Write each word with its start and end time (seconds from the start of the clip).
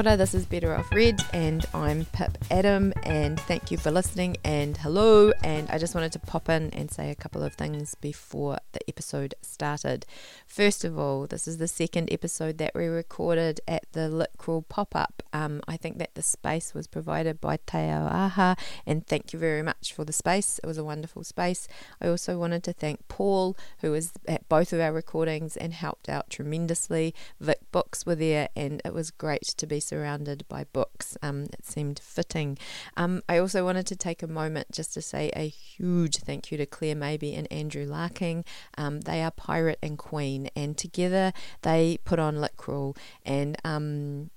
This 0.00 0.34
is 0.34 0.46
Better 0.46 0.74
Off 0.74 0.90
Read, 0.92 1.20
and 1.34 1.64
I'm 1.74 2.06
Pip 2.06 2.38
Adam, 2.50 2.94
and 3.02 3.38
thank 3.38 3.70
you 3.70 3.76
for 3.76 3.90
listening, 3.90 4.38
and 4.42 4.74
hello. 4.78 5.30
And 5.44 5.68
I 5.68 5.76
just 5.76 5.94
wanted 5.94 6.10
to 6.12 6.18
pop 6.18 6.48
in 6.48 6.70
and 6.72 6.90
say 6.90 7.10
a 7.10 7.14
couple 7.14 7.42
of 7.42 7.52
things 7.52 7.94
before 7.96 8.58
the 8.72 8.80
episode 8.88 9.34
started. 9.42 10.06
First 10.46 10.84
of 10.84 10.98
all, 10.98 11.26
this 11.26 11.46
is 11.46 11.58
the 11.58 11.68
second 11.68 12.10
episode 12.10 12.56
that 12.58 12.74
we 12.74 12.86
recorded 12.86 13.60
at 13.68 13.84
the 13.92 14.08
Lit 14.08 14.30
Crawl 14.38 14.62
pop 14.62 14.96
up. 14.96 15.22
Um, 15.34 15.60
I 15.68 15.76
think 15.76 15.98
that 15.98 16.14
the 16.14 16.22
space 16.22 16.72
was 16.72 16.86
provided 16.86 17.38
by 17.38 17.58
Te 17.58 17.78
Auaha, 17.78 18.58
and 18.86 19.06
thank 19.06 19.34
you 19.34 19.38
very 19.38 19.62
much 19.62 19.92
for 19.92 20.06
the 20.06 20.14
space. 20.14 20.58
It 20.64 20.66
was 20.66 20.78
a 20.78 20.84
wonderful 20.84 21.24
space. 21.24 21.68
I 22.00 22.08
also 22.08 22.38
wanted 22.38 22.64
to 22.64 22.72
thank 22.72 23.06
Paul, 23.08 23.54
who 23.80 23.90
was 23.90 24.12
at 24.26 24.48
both 24.48 24.72
of 24.72 24.80
our 24.80 24.92
recordings 24.92 25.58
and 25.58 25.74
helped 25.74 26.08
out 26.08 26.30
tremendously. 26.30 27.14
Vic 27.38 27.60
Books 27.70 28.06
were 28.06 28.16
there, 28.16 28.48
and 28.56 28.80
it 28.82 28.94
was 28.94 29.10
great 29.10 29.42
to 29.42 29.66
be 29.66 29.78
surrounded 29.90 30.44
by 30.48 30.64
books. 30.72 31.18
Um, 31.20 31.46
it 31.52 31.66
seemed 31.66 31.98
fitting. 31.98 32.56
Um, 32.96 33.22
I 33.28 33.38
also 33.38 33.64
wanted 33.64 33.86
to 33.88 33.96
take 33.96 34.22
a 34.22 34.28
moment 34.28 34.68
just 34.72 34.94
to 34.94 35.02
say 35.02 35.30
a 35.34 35.48
huge 35.48 36.18
thank 36.18 36.50
you 36.50 36.56
to 36.58 36.66
Claire 36.66 36.94
Mabey 36.94 37.36
and 37.36 37.50
Andrew 37.52 37.84
Larking. 37.84 38.44
Um, 38.78 39.00
they 39.00 39.20
are 39.22 39.32
Pirate 39.32 39.80
and 39.82 39.98
Queen, 39.98 40.48
and 40.54 40.78
together 40.78 41.32
they 41.62 41.98
put 42.04 42.20
on 42.20 42.40
Lit 42.40 42.56
Crawl. 42.56 42.96
And 43.24 43.58
um, 43.64 44.30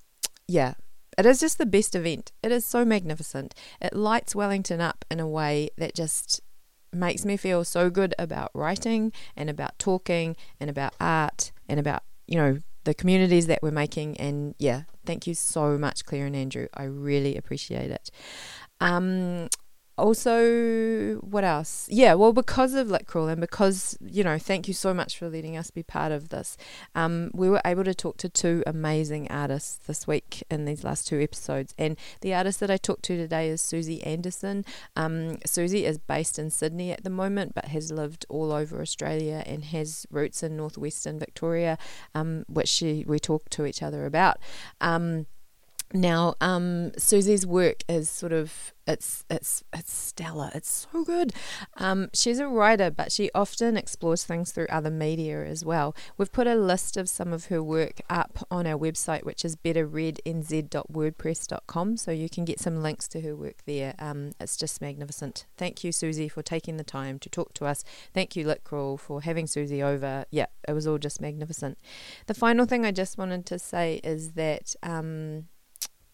yeah, 0.48 0.74
it 1.18 1.26
is 1.26 1.40
just 1.40 1.59
the 1.59 1.68
best 1.68 1.96
event. 1.96 2.31
It 2.42 2.52
is 2.52 2.66
so 2.66 2.84
magnificent. 2.84 3.54
It 3.80 3.94
lights 3.94 4.36
Wellington 4.36 4.81
up 4.81 5.06
in 5.12 5.20
a 5.20 5.28
way 5.28 5.70
that 5.78 5.94
just 5.94 6.42
makes 6.92 7.26
me 7.26 7.38
feel 7.38 7.64
so 7.64 7.90
good 7.90 8.16
about 8.18 8.52
writing 8.54 9.12
and 9.36 9.50
about 9.50 9.78
talking 9.78 10.36
and 10.59 10.70
about 10.70 10.94
art 11.00 11.52
and 11.70 11.80
about, 11.80 12.04
you 12.28 12.38
know, 12.38 12.58
the 12.84 12.94
communities 12.94 13.48
that 13.48 13.59
we're 13.62 13.72
making. 13.72 14.17
And 14.17 14.56
yeah, 14.58 14.84
thank 15.06 15.28
you 15.28 15.34
so 15.34 15.78
much, 15.78 16.06
Claire 16.06 16.26
and 16.26 16.36
Andrew. 16.36 16.67
I 16.73 16.84
really 16.84 17.36
appreciate 17.38 17.92
it. 17.92 18.12
Um, 18.80 19.50
also, 19.98 21.16
what 21.18 21.44
else? 21.44 21.88
Yeah, 21.90 22.16
well, 22.16 22.34
because 22.34 22.74
of 22.74 22.90
Lit 22.90 23.06
Crawl 23.06 23.28
and 23.28 23.40
because, 23.40 23.98
you 24.02 24.24
know, 24.24 24.40
thank 24.40 24.68
you 24.68 24.74
so 24.74 24.94
much 24.94 25.18
for 25.18 25.30
letting 25.30 25.56
us 25.56 25.70
be 25.70 25.84
part 25.84 26.12
of 26.12 26.30
this, 26.30 26.58
um, 26.96 27.30
we 27.34 27.50
were 27.50 27.62
able 27.64 27.84
to 27.84 27.94
talk 27.94 28.18
to 28.18 28.30
two 28.30 28.64
amazing 28.66 29.30
artists 29.30 29.76
this 29.86 30.08
week 30.08 30.44
in 30.50 30.66
these 30.66 30.84
last 30.84 31.08
two 31.08 31.22
episodes. 31.22 31.76
And 31.78 31.98
the 32.22 32.34
artist 32.34 32.60
that 32.62 32.72
I 32.72 32.78
talked 32.78 33.04
to 33.04 33.18
today 33.18 33.50
is 33.50 33.62
Susie 33.62 34.04
Anderson. 34.04 34.66
Um, 34.96 35.38
Susie 35.46 35.86
is 35.86 36.00
based 36.00 36.40
in 36.40 36.50
Sydney 36.50 36.92
at 36.92 37.04
the 37.04 37.10
moment, 37.10 37.54
but 37.54 37.66
has 37.66 37.92
lived 37.92 38.26
all 38.30 38.52
over 38.52 38.82
Australia 38.82 39.44
and 39.46 39.66
has 39.66 40.08
roots 40.10 40.42
in 40.42 40.58
northwestern 40.58 41.20
Victoria, 41.20 41.78
um, 42.16 42.46
which 42.48 42.68
she 42.68 43.06
we 43.08 43.20
talked 43.20 43.52
to 43.52 43.66
each 43.66 43.84
other 43.84 44.06
about. 44.06 44.38
Now, 45.96 46.34
um, 46.42 46.92
Susie's 46.98 47.46
work 47.46 47.84
is 47.88 48.10
sort 48.10 48.34
of 48.34 48.74
it's 48.88 49.26
it's 49.30 49.64
it's 49.72 49.94
stellar. 49.94 50.50
It's 50.56 50.88
so 50.92 51.04
good. 51.04 51.34
Um, 51.78 52.10
she's 52.14 52.40
a 52.40 52.48
writer, 52.48 52.90
but 52.90 53.12
she 53.12 53.30
often 53.36 53.78
explores 53.78 54.24
things 54.24 54.52
through 54.52 54.66
other 54.70 54.90
media 54.90 55.46
as 55.46 55.64
well. 55.64 55.96
We've 56.18 56.32
put 56.32 56.48
a 56.48 56.56
list 56.56 56.98
of 56.98 57.08
some 57.08 57.32
of 57.32 57.46
her 57.46 57.62
work 57.62 58.02
up 58.10 58.40
on 58.50 58.66
our 58.66 58.76
website, 58.78 59.24
which 59.24 59.46
is 59.46 59.56
betterrednz.wordpress.com, 59.56 61.98
so 61.98 62.12
you 62.12 62.28
can 62.28 62.44
get 62.44 62.59
some 62.59 62.82
links 62.82 63.08
to 63.09 63.22
her 63.22 63.36
work 63.36 63.58
there. 63.68 63.94
Um, 64.00 64.32
it's 64.40 64.58
just 64.58 64.82
magnificent. 64.82 65.46
Thank 65.58 65.84
you, 65.84 65.92
Susie, 65.92 66.28
for 66.28 66.42
taking 66.42 66.78
the 66.78 66.84
time 66.84 67.20
to 67.20 67.30
talk 67.30 67.53
to 67.53 67.66
us. 67.66 67.84
Thank 68.14 68.36
you, 68.36 68.48
Lit 68.48 68.64
Crawl, 68.64 68.98
for 68.98 69.22
having 69.22 69.46
Susie 69.46 69.84
over. 69.84 70.26
Yeah, 70.32 70.48
it 70.68 70.74
was 70.74 70.88
all 70.88 70.98
just 70.98 71.22
magnificent. 71.22 71.78
The 72.26 72.34
final 72.34 72.66
thing 72.66 72.84
I 72.84 72.92
just 72.92 73.20
wanted 73.20 73.46
to 73.46 73.59
say 73.59 74.02
is 74.03 74.32
that. 74.32 74.76
Um, 74.82 75.50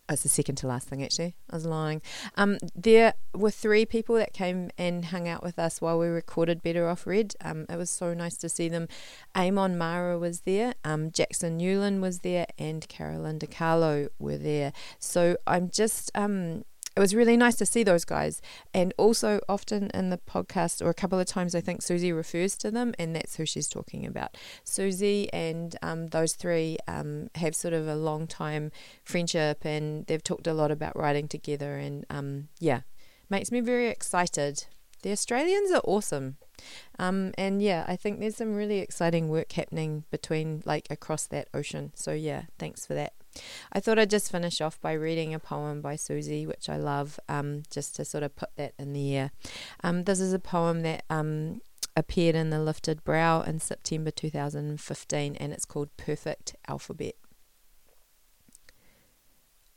it's 0.09 0.23
the 0.23 0.29
second 0.29 0.55
to 0.55 0.67
last 0.67 0.87
thing 0.87 1.03
actually. 1.03 1.35
I 1.49 1.55
was 1.55 1.65
lying. 1.65 2.01
Um, 2.35 2.57
there 2.75 3.13
were 3.33 3.51
three 3.51 3.85
people 3.85 4.15
that 4.15 4.33
came 4.33 4.71
and 4.77 5.05
hung 5.05 5.27
out 5.27 5.43
with 5.43 5.59
us 5.59 5.81
while 5.81 5.99
we 5.99 6.07
recorded 6.07 6.63
Better 6.63 6.87
Off 6.87 7.05
Read. 7.05 7.35
Um, 7.41 7.65
it 7.69 7.77
was 7.77 7.89
so 7.89 8.13
nice 8.13 8.35
to 8.37 8.49
see 8.49 8.69
them. 8.69 8.87
Amon 9.35 9.77
Mara 9.77 10.17
was 10.17 10.41
there, 10.41 10.73
um, 10.83 11.11
Jackson 11.11 11.57
Newland 11.57 12.01
was 12.01 12.19
there, 12.19 12.47
and 12.57 12.87
Carolyn 12.87 13.39
DiCarlo 13.39 14.09
were 14.17 14.37
there. 14.37 14.73
So 14.97 15.37
I'm 15.45 15.69
just 15.69 16.11
um, 16.15 16.63
it 16.95 16.99
was 16.99 17.15
really 17.15 17.37
nice 17.37 17.55
to 17.55 17.65
see 17.65 17.83
those 17.83 18.05
guys. 18.05 18.41
And 18.73 18.93
also, 18.97 19.39
often 19.47 19.89
in 19.93 20.09
the 20.09 20.17
podcast, 20.17 20.83
or 20.83 20.89
a 20.89 20.93
couple 20.93 21.19
of 21.19 21.27
times, 21.27 21.55
I 21.55 21.61
think 21.61 21.81
Susie 21.81 22.11
refers 22.11 22.55
to 22.57 22.71
them, 22.71 22.93
and 22.99 23.15
that's 23.15 23.35
who 23.35 23.45
she's 23.45 23.67
talking 23.67 24.05
about. 24.05 24.35
Susie 24.63 25.31
and 25.31 25.75
um, 25.81 26.07
those 26.07 26.33
three 26.33 26.77
um, 26.87 27.29
have 27.35 27.55
sort 27.55 27.73
of 27.73 27.87
a 27.87 27.95
long 27.95 28.27
time 28.27 28.71
friendship, 29.03 29.65
and 29.65 30.05
they've 30.07 30.23
talked 30.23 30.47
a 30.47 30.53
lot 30.53 30.71
about 30.71 30.97
writing 30.97 31.27
together. 31.27 31.77
And 31.77 32.05
um, 32.09 32.49
yeah, 32.59 32.81
makes 33.29 33.51
me 33.51 33.59
very 33.59 33.87
excited. 33.87 34.65
The 35.01 35.11
Australians 35.11 35.71
are 35.71 35.81
awesome. 35.85 36.37
Um, 36.97 37.31
and 37.37 37.61
yeah, 37.61 37.85
I 37.87 37.95
think 37.95 38.19
there's 38.19 38.35
some 38.35 38.55
really 38.55 38.79
exciting 38.79 39.29
work 39.29 39.53
happening 39.53 40.03
between, 40.11 40.61
like, 40.65 40.87
across 40.89 41.25
that 41.27 41.47
ocean. 41.53 41.93
So 41.95 42.11
yeah, 42.11 42.43
thanks 42.57 42.85
for 42.85 42.95
that. 42.95 43.13
I 43.71 43.79
thought 43.79 43.99
I'd 43.99 44.09
just 44.09 44.31
finish 44.31 44.61
off 44.61 44.79
by 44.81 44.93
reading 44.93 45.33
a 45.33 45.39
poem 45.39 45.81
by 45.81 45.95
Susie, 45.95 46.45
which 46.45 46.69
I 46.69 46.77
love, 46.77 47.19
um, 47.29 47.63
just 47.69 47.95
to 47.97 48.05
sort 48.05 48.23
of 48.23 48.35
put 48.35 48.55
that 48.55 48.73
in 48.77 48.93
the 48.93 49.15
air. 49.15 49.31
Um, 49.83 50.03
this 50.03 50.19
is 50.19 50.33
a 50.33 50.39
poem 50.39 50.81
that 50.81 51.03
um, 51.09 51.61
appeared 51.95 52.35
in 52.35 52.49
The 52.49 52.59
Lifted 52.59 53.03
Brow 53.03 53.41
in 53.41 53.59
September 53.59 54.11
2015, 54.11 55.35
and 55.35 55.53
it's 55.53 55.65
called 55.65 55.95
Perfect 55.97 56.55
Alphabet. 56.67 57.15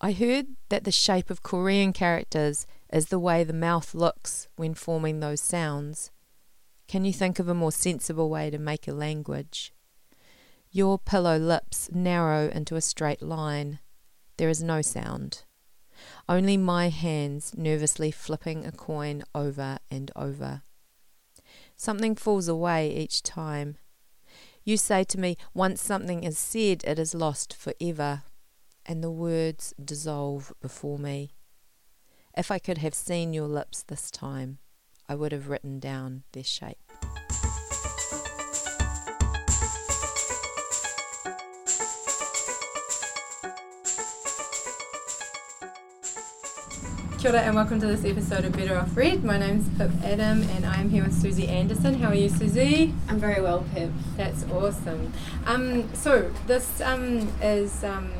I 0.01 0.13
heard 0.13 0.49
that 0.69 0.83
the 0.83 0.91
shape 0.91 1.31
of 1.31 1.45
Korean 1.45 1.93
characters 1.93 2.67
is 2.93 3.07
the 3.07 3.21
way 3.21 3.45
the 3.45 3.53
mouth 3.53 3.95
looks 3.95 4.49
when 4.57 4.75
forming 4.75 5.21
those 5.21 5.41
sounds. 5.41 6.11
Can 6.89 7.05
you 7.05 7.13
think 7.13 7.39
of 7.39 7.49
a 7.49 7.55
more 7.55 7.71
sensible 7.71 8.29
way 8.29 8.51
to 8.51 8.59
make 8.59 8.89
a 8.89 8.93
language? 8.93 9.73
Your 10.75 10.99
pillow 10.99 11.37
lips 11.37 11.91
narrow 11.93 12.49
into 12.49 12.77
a 12.77 12.81
straight 12.81 13.21
line. 13.21 13.81
There 14.39 14.49
is 14.49 14.63
no 14.63 14.81
sound. 14.81 15.45
Only 16.27 16.57
my 16.57 16.89
hands 16.89 17.53
nervously 17.55 18.11
flipping 18.11 18.65
a 18.65 18.73
coin 18.73 19.23
over 19.35 19.79
and 19.91 20.11
over. 20.17 20.63
Something 21.77 22.15
falls 22.15 22.49
away 22.49 22.91
each 22.91 23.23
time. 23.23 23.77
You 24.65 24.79
say 24.79 25.05
to 25.05 25.21
me, 25.21 25.37
once 25.53 25.83
something 25.83 26.25
is 26.25 26.39
said, 26.39 26.83
it 26.85 26.99
is 26.99 27.15
lost 27.15 27.53
forever, 27.53 28.23
and 28.87 29.05
the 29.05 29.11
words 29.11 29.75
dissolve 29.85 30.55
before 30.63 30.99
me. 30.99 31.35
If 32.35 32.51
I 32.51 32.59
could 32.59 32.79
have 32.79 32.95
seen 32.95 33.35
your 33.35 33.49
lips 33.49 33.83
this 33.83 34.11
time, 34.11 34.57
I 35.07 35.17
would 35.17 35.33
have 35.33 35.51
written 35.51 35.81
down 35.81 36.23
their 36.33 36.45
shape. 36.45 36.92
Kia 47.23 47.31
ora 47.31 47.41
and 47.43 47.55
welcome 47.55 47.79
to 47.79 47.87
this 47.87 48.05
episode 48.05 48.45
of 48.45 48.51
Better 48.51 48.77
Off 48.77 48.97
Read. 48.97 49.23
My 49.23 49.39
name's 49.39 49.69
Pip 49.79 49.93
Adam 50.03 50.43
and 50.43 50.67
I'm 50.67 50.91
here 50.91 51.05
with 51.05 51.15
Susie 51.15 51.47
Anderson. 51.47 51.95
How 51.95 52.09
are 52.09 52.17
you, 52.17 52.29
Susie? 52.29 52.93
I'm 53.09 53.21
very 53.21 53.41
well, 53.41 53.65
Pip. 53.73 53.93
That's 54.17 54.43
awesome. 54.51 55.13
Um, 55.47 55.95
so 55.95 56.33
this 56.49 56.81
um, 56.81 57.33
is 57.41 57.85
um, 57.85 58.11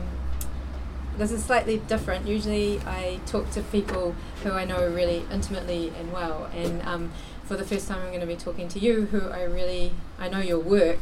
this 1.19 1.33
is 1.33 1.43
slightly 1.43 1.79
different. 1.79 2.29
Usually, 2.29 2.79
I 2.87 3.19
talk 3.27 3.51
to 3.51 3.63
people 3.63 4.15
who 4.45 4.53
I 4.53 4.65
know 4.65 4.87
really 4.87 5.25
intimately 5.33 5.93
and 5.99 6.13
well, 6.13 6.49
and 6.55 6.81
um, 6.83 7.11
for 7.43 7.57
the 7.57 7.65
first 7.65 7.89
time, 7.89 8.03
I'm 8.03 8.11
going 8.11 8.21
to 8.21 8.27
be 8.27 8.37
talking 8.37 8.69
to 8.69 8.79
you, 8.79 9.07
who 9.07 9.31
I 9.31 9.43
really 9.43 9.95
I 10.21 10.29
know 10.29 10.39
your 10.39 10.61
work, 10.61 11.01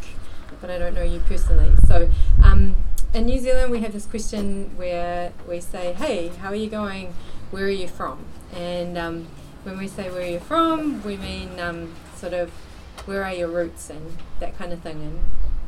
but 0.62 0.70
I 0.70 0.78
don't 0.78 0.94
know 0.94 1.02
you 1.02 1.20
personally. 1.20 1.74
So 1.86 2.08
um, 2.42 2.76
in 3.12 3.26
New 3.26 3.38
Zealand, 3.38 3.70
we 3.70 3.80
have 3.80 3.92
this 3.92 4.06
question 4.06 4.70
where 4.78 5.32
we 5.46 5.60
say, 5.60 5.92
"Hey, 5.92 6.28
how 6.28 6.48
are 6.48 6.54
you 6.54 6.70
going?" 6.70 7.12
Where 7.50 7.64
are 7.64 7.68
you 7.70 7.88
from? 7.88 8.24
And 8.54 8.96
um, 8.98 9.26
when 9.64 9.78
we 9.78 9.88
say 9.88 10.10
where 10.10 10.26
you're 10.26 10.40
from, 10.40 11.02
we 11.02 11.16
mean 11.16 11.58
um, 11.60 11.94
sort 12.14 12.32
of 12.32 12.50
where 13.06 13.24
are 13.24 13.32
your 13.32 13.48
roots 13.48 13.90
and 13.90 14.16
that 14.40 14.56
kind 14.56 14.72
of 14.72 14.80
thing. 14.80 15.02
And 15.02 15.20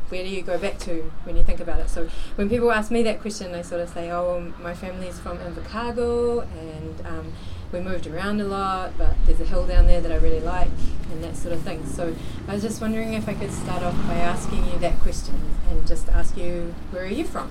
where 0.08 0.22
do 0.22 0.28
you 0.28 0.42
go 0.42 0.58
back 0.58 0.78
to 0.80 1.10
when 1.24 1.36
you 1.36 1.44
think 1.44 1.60
about 1.60 1.80
it? 1.80 1.88
So 1.88 2.08
when 2.36 2.48
people 2.48 2.70
ask 2.70 2.90
me 2.90 3.02
that 3.04 3.20
question, 3.20 3.54
I 3.54 3.62
sort 3.62 3.80
of 3.80 3.88
say, 3.88 4.10
oh, 4.10 4.52
my 4.60 4.74
family's 4.74 5.18
from 5.18 5.38
Invercargill 5.38 6.46
and 6.58 7.06
um, 7.06 7.32
we 7.72 7.80
moved 7.80 8.06
around 8.06 8.40
a 8.40 8.44
lot, 8.44 8.92
but 8.98 9.14
there's 9.24 9.40
a 9.40 9.46
hill 9.46 9.66
down 9.66 9.86
there 9.86 10.00
that 10.00 10.12
I 10.12 10.16
really 10.16 10.40
like 10.40 10.68
and 11.10 11.24
that 11.24 11.36
sort 11.36 11.54
of 11.54 11.62
thing. 11.62 11.86
So 11.86 12.14
I 12.46 12.54
was 12.54 12.62
just 12.62 12.80
wondering 12.80 13.14
if 13.14 13.28
I 13.28 13.34
could 13.34 13.52
start 13.52 13.82
off 13.82 13.96
by 14.06 14.14
asking 14.14 14.66
you 14.66 14.78
that 14.80 14.98
question 15.00 15.40
and 15.70 15.86
just 15.86 16.08
ask 16.10 16.36
you, 16.36 16.74
where 16.90 17.04
are 17.04 17.06
you 17.06 17.24
from? 17.24 17.50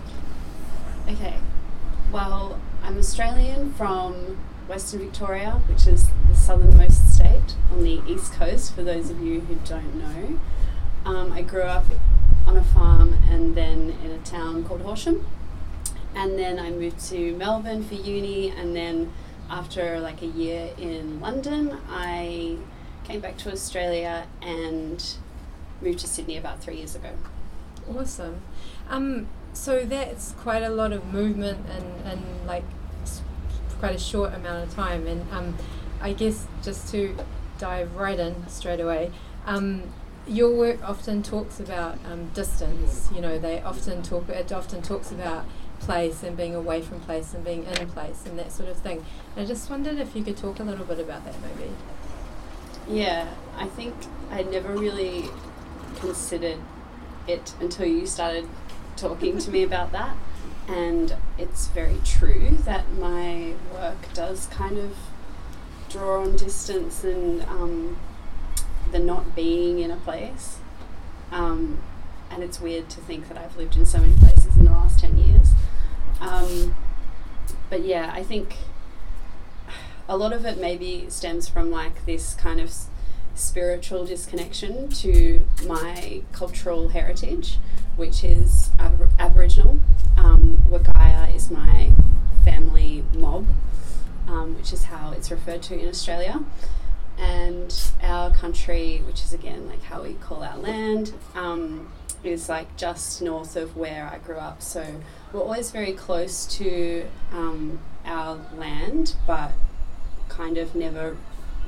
Okay. 1.10 1.38
Well, 2.12 2.60
I'm 2.83 2.98
Australian 2.98 3.74
from 3.74 4.38
Western 4.68 5.00
Victoria, 5.01 5.62
which 5.68 5.88
is 5.88 6.07
the 6.28 6.36
southernmost 6.36 7.13
state 7.13 7.56
on 7.72 7.83
the 7.83 8.01
east 8.07 8.33
coast, 8.33 8.74
for 8.75 8.83
those 8.83 9.10
of 9.10 9.22
you 9.22 9.42
who 9.42 9.56
don't 9.66 9.95
know. 9.95 10.39
Um, 11.06 11.31
I 11.31 11.42
grew 11.44 11.62
up 11.62 11.86
on 12.48 12.57
a 12.57 12.63
farm 12.63 13.13
and 13.30 13.56
then 13.56 13.95
in 14.04 14.12
a 14.12 14.18
town 14.19 14.63
called 14.63 14.81
Horsham. 14.81 15.25
and 16.16 16.38
then 16.38 16.60
I 16.60 16.72
moved 16.72 17.00
to 17.10 17.36
Melbourne 17.38 17.83
for 17.83 17.94
uni, 17.95 18.50
and 18.50 18.75
then 18.75 19.13
after 19.50 20.00
like 20.00 20.22
a 20.22 20.28
year 20.28 20.72
in 20.78 21.19
London, 21.22 21.78
I 21.89 22.57
came 23.04 23.22
back 23.22 23.38
to 23.39 23.51
Australia 23.51 24.28
and 24.42 25.04
moved 25.81 26.00
to 26.00 26.07
Sydney 26.07 26.38
about 26.38 26.60
three 26.60 26.78
years 26.78 26.95
ago. 26.95 27.12
Awesome. 27.95 28.42
Um, 28.89 29.28
so 29.53 29.86
that's 29.86 30.31
quite 30.33 30.63
a 30.63 30.69
lot 30.69 30.92
of 30.92 31.06
movement 31.13 31.65
and, 31.69 32.06
and 32.06 32.48
like 32.48 32.63
quite 33.80 33.95
a 33.95 34.00
short 34.00 34.33
amount 34.33 34.63
of 34.68 34.74
time. 34.74 35.07
And 35.07 35.30
um, 35.31 35.57
I 36.00 36.13
guess 36.13 36.48
just 36.63 36.92
to 36.92 37.18
dive 37.57 37.95
right 37.95 38.19
in 38.19 38.48
straight 38.48 38.80
away, 38.80 39.12
um, 39.45 39.83
your 40.27 40.56
work 40.56 40.88
often 40.88 41.24
talks 41.24 41.59
about 41.59 41.98
um, 42.09 42.27
distance. 42.30 43.09
You 43.13 43.21
know, 43.21 43.38
they 43.39 43.62
often 43.62 44.03
talk. 44.03 44.30
It 44.30 44.51
often 44.51 44.81
talks 44.81 45.12
about 45.12 45.45
place 45.80 46.21
and 46.21 46.38
being 46.38 46.54
away 46.54 46.81
from 46.81 47.00
place 47.01 47.33
and 47.33 47.44
being 47.44 47.63
in 47.63 47.89
place 47.89 48.24
and 48.27 48.38
that 48.38 48.51
sort 48.51 48.69
of 48.69 48.77
thing. 48.77 49.04
And 49.36 49.45
I 49.45 49.47
just 49.47 49.68
wondered 49.68 49.97
if 49.97 50.15
you 50.15 50.24
could 50.24 50.38
talk 50.38 50.59
a 50.59 50.63
little 50.63 50.86
bit 50.86 51.00
about 51.00 51.25
that, 51.25 51.36
maybe. 51.42 51.71
Yeah, 52.88 53.27
I 53.57 53.65
think 53.65 53.95
I 54.30 54.44
never 54.44 54.74
really 54.75 55.25
considered 56.00 56.59
it 57.27 57.54
until 57.59 57.88
you 57.88 58.06
started 58.06 58.47
talking 59.01 59.39
to 59.39 59.51
me 59.51 59.63
about 59.63 59.92
that. 59.92 60.15
And 60.68 61.15
it's 61.38 61.68
very 61.68 61.98
true 62.06 62.57
that 62.65 62.86
my 62.94 63.56
work 63.74 64.13
does 64.13 64.45
kind 64.48 64.77
of 64.77 64.95
draw 65.89 66.21
on 66.21 66.36
distance 66.36 67.03
and 67.03 67.42
um, 67.44 67.98
the 68.92 69.00
not 69.00 69.36
being 69.36 69.80
in 69.80 69.89
a 69.92 69.98
place. 69.98 70.59
Um, 71.31 71.80
and 72.30 72.44
it's 72.44 72.62
weird 72.62 72.89
to 72.89 73.01
think 73.01 73.27
that 73.27 73.38
I've 73.38 73.57
lived 73.57 73.75
in 73.75 73.86
so 73.86 73.98
many 73.98 74.13
places 74.18 74.56
in 74.56 74.65
the 74.65 74.71
last 74.71 75.00
10 75.00 75.18
years. 75.18 75.50
Um, 76.21 76.75
but 77.69 77.81
yeah, 77.81 78.12
I 78.13 78.24
think 78.24 78.56
a 80.07 80.15
lot 80.15 80.31
of 80.31 80.45
it 80.45 80.59
maybe 80.59 81.06
stems 81.09 81.50
from 81.50 81.71
like 81.71 82.06
this 82.06 82.36
kind 82.36 82.59
of 82.62 82.68
s- 82.68 82.88
spiritual 83.33 84.06
disconnection 84.06 84.89
to 84.89 85.45
my 85.65 86.21
cultural 86.31 86.89
heritage, 86.89 87.57
which 87.95 88.24
is 88.24 88.60
Ab- 88.81 89.10
Aboriginal. 89.19 89.80
Um, 90.18 90.63
Wergaia 90.69 91.33
is 91.36 91.50
my 91.50 91.92
family 92.44 93.04
mob, 93.13 93.45
um, 94.28 94.57
which 94.57 94.74
is 94.74 94.86
how 94.86 95.12
it's 95.12 95.30
referred 95.31 95.62
to 95.63 95.80
in 95.80 95.88
Australia. 95.88 96.44
And 97.18 97.72
our 98.01 98.31
country, 98.31 99.01
which 99.06 99.22
is 99.22 99.33
again 99.33 99.68
like 99.68 99.83
how 99.83 100.01
we 100.04 100.13
call 100.16 100.44
our 100.44 100.57
land, 100.57 101.13
um, 101.36 101.92
is 102.24 102.50
like 102.50 102.75
just 102.78 103.22
north 103.22 103.56
of 103.56 103.78
where 103.78 104.10
I 104.12 104.18
grew 104.18 104.38
up. 104.38 104.62
So 104.62 104.83
we're 105.31 105.42
always 105.42 105.72
very 105.72 105.94
close 105.94 106.45
to 106.57 107.06
um, 107.31 107.80
our 108.06 108.39
land, 108.56 109.16
but 109.28 109.51
kind 110.30 110.57
of 110.57 110.74
never 110.75 111.18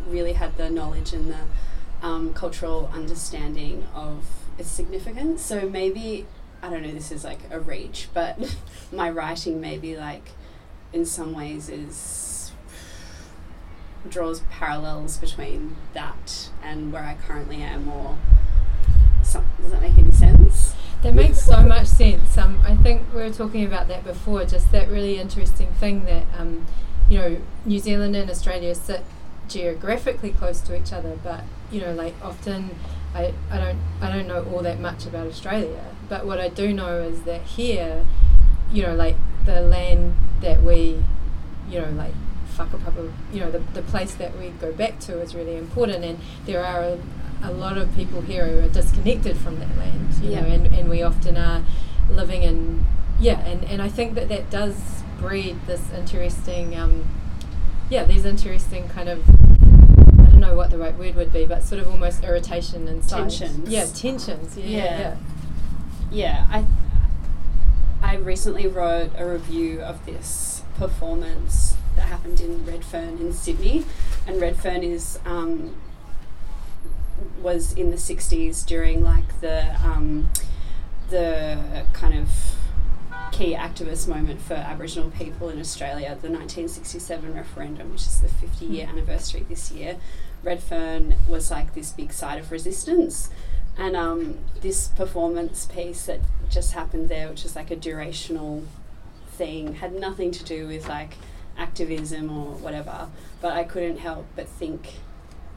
really 0.07 0.33
had 0.33 0.57
the 0.57 0.69
knowledge 0.69 1.13
and 1.13 1.31
the 1.31 2.07
um, 2.07 2.33
cultural 2.33 2.89
understanding 2.93 3.85
of 3.93 4.25
its 4.57 4.69
significance. 4.69 5.41
So 5.43 5.69
maybe, 5.69 6.25
I 6.63 6.69
don't 6.69 6.81
know, 6.81 6.91
this 6.93 7.11
is 7.11 7.25
like 7.25 7.39
a 7.51 7.59
reach, 7.59 8.07
but 8.13 8.55
my 8.91 9.09
writing 9.09 9.59
maybe 9.59 9.97
like 9.97 10.29
in 10.93 11.05
some 11.05 11.33
ways 11.33 11.67
is 11.67 12.53
draws 14.09 14.39
parallels 14.49 15.17
between 15.17 15.75
that 15.93 16.49
and 16.61 16.93
where 16.93 17.03
I 17.03 17.15
currently 17.27 17.61
am 17.61 17.89
or 17.89 18.17
some, 19.23 19.45
does 19.61 19.71
that 19.71 19.81
make 19.81 19.97
any 19.97 20.11
sense? 20.11 20.73
That 21.01 21.13
makes 21.13 21.43
so 21.43 21.61
much 21.63 21.87
sense. 21.87 22.37
Um, 22.37 22.59
I 22.63 22.75
think 22.75 23.01
we 23.13 23.21
were 23.21 23.29
talking 23.29 23.65
about 23.65 23.89
that 23.89 24.05
before, 24.05 24.45
just 24.45 24.71
that 24.71 24.89
really 24.89 25.19
interesting 25.19 25.67
thing 25.73 26.05
that, 26.05 26.23
um, 26.37 26.65
you 27.09 27.17
know, 27.17 27.37
New 27.65 27.79
Zealand 27.79 28.15
and 28.15 28.29
Australia 28.29 28.73
sit 28.73 29.03
geographically 29.49 30.31
close 30.31 30.61
to 30.61 30.75
each 30.77 30.93
other, 30.93 31.19
but, 31.21 31.43
you 31.71 31.81
know, 31.81 31.93
like 31.93 32.13
often 32.23 32.71
I, 33.13 33.33
I, 33.51 33.57
don't, 33.57 33.79
I 34.01 34.11
don't 34.11 34.27
know 34.27 34.43
all 34.51 34.61
that 34.63 34.79
much 34.79 35.05
about 35.05 35.27
Australia, 35.27 35.83
but 36.09 36.25
what 36.25 36.39
I 36.39 36.49
do 36.49 36.73
know 36.73 36.99
is 36.99 37.23
that 37.23 37.41
here, 37.41 38.05
you 38.71 38.83
know, 38.83 38.95
like 38.95 39.15
the 39.45 39.61
land 39.61 40.15
that 40.41 40.63
we, 40.63 41.03
you 41.69 41.79
know, 41.79 41.89
like 41.91 42.13
whakapapa, 42.55 43.11
you 43.31 43.39
know, 43.39 43.51
the, 43.51 43.59
the 43.73 43.81
place 43.81 44.15
that 44.15 44.37
we 44.37 44.49
go 44.49 44.71
back 44.71 44.99
to 45.01 45.19
is 45.19 45.35
really 45.35 45.55
important, 45.55 46.03
and 46.03 46.19
there 46.45 46.63
are 46.63 46.81
a, 46.81 46.99
a 47.43 47.51
lot 47.51 47.77
of 47.77 47.93
people 47.95 48.21
here 48.21 48.47
who 48.47 48.65
are 48.65 48.69
disconnected 48.69 49.37
from 49.37 49.59
that 49.59 49.77
land, 49.77 50.13
you 50.21 50.31
know, 50.31 50.41
and, 50.41 50.67
and 50.67 50.89
we 50.89 51.01
often 51.03 51.37
are 51.37 51.63
living 52.09 52.43
in, 52.43 52.85
yeah, 53.19 53.39
and, 53.41 53.63
and 53.65 53.81
I 53.81 53.89
think 53.89 54.15
that 54.15 54.29
that 54.29 54.49
does 54.49 55.03
breed 55.19 55.57
this 55.67 55.91
interesting, 55.91 56.75
um, 56.75 57.05
yeah, 57.89 58.03
these 58.05 58.25
interesting 58.25 58.89
kind 58.89 59.09
of, 59.09 59.23
know 60.43 60.55
what 60.55 60.69
the 60.69 60.77
right 60.77 60.97
word 60.97 61.15
would 61.15 61.33
be, 61.33 61.45
but 61.45 61.63
sort 61.63 61.81
of 61.81 61.87
almost 61.87 62.23
irritation 62.23 62.87
and 62.87 63.07
Tensions. 63.07 63.69
Yeah, 63.69 63.85
tensions. 63.85 64.57
Yeah, 64.57 64.65
yeah. 64.65 64.83
Yeah. 64.83 64.99
yeah. 64.99 65.17
Yeah, 66.11 66.47
I 66.51 66.65
I 68.03 68.15
recently 68.17 68.67
wrote 68.67 69.11
a 69.17 69.25
review 69.25 69.81
of 69.81 70.05
this 70.05 70.61
performance 70.77 71.75
that 71.95 72.03
happened 72.03 72.39
in 72.39 72.65
Redfern 72.65 73.17
in 73.17 73.33
Sydney, 73.33 73.85
and 74.27 74.39
Redfern 74.39 74.83
is 74.83 75.17
um, 75.25 75.75
was 77.41 77.73
in 77.73 77.89
the 77.89 77.97
'60s 77.97 78.65
during 78.65 79.03
like 79.03 79.39
the 79.41 79.75
um, 79.83 80.29
the 81.09 81.85
kind 81.93 82.17
of 82.17 82.29
key 83.31 83.55
activist 83.55 84.07
moment 84.07 84.39
for 84.41 84.53
Aboriginal 84.53 85.09
people 85.09 85.49
in 85.49 85.59
Australia, 85.59 86.09
the 86.21 86.29
1967 86.29 87.33
referendum, 87.33 87.91
which 87.91 88.01
is 88.01 88.21
the 88.21 88.27
50 88.27 88.65
year 88.65 88.87
anniversary 88.87 89.45
this 89.49 89.71
year. 89.71 89.97
Redfern 90.43 91.15
was 91.27 91.49
like 91.49 91.73
this 91.73 91.91
big 91.91 92.11
site 92.13 92.39
of 92.39 92.51
resistance. 92.51 93.29
And 93.77 93.95
um, 93.95 94.39
this 94.61 94.89
performance 94.89 95.65
piece 95.65 96.05
that 96.05 96.19
just 96.49 96.73
happened 96.73 97.09
there, 97.09 97.29
which 97.29 97.43
is 97.43 97.55
like 97.55 97.71
a 97.71 97.75
durational 97.75 98.65
thing, 99.29 99.75
had 99.75 99.93
nothing 99.93 100.31
to 100.31 100.43
do 100.43 100.67
with 100.67 100.87
like 100.87 101.15
activism 101.57 102.29
or 102.29 102.53
whatever. 102.55 103.09
But 103.41 103.53
I 103.53 103.63
couldn't 103.63 103.97
help 103.97 104.27
but 104.35 104.47
think 104.47 104.95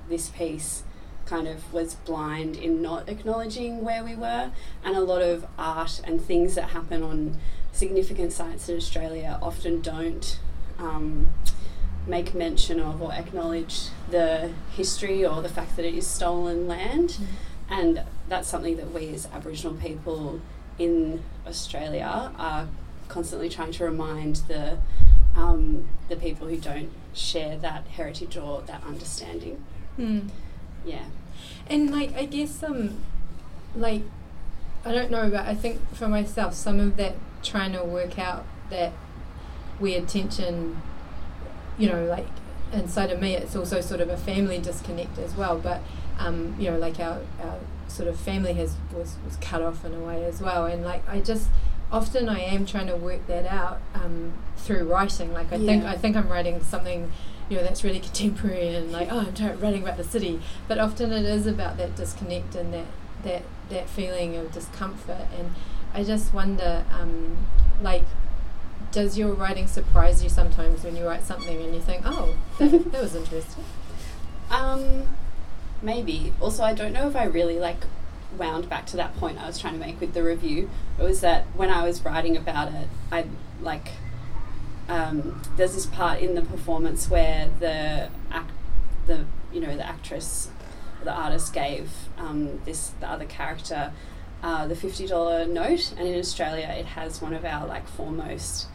this 0.09 0.29
piece 0.31 0.83
kind 1.27 1.49
of 1.49 1.73
was 1.73 1.95
blind 1.95 2.57
in 2.57 2.81
not 2.81 3.09
acknowledging 3.09 3.85
where 3.85 4.03
we 4.03 4.15
were. 4.15 4.53
And 4.85 4.97
a 4.97 5.01
lot 5.01 5.21
of 5.21 5.47
art 5.59 6.01
and 6.05 6.21
things 6.21 6.55
that 6.55 6.71
happen 6.71 7.03
on 7.03 7.39
significant 7.73 8.33
sites 8.33 8.69
in 8.69 8.77
Australia 8.77 9.39
often 9.43 9.83
don't 9.83 10.39
um, 10.79 11.29
make 12.07 12.35
mention 12.35 12.81
of 12.81 13.03
or 13.03 13.13
acknowledge 13.13 13.89
the 14.11 14.53
history 14.71 15.27
or 15.27 15.43
the 15.43 15.49
fact 15.49 15.77
that 15.77 15.85
it 15.85 15.95
is 15.95 16.07
stolen 16.07 16.69
land. 16.69 17.19
And 17.69 18.03
that's 18.29 18.49
something 18.49 18.77
that 18.77 18.93
we 18.93 19.09
as 19.09 19.27
Aboriginal 19.33 19.75
people 19.75 20.41
in 20.79 21.23
Australia 21.47 22.33
are 22.39 22.69
constantly 23.09 23.49
trying 23.49 23.73
to 23.73 23.85
remind 23.85 24.37
the 24.49 24.79
um, 25.35 25.87
the 26.09 26.17
people 26.17 26.47
who 26.49 26.57
don't 26.57 26.91
share 27.13 27.59
that 27.59 27.87
heritage 27.89 28.37
or 28.37 28.63
that 28.63 28.83
understanding. 28.85 29.63
Hmm. 29.97 30.29
Yeah. 30.85 31.05
And 31.69 31.91
like 31.91 32.15
I 32.15 32.25
guess 32.25 32.63
um 32.63 33.01
like 33.75 34.03
I 34.85 34.93
don't 34.93 35.11
know 35.11 35.29
but 35.29 35.47
I 35.47 35.55
think 35.55 35.95
for 35.95 36.09
myself 36.09 36.55
some 36.55 36.81
of 36.81 36.97
that 36.97 37.17
trying 37.43 37.73
to 37.73 37.85
work 37.85 38.19
out 38.19 38.47
that 38.71 38.93
weird 39.79 40.09
tension 40.09 40.81
you 41.79 41.89
know 41.89 42.05
like 42.05 42.27
inside 42.73 43.11
of 43.11 43.21
me 43.21 43.35
it's 43.35 43.55
also 43.55 43.81
sort 43.81 44.01
of 44.01 44.09
a 44.09 44.17
family 44.17 44.59
disconnect 44.59 45.19
as 45.19 45.35
well 45.35 45.59
but 45.59 45.81
um 46.19 46.55
you 46.59 46.71
know 46.71 46.79
like 46.79 46.99
our, 46.99 47.21
our 47.43 47.59
sort 47.89 48.09
of 48.09 48.19
family 48.19 48.53
has 48.55 48.77
was, 48.93 49.17
was 49.25 49.37
cut 49.37 49.63
off 49.63 49.85
in 49.85 49.95
a 49.95 50.01
way 50.01 50.25
as 50.25 50.41
well 50.41 50.67
and 50.67 50.85
like 50.85 51.07
I 51.09 51.21
just 51.21 51.49
often 51.91 52.29
I 52.29 52.41
am 52.41 52.67
trying 52.67 52.89
to 52.89 52.97
work 52.97 53.27
that 53.29 53.47
out 53.47 53.81
um, 53.95 54.33
through 54.57 54.85
writing 54.85 55.33
like 55.33 55.53
I 55.53 55.59
think 55.59 55.85
I 55.85 55.97
think 55.97 56.17
I'm 56.17 56.29
writing 56.29 56.63
something 56.63 57.13
you 57.49 57.57
know 57.57 57.63
that's 57.63 57.85
really 57.85 58.01
contemporary 58.01 58.75
and 58.75 58.91
like 58.91 59.09
oh 59.11 59.21
I'm 59.21 59.61
writing 59.61 59.83
about 59.83 59.97
the 59.97 60.05
city 60.05 60.41
but 60.67 60.79
often 60.79 61.13
it 61.13 61.25
is 61.25 61.47
about 61.47 61.77
that 61.77 61.95
disconnect 61.95 62.57
and 62.57 62.75
that 62.75 62.87
that 63.23 63.43
that 63.69 63.89
feeling 63.89 64.37
of 64.37 64.53
discomfort 64.53 65.29
and 65.39 65.55
I 65.95 66.03
just 66.03 66.35
wonder 66.35 66.85
um, 66.93 67.47
like 67.81 68.05
does 68.93 69.19
your 69.19 69.33
writing 69.33 69.67
surprise 69.67 70.23
you 70.23 70.29
sometimes 70.31 70.83
when 70.85 70.97
you 70.97 71.05
write 71.05 71.23
something 71.25 71.61
and 71.63 71.75
you 71.75 71.81
think 71.81 72.03
oh 72.05 72.35
that, 72.59 72.71
that 72.93 73.03
was 73.03 73.15
interesting 73.15 73.65
Um, 74.51 75.09
maybe. 75.83 76.33
Also, 76.41 76.63
I 76.63 76.73
don't 76.73 76.93
know 76.93 77.09
if 77.09 77.17
I 77.17 77.25
really 77.25 77.59
like 77.59 77.85
wound 78.39 78.69
back 78.69 78.87
to 78.87 78.97
that 78.97 79.17
point 79.17 79.39
I 79.43 79.47
was 79.47 79.59
trying 79.59 79.75
to 79.75 79.81
make 79.81 80.01
with 80.01 80.15
the 80.15 80.23
review. 80.23 80.71
It 80.99 81.03
was 81.03 81.21
that 81.21 81.45
when 81.55 81.71
I 81.71 81.85
was 81.85 82.05
writing 82.05 82.37
about 82.37 82.73
it, 82.73 82.89
I 83.11 83.27
like. 83.61 83.91
Um, 84.89 85.43
there's 85.57 85.75
this 85.75 85.87
part 85.87 86.21
in 86.21 86.37
the 86.37 86.43
performance 86.43 87.11
where 87.11 87.51
the 87.59 88.09
act, 88.31 88.53
the 89.07 89.25
you 89.53 89.61
know 89.61 89.77
the 89.77 89.85
actress, 89.85 90.49
the 91.03 91.13
artist 91.13 91.53
gave 91.53 91.91
um, 92.19 92.61
this 92.65 92.93
the 93.01 93.09
other 93.09 93.25
character 93.25 93.93
uh, 94.45 94.67
the 94.69 94.77
fifty 94.77 95.07
dollar 95.09 95.45
note, 95.45 95.93
and 95.99 96.07
in 96.07 96.17
Australia 96.19 96.69
it 96.79 96.87
has 96.87 97.21
one 97.21 97.35
of 97.35 97.45
our 97.45 97.67
like 97.67 97.89
foremost 97.89 98.69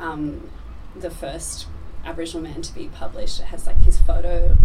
um, 0.00 0.50
the 0.96 1.10
first 1.10 1.66
Aboriginal 2.04 2.42
man 2.42 2.62
to 2.62 2.74
be 2.74 2.88
published. 2.88 3.40
It 3.40 3.46
has 3.46 3.66
like 3.66 3.78
his 3.82 3.98
photo, 3.98 4.56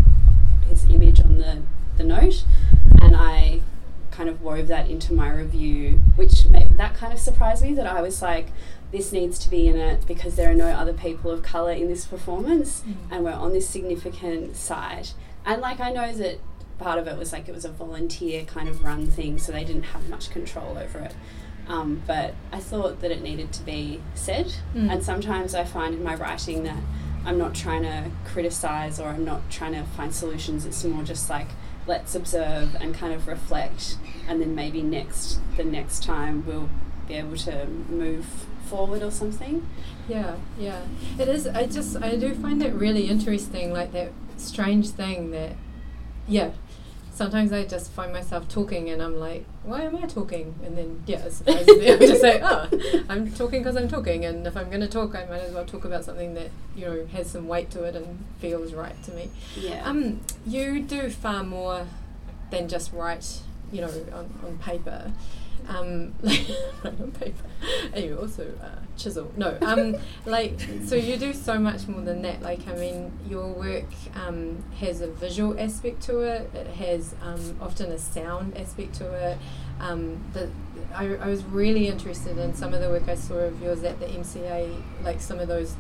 his 0.68 0.86
image 0.90 1.20
on 1.20 1.38
the, 1.38 1.62
the 1.98 2.04
note, 2.04 2.44
and 3.02 3.16
I 3.16 3.62
kind 4.12 4.30
of 4.30 4.42
wove 4.42 4.68
that 4.68 4.90
into 4.90 5.13
my 5.13 5.30
review, 5.32 6.00
which 6.16 6.46
made, 6.48 6.78
that 6.78 6.94
kind 6.96 7.12
of 7.12 7.20
surprised 7.20 7.63
me 7.63 7.74
that 7.74 7.88
I 7.88 8.02
was 8.02 8.22
like, 8.22 8.48
this 8.92 9.12
needs 9.12 9.40
to 9.40 9.50
be 9.50 9.68
in 9.68 9.75
it 9.75 10.06
because 10.06 10.36
there 10.36 10.52
are 10.52 10.54
no 10.54 10.68
other 10.68 10.94
people 10.94 11.32
of 11.32 11.42
colour 11.42 11.72
in 11.72 11.88
this 11.88 12.06
performance 12.06 12.82
Mm. 12.88 12.96
and 13.10 13.24
we're 13.24 13.32
on 13.32 13.52
this 13.52 13.68
significant 13.68 14.56
site. 14.56 15.16
And 15.46 15.62
like 15.62 15.80
I 15.80 15.92
know 15.92 16.13
that 16.13 16.40
part 16.78 17.00
of 17.00 17.08
it 17.08 17.18
was 17.18 17.34
like 17.34 17.50
it 17.50 17.56
was 17.56 17.66
a 17.66 17.72
volunteer 17.72 18.46
kind 18.46 18.70
of 18.70 18.84
run 18.84 19.08
thing, 19.10 19.40
so 19.40 19.52
they 19.52 19.63
didn't 19.63 19.84
have 19.84 20.08
much 20.10 20.30
control 20.30 20.78
over 20.78 21.00
it. 21.00 21.16
Um, 21.67 22.01
but 22.05 22.36
I 22.51 22.60
thought 22.60 23.01
that 23.01 23.12
it 23.12 23.22
needed 23.22 23.53
to 23.53 23.63
be 23.63 24.01
said. 24.15 24.53
Mm. 24.75 24.91
And 24.91 25.03
sometimes 25.03 25.55
I 25.55 25.63
find 25.63 25.96
in 25.96 26.03
my 26.03 26.15
writing 26.15 26.63
that 26.63 26.82
I'm 27.25 27.38
not 27.38 27.55
trying 27.55 27.84
to 27.84 28.12
criticize 28.25 29.00
or 29.00 29.08
I'm 29.08 29.24
not 29.24 29.50
trying 29.50 29.74
to 29.74 29.84
find 29.84 30.13
solutions. 30.13 30.65
It's 30.65 30.84
more 30.84 31.03
just 31.03 31.29
like 31.29 31.48
let's 31.88 32.15
observe 32.15 32.75
and 32.79 32.96
kind 32.96 33.13
of 33.13 33.27
reflect, 33.27 33.98
and 34.27 34.41
then 34.41 34.55
maybe 34.55 34.82
next 34.82 35.39
the 35.58 35.63
next 35.63 36.03
time 36.03 36.46
we'll 36.46 36.70
be 37.08 37.15
able 37.15 37.38
to 37.38 37.65
move 37.65 38.25
forward 38.65 39.03
or 39.03 39.12
something. 39.12 39.67
Yeah, 40.08 40.36
yeah. 40.58 40.82
It 41.17 41.27
is. 41.27 41.48
I 41.48 41.65
just 41.65 42.01
I 42.01 42.15
do 42.15 42.34
find 42.36 42.62
it 42.62 42.74
really 42.74 43.08
interesting, 43.10 43.72
like 43.72 43.91
that 43.93 44.12
strange 44.38 44.89
thing 44.89 45.32
that, 45.32 45.55
yeah. 46.27 46.51
Sometimes 47.13 47.51
I 47.53 47.63
just 47.65 47.91
find 47.91 48.12
myself 48.12 48.50
talking 48.50 48.89
and 48.89 49.01
I'm 49.01 49.20
like, 49.20 49.46
why 49.63 49.82
am 49.82 49.96
I 49.96 50.08
talking? 50.08 50.55
And 50.65 50.77
then 50.77 51.03
yeah, 51.05 51.24
I'm 51.24 52.00
just 52.00 52.24
like, 52.24 52.41
oh, 52.43 52.67
I'm 53.08 53.32
talking 53.32 53.62
because 53.62 53.75
I'm 53.77 53.88
talking, 53.88 54.25
and 54.25 54.48
if 54.48 54.58
I'm 54.58 54.70
going 54.70 54.82
to 54.82 54.88
talk, 54.88 55.15
I 55.15 55.25
might 55.25 55.41
as 55.41 55.53
well 55.53 55.65
talk 55.65 55.86
about 55.86 56.03
something 56.03 56.34
that 56.34 56.50
you 56.75 56.86
know 56.86 57.05
has 57.13 57.29
some 57.29 57.48
weight 57.48 57.70
to 57.72 57.84
it 57.84 57.96
and 57.96 58.25
feels 58.39 58.74
right 58.74 59.01
to 59.03 59.12
me. 59.12 59.29
Yeah. 59.55 59.88
Um, 59.88 60.22
you 60.46 60.82
do 60.82 61.10
far 61.10 61.43
more 61.43 61.86
than 62.50 62.67
just 62.67 62.91
write, 62.93 63.41
you 63.72 63.82
know, 63.82 63.91
on, 64.13 64.34
on 64.46 64.58
paper. 64.60 65.12
Um, 65.67 66.13
like 66.22 66.46
on 66.84 67.12
paper, 67.12 67.46
and 67.93 68.03
you 68.03 68.17
also 68.17 68.51
uh, 68.62 68.79
chisel. 68.98 69.32
No, 69.38 69.58
um, 69.62 69.96
like 70.25 70.60
so 70.86 70.96
you 70.96 71.17
do 71.17 71.34
so 71.34 71.60
much 71.60 71.88
more 71.88 72.01
than 72.01 72.22
that. 72.24 72.41
Like 72.41 72.67
I 72.67 72.75
mean, 72.75 73.12
your 73.29 73.48
work 73.48 73.86
um, 74.15 74.63
has 74.79 75.01
a 75.01 75.08
visual 75.08 75.60
aspect 75.60 76.01
to 76.03 76.20
it. 76.20 76.53
It 76.53 76.67
has 76.67 77.15
um, 77.22 77.58
often 77.62 77.91
a 77.91 77.98
sound 77.98 78.58
aspect 78.58 78.96
to 78.96 79.12
it. 79.13 79.38
Um, 79.79 80.24
the, 80.34 80.50
I, 80.93 81.15
I 81.15 81.27
was 81.27 81.43
really 81.43 81.88
interested 81.88 82.38
in 82.38 82.53
some 82.53 82.74
of 82.74 82.82
the 82.82 82.89
work 82.89 83.08
I 83.08 83.15
saw 83.15 83.36
of 83.36 83.62
yours 83.62 83.84
at 83.84 84.00
the 84.00 84.05
MCA, 84.05 84.82
like 85.03 85.20
some 85.20 85.39
of 85.39 85.48
those 85.48 85.75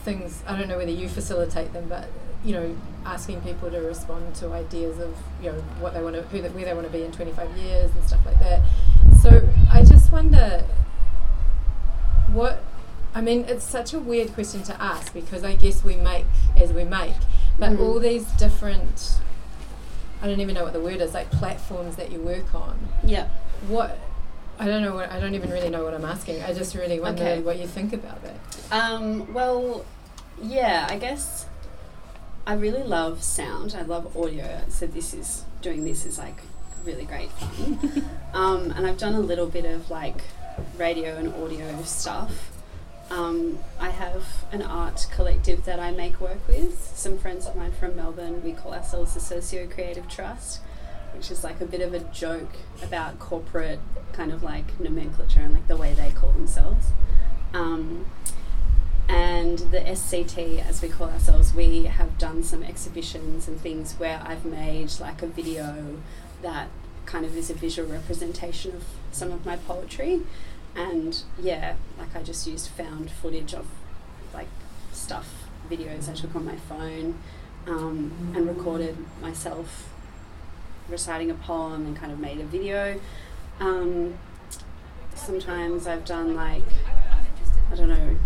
things. 0.00 0.42
I 0.46 0.56
don't 0.56 0.68
know 0.68 0.78
whether 0.78 0.90
you 0.90 1.08
facilitate 1.08 1.72
them, 1.72 1.88
but 1.88 2.08
you 2.44 2.52
know, 2.52 2.76
asking 3.04 3.40
people 3.40 3.70
to 3.70 3.78
respond 3.78 4.34
to 4.36 4.52
ideas 4.52 4.98
of 4.98 5.16
you 5.42 5.50
know 5.50 5.58
what 5.80 5.94
they 5.94 6.02
want 6.02 6.14
to, 6.14 6.22
who, 6.22 6.40
they, 6.40 6.48
where 6.50 6.64
they 6.64 6.74
want 6.74 6.86
to 6.86 6.92
be 6.92 7.02
in 7.02 7.12
25 7.12 7.56
years 7.56 7.90
and 7.90 8.04
stuff 8.04 8.24
like 8.24 8.38
that. 8.38 8.62
So 9.28 9.48
I 9.70 9.84
just 9.84 10.10
wonder 10.12 10.64
what. 12.32 12.62
I 13.14 13.20
mean, 13.20 13.46
it's 13.48 13.64
such 13.64 13.94
a 13.94 13.98
weird 13.98 14.32
question 14.34 14.62
to 14.64 14.80
ask 14.82 15.12
because 15.12 15.42
I 15.42 15.56
guess 15.56 15.82
we 15.82 15.96
make 15.96 16.24
as 16.56 16.72
we 16.72 16.84
make, 16.84 17.14
but 17.58 17.72
Mhm. 17.72 17.80
all 17.80 17.98
these 17.98 18.24
different. 18.32 19.18
I 20.22 20.26
don't 20.28 20.40
even 20.40 20.54
know 20.54 20.62
what 20.64 20.72
the 20.72 20.80
word 20.80 21.00
is, 21.00 21.14
like 21.14 21.30
platforms 21.30 21.96
that 21.96 22.10
you 22.12 22.20
work 22.20 22.54
on. 22.54 22.76
yeah. 23.02 23.26
What 23.66 23.98
I 24.60 24.66
don't 24.66 24.82
know 24.82 24.94
what 24.94 25.10
I 25.10 25.18
don't 25.20 25.34
even 25.34 25.50
really 25.50 25.68
know 25.70 25.84
what 25.84 25.94
I'm 25.94 26.04
asking. 26.04 26.42
I 26.42 26.52
just 26.52 26.74
really 26.74 27.00
wonder 27.00 27.22
Okay. 27.22 27.40
what 27.42 27.58
you 27.58 27.66
think 27.66 27.92
about 27.92 28.18
that. 28.22 28.36
Um, 28.72 29.32
well, 29.34 29.84
yeah, 30.40 30.86
I 30.88 30.96
guess 30.98 31.46
I 32.46 32.54
really 32.54 32.82
love 32.82 33.22
sound. 33.22 33.74
I 33.78 33.82
love 33.82 34.16
audio. 34.16 34.62
So 34.68 34.86
this 34.86 35.12
is 35.12 35.44
doing 35.62 35.84
this 35.84 36.04
is 36.06 36.18
like 36.18 36.40
really 36.84 37.04
great 37.04 37.30
fun. 37.32 38.04
um, 38.34 38.70
and 38.72 38.86
I've 38.86 38.98
done 38.98 39.14
a 39.14 39.20
little 39.20 39.46
bit 39.46 39.64
of 39.64 39.90
like 39.90 40.22
radio 40.76 41.16
and 41.16 41.28
audio 41.34 41.82
stuff. 41.82 42.50
Um, 43.10 43.58
I 43.80 43.90
have 43.90 44.24
an 44.52 44.62
art 44.62 45.06
collective 45.10 45.64
that 45.64 45.80
I 45.80 45.90
make 45.90 46.20
work 46.20 46.46
with. 46.46 46.92
Some 46.94 47.16
friends 47.16 47.46
of 47.46 47.56
mine 47.56 47.72
from 47.72 47.96
Melbourne. 47.96 48.42
We 48.42 48.52
call 48.52 48.74
ourselves 48.74 49.14
the 49.14 49.20
Socio 49.20 49.66
Creative 49.66 50.06
Trust, 50.08 50.60
which 51.14 51.30
is 51.30 51.42
like 51.42 51.60
a 51.60 51.64
bit 51.66 51.80
of 51.80 51.94
a 51.94 52.00
joke 52.00 52.52
about 52.82 53.18
corporate 53.18 53.80
kind 54.12 54.30
of 54.32 54.42
like 54.42 54.78
nomenclature 54.78 55.40
and 55.40 55.54
like 55.54 55.66
the 55.68 55.76
way 55.76 55.94
they 55.94 56.10
call 56.10 56.32
themselves. 56.32 56.88
Um, 57.54 58.04
and 59.08 59.58
the 59.58 59.80
SCT, 59.80 60.66
as 60.66 60.82
we 60.82 60.88
call 60.90 61.08
ourselves, 61.08 61.54
we 61.54 61.84
have 61.84 62.18
done 62.18 62.42
some 62.42 62.62
exhibitions 62.62 63.48
and 63.48 63.58
things 63.58 63.94
where 63.94 64.20
I've 64.22 64.44
made 64.44 64.92
like 65.00 65.22
a 65.22 65.26
video 65.26 65.96
that 66.42 66.68
kind 67.06 67.24
of 67.24 67.36
is 67.36 67.50
a 67.50 67.54
visual 67.54 67.88
representation 67.90 68.74
of 68.76 68.84
some 69.12 69.32
of 69.32 69.44
my 69.46 69.56
poetry. 69.56 70.22
And 70.76 71.22
yeah, 71.40 71.74
like 71.98 72.14
I 72.14 72.22
just 72.22 72.46
used 72.46 72.68
found 72.68 73.10
footage 73.10 73.54
of 73.54 73.66
like 74.34 74.48
stuff, 74.92 75.48
videos 75.70 76.08
I 76.08 76.14
took 76.14 76.36
on 76.36 76.44
my 76.44 76.56
phone 76.56 77.18
um, 77.66 78.32
and 78.34 78.46
recorded 78.46 78.96
myself 79.20 79.88
reciting 80.88 81.30
a 81.30 81.34
poem 81.34 81.86
and 81.86 81.96
kind 81.96 82.12
of 82.12 82.18
made 82.18 82.40
a 82.40 82.44
video. 82.44 83.00
Um, 83.60 84.14
sometimes 85.14 85.86
I've 85.86 86.04
done 86.04 86.34
like, 86.34 86.64
I 87.70 87.74
don't 87.74 87.88
know, 87.88 88.16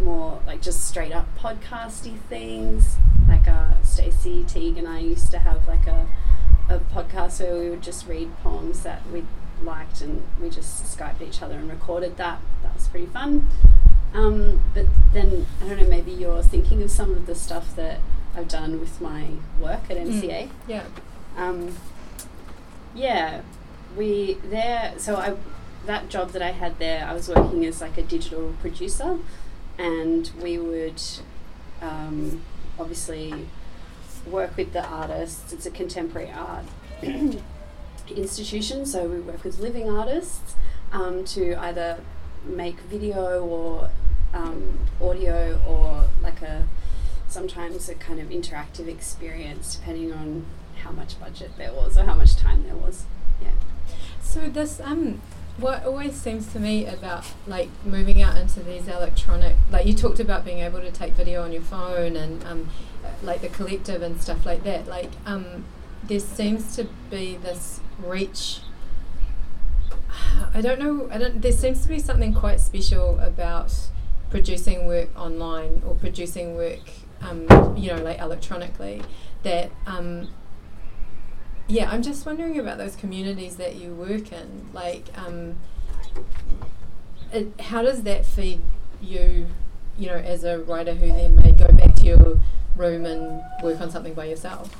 more 0.00 0.40
like 0.46 0.62
just 0.62 0.86
straight 0.86 1.12
up 1.12 1.26
podcasty 1.38 2.18
things. 2.28 2.96
Like 3.28 3.48
uh, 3.48 3.80
Stacey 3.82 4.44
Teague 4.44 4.78
and 4.78 4.88
I 4.88 5.00
used 5.00 5.30
to 5.32 5.38
have 5.38 5.66
like 5.68 5.86
a, 5.86 6.06
a 6.68 6.78
podcast 6.78 7.40
where 7.40 7.58
we 7.58 7.70
would 7.70 7.82
just 7.82 8.06
read 8.06 8.30
poems 8.42 8.82
that 8.82 9.02
we 9.12 9.24
liked 9.62 10.00
and 10.00 10.22
we 10.40 10.50
just 10.50 10.84
Skyped 10.84 11.22
each 11.22 11.42
other 11.42 11.54
and 11.54 11.70
recorded 11.70 12.16
that. 12.16 12.40
That 12.62 12.74
was 12.74 12.88
pretty 12.88 13.06
fun. 13.06 13.48
Um, 14.14 14.62
but 14.74 14.86
then, 15.12 15.46
I 15.62 15.68
don't 15.68 15.82
know, 15.82 15.88
maybe 15.88 16.10
you're 16.10 16.42
thinking 16.42 16.82
of 16.82 16.90
some 16.90 17.12
of 17.12 17.26
the 17.26 17.34
stuff 17.34 17.76
that 17.76 18.00
I've 18.34 18.48
done 18.48 18.80
with 18.80 19.00
my 19.00 19.28
work 19.60 19.90
at 19.90 19.96
MCA. 19.96 20.48
Yeah. 20.66 20.84
Um, 21.36 21.76
yeah, 22.94 23.42
we 23.96 24.34
there. 24.44 24.94
So 24.96 25.16
I 25.16 25.36
that 25.86 26.08
job 26.08 26.30
that 26.30 26.42
I 26.42 26.50
had 26.50 26.78
there, 26.78 27.06
I 27.06 27.12
was 27.12 27.28
working 27.28 27.64
as 27.64 27.80
like 27.80 27.96
a 27.98 28.02
digital 28.02 28.54
producer, 28.60 29.18
and 29.78 30.30
we 30.42 30.58
would 30.58 31.00
um, 31.80 32.42
obviously 32.78 33.48
work 34.26 34.56
with 34.56 34.72
the 34.72 34.84
artists. 34.84 35.52
It's 35.52 35.66
a 35.66 35.70
contemporary 35.70 36.30
art 36.30 36.64
institution, 38.08 38.86
so 38.86 39.08
we 39.08 39.20
work 39.20 39.44
with 39.44 39.58
living 39.58 39.90
artists 39.90 40.54
um, 40.92 41.24
to 41.26 41.54
either 41.56 42.00
make 42.44 42.80
video 42.80 43.44
or 43.44 43.90
um, 44.32 44.78
audio 45.00 45.60
or 45.66 46.04
like 46.22 46.42
a 46.42 46.66
sometimes 47.28 47.88
a 47.88 47.94
kind 47.94 48.20
of 48.20 48.28
interactive 48.28 48.88
experience 48.88 49.76
depending 49.76 50.12
on 50.12 50.46
how 50.82 50.90
much 50.90 51.18
budget 51.18 51.50
there 51.58 51.72
was 51.72 51.98
or 51.98 52.04
how 52.04 52.14
much 52.14 52.36
time 52.36 52.62
there 52.64 52.76
was. 52.76 53.04
Yeah. 53.42 53.50
So 54.22 54.48
this 54.48 54.80
um 54.80 55.20
what 55.56 55.84
always 55.84 56.14
seems 56.14 56.52
to 56.52 56.60
me 56.60 56.86
about 56.86 57.24
like 57.46 57.68
moving 57.84 58.22
out 58.22 58.36
into 58.36 58.60
these 58.60 58.88
electronic 58.88 59.56
like 59.70 59.86
you 59.86 59.94
talked 59.94 60.20
about 60.20 60.44
being 60.44 60.58
able 60.58 60.80
to 60.80 60.90
take 60.90 61.14
video 61.14 61.42
on 61.42 61.52
your 61.52 61.62
phone 61.62 62.14
and 62.16 62.44
um 62.44 62.68
like 63.22 63.40
the 63.40 63.48
collective 63.48 64.02
and 64.02 64.20
stuff 64.20 64.44
like 64.44 64.62
that 64.64 64.86
like 64.86 65.10
um 65.24 65.64
there 66.04 66.20
seems 66.20 66.76
to 66.76 66.84
be 67.10 67.36
this 67.36 67.80
reach 67.98 68.60
I 70.54 70.60
don't 70.60 70.78
know 70.78 71.08
I 71.10 71.18
don't 71.18 71.40
there 71.40 71.52
seems 71.52 71.82
to 71.82 71.88
be 71.88 71.98
something 71.98 72.34
quite 72.34 72.60
special 72.60 73.18
about 73.20 73.72
producing 74.30 74.86
work 74.86 75.08
online 75.18 75.82
or 75.86 75.94
producing 75.94 76.56
work 76.56 76.90
um 77.22 77.46
you 77.76 77.92
know 77.94 78.02
like 78.02 78.18
electronically 78.18 79.02
that 79.42 79.70
um 79.86 80.28
yeah, 81.68 81.90
I'm 81.90 82.02
just 82.02 82.24
wondering 82.24 82.58
about 82.58 82.78
those 82.78 82.94
communities 82.94 83.56
that 83.56 83.76
you 83.76 83.92
work 83.92 84.32
in. 84.32 84.68
Like, 84.72 85.06
um, 85.18 85.56
it, 87.32 87.60
how 87.60 87.82
does 87.82 88.04
that 88.04 88.24
feed 88.24 88.60
you, 89.00 89.46
you 89.98 90.08
know, 90.08 90.16
as 90.16 90.44
a 90.44 90.58
writer 90.60 90.94
who 90.94 91.08
then 91.08 91.36
may 91.36 91.52
go 91.52 91.68
back 91.68 91.94
to 91.96 92.04
your 92.04 92.40
room 92.76 93.06
and 93.06 93.42
work 93.62 93.80
on 93.80 93.90
something 93.90 94.14
by 94.14 94.26
yourself? 94.26 94.74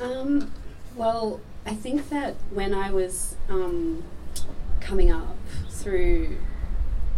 Um, 0.00 0.52
well, 0.96 1.40
I 1.66 1.74
think 1.74 2.08
that 2.10 2.34
when 2.50 2.74
I 2.74 2.90
was 2.90 3.36
um, 3.48 4.02
coming 4.80 5.10
up 5.10 5.36
through 5.68 6.36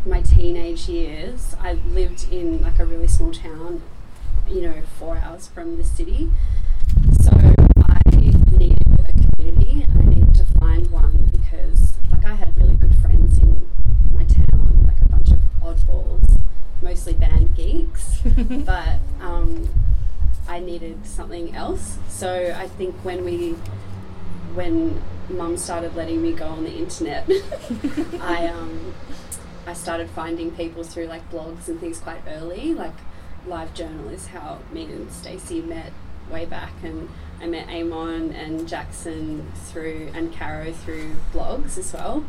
my 0.04 0.20
teenage 0.20 0.88
years, 0.88 1.54
I 1.60 1.74
lived 1.74 2.26
in 2.32 2.62
like 2.62 2.78
a 2.78 2.84
really 2.84 3.06
small 3.06 3.32
town, 3.32 3.82
you 4.48 4.62
know, 4.62 4.82
four 4.98 5.18
hours 5.18 5.46
from 5.48 5.78
the 5.78 5.84
city. 5.84 6.30
Something 21.32 21.56
else. 21.56 21.98
So 22.08 22.54
I 22.56 22.68
think 22.68 22.94
when 23.04 23.24
we, 23.24 23.52
when 24.54 25.00
mum 25.30 25.56
started 25.56 25.94
letting 25.96 26.20
me 26.20 26.32
go 26.32 26.46
on 26.46 26.64
the 26.64 26.72
internet, 26.72 27.26
I 28.20 28.48
um, 28.48 28.94
I 29.66 29.72
started 29.72 30.10
finding 30.10 30.50
people 30.50 30.84
through 30.84 31.06
like 31.06 31.28
blogs 31.30 31.68
and 31.68 31.80
things 31.80 31.98
quite 31.98 32.22
early. 32.28 32.74
Like 32.74 32.92
Live 33.46 33.72
Journal 33.74 34.08
is 34.10 34.26
how 34.28 34.58
me 34.72 34.84
and 34.84 35.10
Stacey 35.10 35.62
met 35.62 35.92
way 36.30 36.44
back, 36.44 36.72
and 36.82 37.08
I 37.40 37.46
met 37.46 37.68
Amon 37.68 38.32
and 38.32 38.68
Jackson 38.68 39.50
through 39.54 40.10
and 40.14 40.32
Caro 40.34 40.72
through 40.72 41.16
blogs 41.32 41.78
as 41.78 41.92
well. 41.92 42.24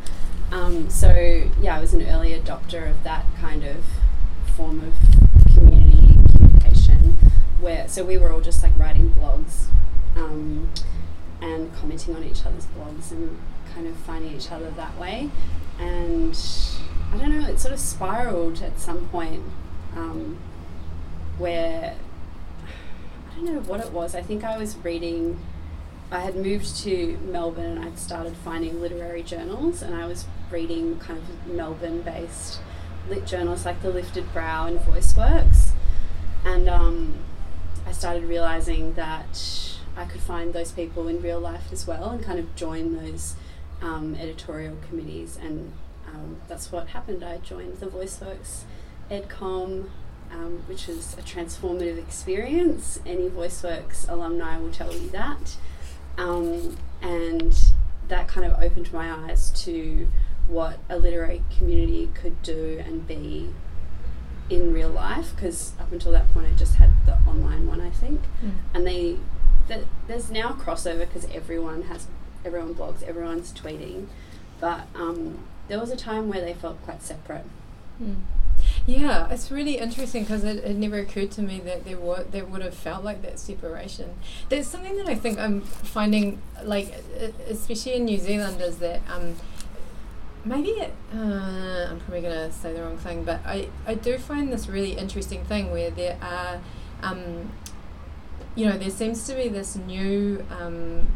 Um, 0.50 0.88
so 0.88 1.50
yeah, 1.60 1.76
I 1.76 1.80
was 1.80 1.92
an 1.92 2.06
early 2.08 2.32
adopter 2.32 2.90
of 2.90 3.02
that 3.04 3.26
kind 3.38 3.64
of 3.64 3.84
form 4.56 4.80
of. 4.80 5.23
Where 7.64 7.88
so 7.88 8.04
we 8.04 8.18
were 8.18 8.30
all 8.30 8.42
just 8.42 8.62
like 8.62 8.78
writing 8.78 9.10
blogs 9.12 9.68
um, 10.16 10.70
and 11.40 11.74
commenting 11.76 12.14
on 12.14 12.22
each 12.22 12.44
other's 12.44 12.66
blogs 12.66 13.10
and 13.10 13.38
kind 13.74 13.86
of 13.86 13.96
finding 13.96 14.36
each 14.36 14.52
other 14.52 14.70
that 14.72 14.98
way. 14.98 15.30
And 15.78 16.38
I 17.10 17.16
don't 17.16 17.40
know, 17.40 17.48
it 17.48 17.58
sort 17.58 17.72
of 17.72 17.80
spiraled 17.80 18.60
at 18.60 18.78
some 18.78 19.08
point 19.08 19.42
um, 19.96 20.36
where 21.38 21.96
I 23.32 23.34
don't 23.34 23.46
know 23.46 23.60
what 23.60 23.80
it 23.80 23.92
was. 23.92 24.14
I 24.14 24.20
think 24.20 24.44
I 24.44 24.58
was 24.58 24.76
reading. 24.76 25.40
I 26.10 26.20
had 26.20 26.36
moved 26.36 26.76
to 26.82 27.18
Melbourne 27.22 27.78
and 27.78 27.84
I'd 27.86 27.98
started 27.98 28.36
finding 28.36 28.82
literary 28.82 29.22
journals, 29.22 29.80
and 29.80 29.94
I 29.94 30.06
was 30.06 30.26
reading 30.50 30.98
kind 30.98 31.18
of 31.18 31.46
Melbourne 31.46 32.02
based 32.02 32.60
lit 33.08 33.26
journals 33.26 33.64
like 33.64 33.80
The 33.80 33.88
Lifted 33.88 34.30
Brow 34.34 34.66
and 34.66 34.78
VoiceWorks. 34.80 35.70
And 36.44 36.68
um, 36.68 37.14
I 37.86 37.92
started 37.92 38.24
realizing 38.24 38.94
that 38.94 39.76
I 39.96 40.04
could 40.06 40.20
find 40.20 40.52
those 40.52 40.72
people 40.72 41.08
in 41.08 41.22
real 41.22 41.40
life 41.40 41.72
as 41.72 41.86
well 41.86 42.10
and 42.10 42.22
kind 42.22 42.38
of 42.38 42.54
join 42.56 42.96
those 42.96 43.34
um, 43.82 44.14
editorial 44.14 44.76
committees. 44.88 45.38
And 45.40 45.72
um, 46.08 46.36
that's 46.48 46.72
what 46.72 46.88
happened. 46.88 47.22
I 47.22 47.38
joined 47.38 47.78
the 47.78 47.86
VoiceWorks 47.86 48.62
EdCom, 49.10 49.90
um, 50.32 50.62
which 50.66 50.86
was 50.86 51.14
a 51.14 51.22
transformative 51.22 51.98
experience. 51.98 52.98
Any 53.06 53.28
VoiceWorks 53.28 54.08
alumni 54.08 54.58
will 54.58 54.72
tell 54.72 54.92
you 54.92 55.08
that. 55.10 55.56
Um, 56.16 56.76
and 57.02 57.54
that 58.08 58.28
kind 58.28 58.50
of 58.50 58.62
opened 58.62 58.92
my 58.92 59.12
eyes 59.12 59.50
to 59.64 60.08
what 60.46 60.78
a 60.88 60.98
literary 60.98 61.42
community 61.56 62.10
could 62.14 62.42
do 62.42 62.82
and 62.84 63.06
be 63.06 63.50
in 64.50 64.74
real 64.74 64.90
life 64.90 65.34
because 65.34 65.72
up 65.80 65.90
until 65.90 66.12
that 66.12 66.30
point 66.34 66.46
I 66.46 66.54
just 66.54 66.74
had 66.74 66.90
the 67.06 67.14
online 67.28 67.66
one 67.66 67.80
I 67.80 67.90
think 67.90 68.20
Mm. 68.44 68.52
and 68.74 68.86
they 68.86 69.16
the, 69.68 69.84
there's 70.08 70.30
now 70.30 70.50
crossover 70.52 71.00
because 71.00 71.26
everyone 71.32 71.82
has 71.82 72.06
everyone 72.44 72.74
blogs 72.74 73.02
everyone's 73.02 73.52
tweeting 73.52 74.06
but 74.60 74.86
um, 74.94 75.38
there 75.68 75.80
was 75.80 75.90
a 75.90 75.96
time 75.96 76.28
where 76.28 76.40
they 76.40 76.54
felt 76.54 76.82
quite 76.84 77.02
separate 77.02 77.44
Mm. 78.02 78.16
Yeah, 78.86 79.28
it's 79.30 79.50
really 79.50 79.78
interesting 79.78 80.22
because 80.24 80.42
it, 80.44 80.58
it 80.64 80.76
never 80.76 80.98
occurred 80.98 81.30
to 81.32 81.42
me 81.42 81.60
that 81.60 81.84
there 81.84 81.98
were 81.98 82.24
there 82.30 82.44
would 82.44 82.62
have 82.62 82.74
felt 82.74 83.04
like 83.04 83.22
that 83.22 83.38
separation. 83.38 84.14
There's 84.48 84.66
something 84.66 84.96
that 84.96 85.06
I 85.08 85.14
think 85.14 85.38
I'm 85.38 85.60
finding, 85.60 86.40
like 86.62 86.92
especially 87.48 87.94
in 87.94 88.04
New 88.06 88.18
Zealand, 88.18 88.60
is 88.60 88.78
that 88.78 89.00
um, 89.08 89.36
maybe 90.44 90.70
it, 90.70 90.92
uh, 91.14 91.88
I'm 91.90 92.00
probably 92.00 92.20
going 92.22 92.34
to 92.34 92.52
say 92.52 92.72
the 92.72 92.82
wrong 92.82 92.98
thing, 92.98 93.24
but 93.24 93.40
I, 93.46 93.68
I 93.86 93.94
do 93.94 94.18
find 94.18 94.52
this 94.52 94.68
really 94.68 94.92
interesting 94.92 95.44
thing 95.44 95.70
where 95.72 95.90
there 95.90 96.16
are, 96.22 96.60
um, 97.04 97.52
you 98.54 98.66
know, 98.66 98.78
there 98.78 98.90
seems 98.90 99.26
to 99.26 99.34
be 99.34 99.48
this 99.48 99.76
new. 99.76 100.44
Um, 100.50 101.06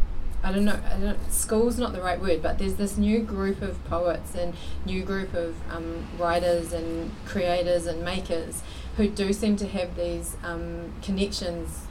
I 0.42 0.52
don't 0.52 0.64
know. 0.64 0.78
I 0.92 0.98
don't. 0.98 1.32
School's 1.32 1.78
not 1.78 1.92
the 1.92 2.00
right 2.00 2.20
word, 2.20 2.42
but 2.42 2.58
there's 2.58 2.74
this 2.74 2.96
new 2.96 3.20
group 3.20 3.60
of 3.62 3.82
poets 3.84 4.34
and 4.34 4.54
new 4.84 5.02
group 5.02 5.34
of 5.34 5.56
um, 5.70 6.06
writers 6.18 6.72
and 6.72 7.10
creators 7.26 7.86
and 7.86 8.04
makers 8.04 8.62
who 8.96 9.08
do 9.08 9.32
seem 9.32 9.56
to 9.56 9.66
have 9.66 9.96
these 9.96 10.36
um, 10.44 10.92
connections 11.02 11.86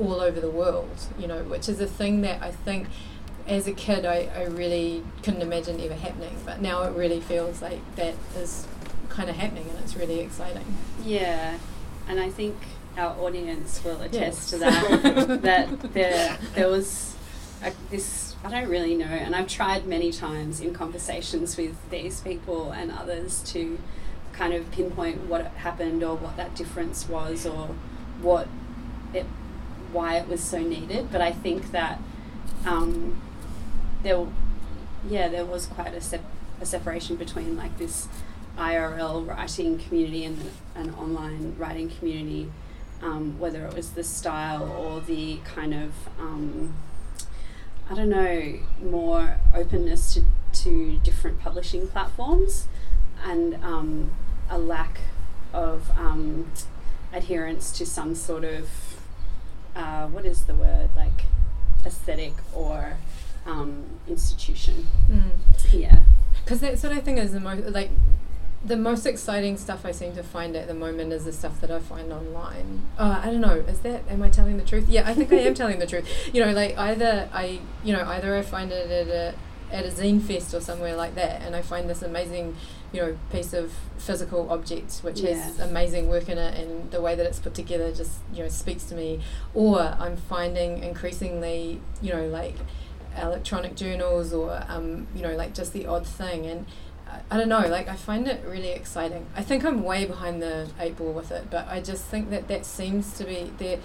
all 0.00 0.20
over 0.20 0.40
the 0.40 0.50
world. 0.50 1.06
You 1.18 1.26
know, 1.28 1.42
which 1.44 1.68
is 1.68 1.80
a 1.80 1.86
thing 1.86 2.22
that 2.22 2.42
I 2.42 2.50
think, 2.50 2.88
as 3.46 3.66
a 3.66 3.72
kid, 3.72 4.04
I, 4.04 4.30
I 4.34 4.44
really 4.44 5.04
couldn't 5.22 5.42
imagine 5.42 5.80
ever 5.80 5.94
happening. 5.94 6.36
But 6.44 6.60
now 6.60 6.82
it 6.82 6.94
really 6.96 7.20
feels 7.20 7.62
like 7.62 7.80
that 7.96 8.14
is 8.36 8.66
kind 9.08 9.28
of 9.28 9.36
happening, 9.36 9.68
and 9.68 9.78
it's 9.80 9.94
really 9.94 10.20
exciting. 10.20 10.64
yeah 11.04 11.58
and 12.08 12.20
I 12.20 12.30
think 12.30 12.56
our 12.96 13.16
audience 13.20 13.82
will 13.84 14.00
attest 14.02 14.14
Yes. 14.14 14.50
to 14.50 14.58
that 14.58 15.42
that 15.42 15.92
there 15.94 16.36
there 16.54 16.68
was 16.68 17.16
a, 17.62 17.72
this 17.90 18.34
I 18.44 18.50
don't 18.50 18.68
really 18.68 18.96
know, 18.96 19.04
and 19.06 19.36
I've 19.36 19.46
tried 19.48 19.86
many 19.86 20.10
times 20.12 20.60
in 20.60 20.74
conversations 20.74 21.56
with 21.56 21.76
these 21.90 22.20
people 22.20 22.72
and 22.72 22.90
others 22.90 23.40
to 23.52 23.78
kind 24.32 24.52
of 24.52 24.68
pinpoint 24.72 25.26
what 25.26 25.46
happened 25.58 26.02
or 26.02 26.16
what 26.16 26.36
that 26.36 26.56
difference 26.56 27.08
was 27.08 27.46
or 27.46 27.68
what 28.20 28.48
it 29.14 29.26
why 29.92 30.16
it 30.16 30.26
was 30.26 30.42
so 30.42 30.58
needed. 30.58 31.12
But 31.12 31.20
I 31.20 31.30
think 31.32 31.70
that 31.70 32.00
um, 32.66 33.20
there, 34.02 34.26
yeah, 35.08 35.28
there 35.28 35.44
was 35.44 35.66
quite 35.66 35.94
a, 35.94 36.00
sep- 36.00 36.24
a 36.60 36.66
separation 36.66 37.14
between 37.16 37.56
like 37.56 37.76
this 37.78 38.08
IRL 38.58 39.26
writing 39.26 39.78
community 39.78 40.24
and 40.24 40.50
an 40.74 40.94
online 40.94 41.54
writing 41.58 41.90
community, 41.90 42.50
um, 43.02 43.38
whether 43.38 43.66
it 43.66 43.74
was 43.74 43.90
the 43.90 44.04
style 44.04 44.64
or 44.64 45.00
the 45.00 45.38
kind 45.44 45.74
of, 45.74 45.92
um, 46.18 46.74
I 47.90 47.94
don't 47.94 48.08
know, 48.08 48.60
more 48.82 49.38
openness 49.54 50.14
to, 50.14 50.24
to 50.62 50.98
different 50.98 51.40
publishing 51.40 51.88
platforms 51.88 52.68
and 53.24 53.54
um, 53.56 54.12
a 54.48 54.58
lack 54.58 55.00
of 55.52 55.90
um, 55.98 56.50
adherence 57.12 57.76
to 57.78 57.86
some 57.86 58.14
sort 58.14 58.44
of, 58.44 58.68
uh, 59.74 60.06
what 60.06 60.24
is 60.24 60.44
the 60.44 60.54
word, 60.54 60.90
like 60.96 61.24
aesthetic 61.84 62.32
or 62.54 62.98
um, 63.46 63.84
institution. 64.08 64.86
Mm. 65.10 65.30
Yeah. 65.72 66.00
Because 66.44 66.60
that's 66.60 66.82
what 66.82 66.92
I 66.92 67.00
think 67.00 67.18
is 67.18 67.32
the 67.32 67.40
most 67.40 67.66
like 67.68 67.90
the 68.64 68.76
most 68.76 69.06
exciting 69.06 69.56
stuff 69.56 69.84
I 69.84 69.90
seem 69.90 70.14
to 70.14 70.22
find 70.22 70.54
at 70.54 70.68
the 70.68 70.74
moment 70.74 71.12
is 71.12 71.24
the 71.24 71.32
stuff 71.32 71.60
that 71.60 71.70
I 71.70 71.80
find 71.80 72.12
online. 72.12 72.82
Uh, 72.96 73.20
I 73.22 73.26
don't 73.26 73.40
know. 73.40 73.64
Is 73.66 73.80
that 73.80 74.02
am 74.08 74.22
I 74.22 74.30
telling 74.30 74.56
the 74.56 74.64
truth? 74.64 74.88
Yeah, 74.88 75.08
I 75.08 75.14
think 75.14 75.32
I 75.32 75.36
am 75.36 75.54
telling 75.62 75.78
the 75.78 75.86
truth. 75.86 76.08
You 76.32 76.44
know, 76.44 76.52
like 76.52 76.78
either 76.78 77.28
I 77.32 77.60
you 77.82 77.92
know 77.92 78.04
either 78.06 78.36
I 78.36 78.42
find 78.42 78.70
it 78.70 78.90
at 78.90 79.08
a 79.08 79.34
at 79.74 79.86
a 79.86 79.88
zine 79.88 80.20
fest 80.20 80.54
or 80.54 80.60
somewhere 80.60 80.94
like 80.94 81.14
that, 81.16 81.42
and 81.42 81.56
I 81.56 81.62
find 81.62 81.90
this 81.90 82.02
amazing 82.02 82.56
you 82.92 83.00
know 83.00 83.18
piece 83.32 83.52
of 83.54 83.72
physical 83.96 84.50
object 84.50 84.98
which 85.02 85.20
has 85.20 85.58
amazing 85.58 86.08
work 86.08 86.28
in 86.28 86.38
it, 86.38 86.58
and 86.58 86.90
the 86.92 87.00
way 87.00 87.16
that 87.16 87.26
it's 87.26 87.40
put 87.40 87.54
together 87.54 87.92
just 87.92 88.20
you 88.32 88.44
know 88.44 88.48
speaks 88.48 88.84
to 88.84 88.94
me. 88.94 89.20
Or 89.54 89.96
I'm 89.98 90.16
finding 90.16 90.84
increasingly 90.84 91.80
you 92.00 92.12
know 92.12 92.26
like 92.28 92.56
electronic 93.20 93.74
journals 93.74 94.32
or 94.32 94.64
um, 94.68 95.06
you 95.14 95.22
know 95.22 95.34
like 95.34 95.52
just 95.52 95.72
the 95.72 95.86
odd 95.86 96.06
thing 96.06 96.46
and 96.46 96.64
I, 97.30 97.36
don't 97.36 97.48
know 97.48 97.66
like 97.68 97.88
I 97.88 97.96
find 97.96 98.26
it 98.26 98.44
really 98.46 98.70
exciting 98.70 99.26
I 99.36 99.42
think 99.42 99.64
I'm 99.64 99.82
way 99.82 100.04
behind 100.04 100.40
the 100.42 100.68
eight 100.78 100.96
ball 100.96 101.12
with 101.12 101.30
it 101.30 101.50
but 101.50 101.66
I 101.68 101.80
just 101.80 102.04
think 102.04 102.30
that 102.30 102.48
that 102.48 102.64
seems 102.66 103.16
to 103.18 103.24
be 103.24 103.52
there 103.58 103.78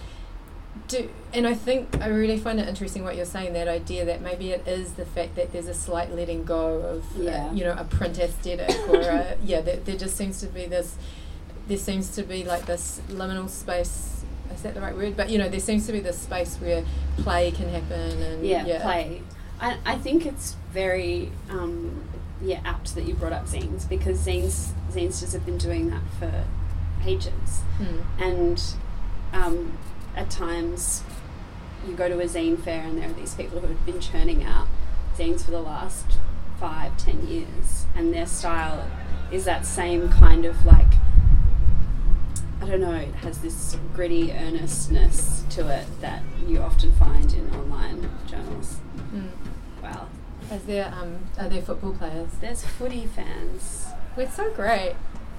do 0.87 1.09
and 1.33 1.47
I 1.47 1.53
think 1.53 2.01
I 2.01 2.07
really 2.07 2.37
find 2.37 2.59
it 2.59 2.67
interesting 2.67 3.03
what 3.03 3.15
you're 3.15 3.25
saying 3.25 3.53
that 3.53 3.67
idea 3.67 4.05
that 4.05 4.21
maybe 4.21 4.51
it 4.51 4.67
is 4.67 4.93
the 4.93 5.05
fact 5.05 5.35
that 5.35 5.51
there's 5.51 5.67
a 5.67 5.73
slight 5.73 6.13
letting 6.13 6.43
go 6.45 6.77
of 6.77 7.05
Yeah. 7.17 7.47
uh, 7.47 7.53
you 7.53 7.63
know 7.63 7.75
a 7.77 7.83
print 7.83 8.17
aesthetic 8.19 8.77
or 8.87 9.01
a, 9.01 9.35
yeah 9.43 9.61
there, 9.61 9.77
there 9.77 9.97
just 9.97 10.15
seems 10.15 10.39
to 10.41 10.47
be 10.47 10.65
this 10.65 10.95
there 11.67 11.77
seems 11.77 12.09
to 12.15 12.23
be 12.23 12.43
like 12.43 12.65
this 12.65 13.01
liminal 13.09 13.49
space 13.49 14.23
is 14.53 14.61
that 14.61 14.73
the 14.73 14.81
right 14.81 14.95
word 14.95 15.17
but 15.17 15.29
you 15.29 15.37
know 15.37 15.49
there 15.49 15.59
seems 15.59 15.85
to 15.87 15.91
be 15.91 15.99
this 15.99 16.17
space 16.17 16.55
where 16.57 16.83
play 17.17 17.51
can 17.51 17.67
happen 17.69 18.21
and 18.21 18.45
yeah, 18.45 18.81
play. 18.81 19.21
I, 19.59 19.77
I 19.85 19.95
think 19.97 20.25
it's 20.25 20.55
very 20.71 21.31
um, 21.49 22.03
yeah 22.41 22.59
apt 22.65 22.93
that 22.95 23.05
you 23.05 23.13
brought 23.13 23.33
up 23.33 23.45
zines 23.45 23.87
because 23.89 24.19
zines 24.25 24.69
zinesters 24.91 25.33
have 25.33 25.45
been 25.45 25.57
doing 25.57 25.89
that 25.89 26.01
for 26.19 26.45
ages, 27.05 27.61
Mm. 27.79 28.03
and 28.19 28.63
um, 29.33 29.77
at 30.15 30.29
times 30.29 31.03
you 31.87 31.93
go 31.93 32.07
to 32.09 32.19
a 32.19 32.25
zine 32.25 32.59
fair 32.61 32.81
and 32.83 32.97
there 32.97 33.09
are 33.09 33.13
these 33.13 33.35
people 33.35 33.59
who 33.59 33.67
have 33.67 33.85
been 33.85 33.99
churning 33.99 34.43
out 34.43 34.67
zines 35.17 35.43
for 35.45 35.51
the 35.51 35.61
last 35.61 36.05
five, 36.59 36.97
ten 36.97 37.27
years, 37.27 37.85
and 37.95 38.13
their 38.13 38.25
style 38.25 38.87
is 39.31 39.45
that 39.45 39.65
same 39.65 40.09
kind 40.09 40.45
of 40.45 40.65
like 40.65 40.87
I 42.61 42.65
don't 42.65 42.81
know, 42.81 42.93
it 42.95 43.13
has 43.15 43.37
this 43.39 43.77
gritty 43.93 44.31
earnestness 44.33 45.43
to 45.51 45.67
it 45.69 45.85
that 46.01 46.23
you 46.47 46.59
often 46.59 46.91
find 46.93 47.31
in 47.31 47.49
online 47.53 48.09
journals. 48.27 48.77
Mm. 49.13 49.29
Wow. 49.83 50.07
Is 50.51 50.63
there 50.63 50.93
um 50.97 51.27
are 51.37 51.49
there 51.49 51.61
football 51.61 51.93
players? 51.93 52.29
There's 52.39 52.63
footy 52.63 53.05
fans. 53.05 53.87
We're 54.15 54.29
so 54.29 54.51
great. 54.51 54.95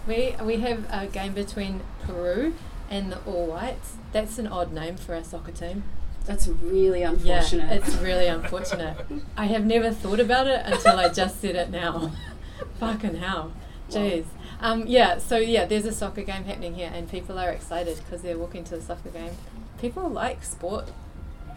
We 0.07 0.35
we 0.43 0.59
have 0.61 0.87
a 0.91 1.07
game 1.07 1.35
between 1.35 1.81
Peru 2.03 2.55
and 2.91 3.13
the 3.13 3.19
All 3.25 3.47
Whites. 3.47 3.97
That's 4.13 4.39
an 4.39 4.47
odd 4.47 4.73
name 4.73 4.97
for 4.97 5.15
a 5.15 5.25
soccer 5.25 5.53
team. 5.53 5.85
That's 6.27 6.47
really 6.47 7.03
unfortunate. 7.03 7.69
Yeah, 7.69 7.75
it's 7.75 7.97
really 7.97 8.27
unfortunate. 8.27 8.97
I 9.37 9.47
have 9.47 9.65
never 9.65 9.91
thought 9.91 10.21
about 10.21 10.47
it 10.47 10.61
until 10.65 10.99
I 10.99 11.09
just 11.09 11.41
said 11.41 11.57
it 11.57 11.71
now. 11.71 12.13
Fucking 12.79 13.17
hell. 13.17 13.53
Jeez. 13.91 14.27
Um, 14.61 14.87
yeah, 14.87 15.19
so 15.19 15.39
yeah, 15.39 15.65
there's 15.65 15.87
a 15.87 15.93
soccer 15.93 16.23
game 16.23 16.45
happening 16.45 16.75
here, 16.75 16.91
and 16.93 17.09
people 17.09 17.39
are 17.39 17.49
excited 17.51 17.99
because 17.99 18.21
they're 18.21 18.37
walking 18.37 18.65
to 18.65 18.77
the 18.77 18.83
soccer 18.83 19.09
game. 19.09 19.33
People 19.81 20.09
like 20.09 20.45
sport. 20.45 20.91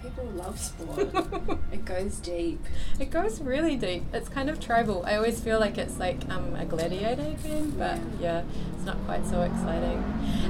People 0.02 0.26
love 0.36 0.60
sport. 0.60 1.10
it 1.72 1.86
goes 1.86 2.18
deep. 2.18 2.60
It 3.00 3.12
goes 3.12 3.40
really 3.40 3.76
deep. 3.76 4.04
It's 4.14 4.30
kind 4.30 4.50
of 4.50 4.60
tribal. 4.60 5.04
I 5.06 5.16
always 5.16 5.40
feel 5.40 5.60
like 5.60 5.78
it's 5.78 6.00
like 6.00 6.28
um, 6.30 6.56
a 6.56 6.66
gladiator 6.66 7.36
game, 7.44 7.72
but 7.78 8.00
yeah, 8.20 8.42
it's 8.74 8.84
not 8.84 8.98
quite 9.06 9.26
so 9.28 9.44
exciting. 9.44 10.04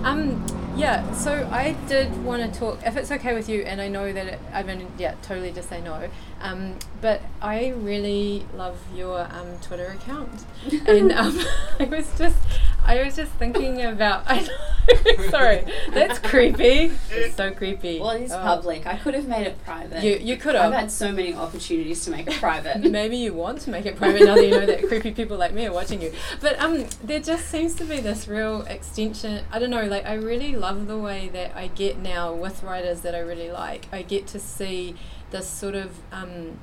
Um, 0.04 0.46
yeah, 0.78 1.12
so 1.12 1.50
I 1.52 1.74
did 1.90 2.24
want 2.24 2.42
to 2.42 2.60
talk, 2.60 2.80
if 2.86 2.96
it's 2.96 3.12
okay 3.12 3.34
with 3.34 3.50
you, 3.50 3.64
and 3.64 3.82
I 3.82 3.90
know 3.90 4.14
that 4.14 4.26
it, 4.26 4.40
I 4.54 4.64
mean, 4.64 4.88
yeah, 4.98 5.16
totally 5.22 5.52
just 5.52 5.68
say 5.68 5.82
no. 5.82 6.10
Um, 6.42 6.80
but 7.02 7.22
I 7.42 7.70
really 7.70 8.46
love 8.56 8.80
your 8.96 9.20
um, 9.20 9.60
Twitter 9.62 9.88
account, 9.88 10.46
and 10.88 11.12
um, 11.12 11.38
I 11.80 11.84
was 11.84 12.10
just, 12.18 12.38
I 12.84 13.04
was 13.04 13.16
just 13.16 13.32
thinking 13.34 13.82
about. 13.82 14.24
I 14.28 14.42
know, 14.42 15.30
sorry, 15.30 15.64
that's 15.94 16.20
creepy. 16.20 16.92
It's 17.12 17.36
so 17.36 17.52
creepy. 17.52 18.00
Well, 18.00 18.12
it 18.12 18.24
is 18.24 18.32
Oh. 18.32 18.40
public. 18.40 18.86
I 18.88 18.98
could 18.98 19.14
have 19.14 19.28
made 19.28 19.46
it 19.48 19.64
private. 19.64 20.04
You 20.04 20.16
you 20.18 20.38
could 20.38 20.56
have. 20.56 20.74
I've 20.74 20.80
had 20.80 20.92
so 20.92 21.12
many 21.12 21.34
opportunities 21.34 22.04
to 22.06 22.12
make 22.12 22.28
it 22.28 22.34
private. 22.36 22.80
Maybe 22.92 23.18
you 23.18 23.34
want 23.34 23.62
to 23.62 23.70
make 23.70 23.86
it 23.86 23.96
private 23.96 24.24
now 24.24 24.36
that 24.36 24.44
you 24.46 24.52
know 24.52 24.66
that 24.66 24.88
creepy 24.88 25.12
people 25.12 25.38
like 25.38 25.54
me 25.54 25.66
are 25.68 25.74
watching 25.74 26.02
you. 26.02 26.12
But 26.42 26.60
um, 26.60 26.86
there 27.04 27.20
just 27.20 27.48
seems 27.50 27.76
to 27.76 27.84
be 27.84 28.00
this 28.00 28.28
real 28.28 28.64
extension. 28.64 29.44
I 29.52 29.60
don't 29.60 29.70
know. 29.70 29.86
Like 29.86 30.06
I 30.06 30.14
really 30.16 30.56
love 30.56 30.88
the 30.88 30.98
way 30.98 31.30
that 31.34 31.56
I 31.56 31.68
get 31.68 31.98
now 32.00 32.34
with 32.34 32.64
writers 32.64 33.02
that 33.02 33.14
I 33.16 33.20
really 33.20 33.52
like. 33.52 33.88
I 33.92 34.02
get 34.02 34.28
to 34.28 34.40
see 34.40 34.96
this 35.30 35.48
sort 35.48 35.76
of 35.76 35.92
um, 36.12 36.58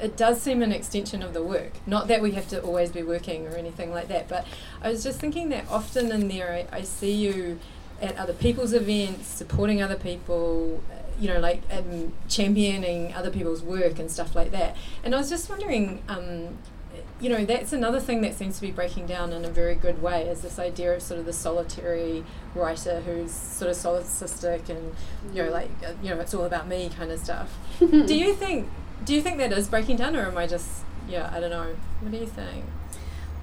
it 0.00 0.16
does 0.16 0.40
seem 0.40 0.62
an 0.62 0.72
extension 0.72 1.22
of 1.22 1.34
the 1.34 1.42
work. 1.42 1.72
Not 1.86 2.08
that 2.08 2.22
we 2.22 2.32
have 2.32 2.48
to 2.48 2.62
always 2.62 2.90
be 2.90 3.02
working 3.02 3.46
or 3.46 3.56
anything 3.56 3.90
like 3.92 4.08
that, 4.08 4.28
but 4.28 4.46
I 4.82 4.88
was 4.88 5.02
just 5.02 5.20
thinking 5.20 5.48
that 5.50 5.68
often 5.70 6.10
in 6.10 6.28
there 6.28 6.66
I, 6.72 6.76
I 6.78 6.82
see 6.82 7.12
you 7.12 7.58
at 8.00 8.16
other 8.16 8.32
people's 8.32 8.72
events, 8.72 9.28
supporting 9.28 9.80
other 9.80 9.96
people, 9.96 10.82
uh, 10.90 10.96
you 11.20 11.28
know, 11.28 11.38
like 11.38 11.62
um, 11.70 12.12
championing 12.28 13.14
other 13.14 13.30
people's 13.30 13.62
work 13.62 13.98
and 13.98 14.10
stuff 14.10 14.34
like 14.34 14.50
that. 14.50 14.76
And 15.04 15.14
I 15.14 15.18
was 15.18 15.30
just 15.30 15.48
wondering, 15.48 16.02
um, 16.08 16.58
you 17.20 17.30
know, 17.30 17.44
that's 17.44 17.72
another 17.72 18.00
thing 18.00 18.20
that 18.22 18.34
seems 18.34 18.56
to 18.56 18.62
be 18.62 18.72
breaking 18.72 19.06
down 19.06 19.32
in 19.32 19.44
a 19.44 19.48
very 19.48 19.76
good 19.76 20.02
way 20.02 20.26
is 20.26 20.40
this 20.40 20.58
idea 20.58 20.94
of 20.94 21.02
sort 21.02 21.20
of 21.20 21.26
the 21.26 21.32
solitary 21.32 22.24
writer 22.54 23.00
who's 23.02 23.30
sort 23.30 23.70
of 23.70 23.76
solipsistic 23.76 24.68
and, 24.68 24.94
you 25.32 25.44
know, 25.44 25.50
like, 25.50 25.70
uh, 25.86 25.92
you 26.02 26.10
know, 26.10 26.20
it's 26.20 26.34
all 26.34 26.44
about 26.44 26.66
me 26.66 26.90
kind 26.96 27.12
of 27.12 27.20
stuff. 27.20 27.56
do 27.78 28.14
you 28.14 28.34
think, 28.34 28.68
do 29.04 29.14
you 29.14 29.22
think 29.22 29.38
that 29.38 29.52
is 29.52 29.68
breaking 29.68 29.96
down 29.96 30.16
or 30.16 30.26
am 30.26 30.38
I 30.38 30.46
just, 30.46 30.68
yeah, 31.08 31.30
I 31.32 31.40
don't 31.40 31.50
know. 31.50 31.74
What 32.00 32.12
do 32.12 32.18
you 32.18 32.26
think? 32.26 32.64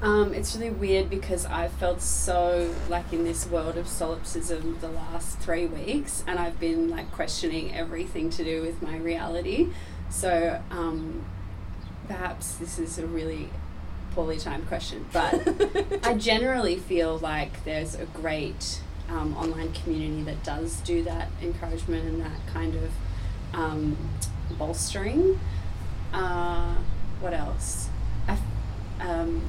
Um, 0.01 0.33
it's 0.33 0.55
really 0.55 0.71
weird 0.71 1.09
because 1.09 1.45
I've 1.45 1.73
felt 1.73 2.01
so 2.01 2.73
like 2.87 3.11
in 3.11 3.25
this 3.25 3.45
world 3.45 3.77
of 3.77 3.87
solipsism 3.87 4.79
the 4.79 4.87
last 4.87 5.39
three 5.39 5.65
weeks, 5.65 6.23
and 6.25 6.39
I've 6.39 6.57
been 6.57 6.89
like 6.89 7.11
questioning 7.11 7.75
everything 7.75 8.29
to 8.31 8.43
do 8.43 8.61
with 8.61 8.81
my 8.81 8.95
reality. 8.95 9.69
So 10.09 10.61
um, 10.71 11.25
perhaps 12.07 12.53
this 12.55 12.79
is 12.79 12.97
a 12.97 13.05
really 13.05 13.49
poorly 14.11 14.37
timed 14.37 14.67
question, 14.67 15.05
but 15.11 15.47
I 16.03 16.13
generally 16.13 16.77
feel 16.77 17.17
like 17.17 17.65
there's 17.65 17.93
a 17.93 18.05
great 18.05 18.81
um, 19.09 19.35
online 19.35 19.73
community 19.73 20.23
that 20.23 20.43
does 20.43 20.79
do 20.81 21.03
that 21.03 21.29
encouragement 21.41 22.07
and 22.07 22.21
that 22.21 22.47
kind 22.53 22.75
of 22.75 22.91
um, 23.53 23.97
bolstering. 24.57 25.39
Uh, 26.13 26.75
what 27.21 27.33
else? 27.33 27.89
I, 28.27 28.33
f- 28.33 28.41
um, 29.01 29.41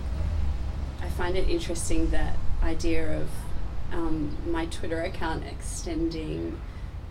I 1.03 1.09
find 1.09 1.37
it 1.37 1.49
interesting 1.49 2.11
that 2.11 2.37
idea 2.63 3.21
of 3.21 3.29
um, 3.93 4.37
my 4.47 4.67
Twitter 4.67 5.01
account 5.03 5.45
extending 5.47 6.61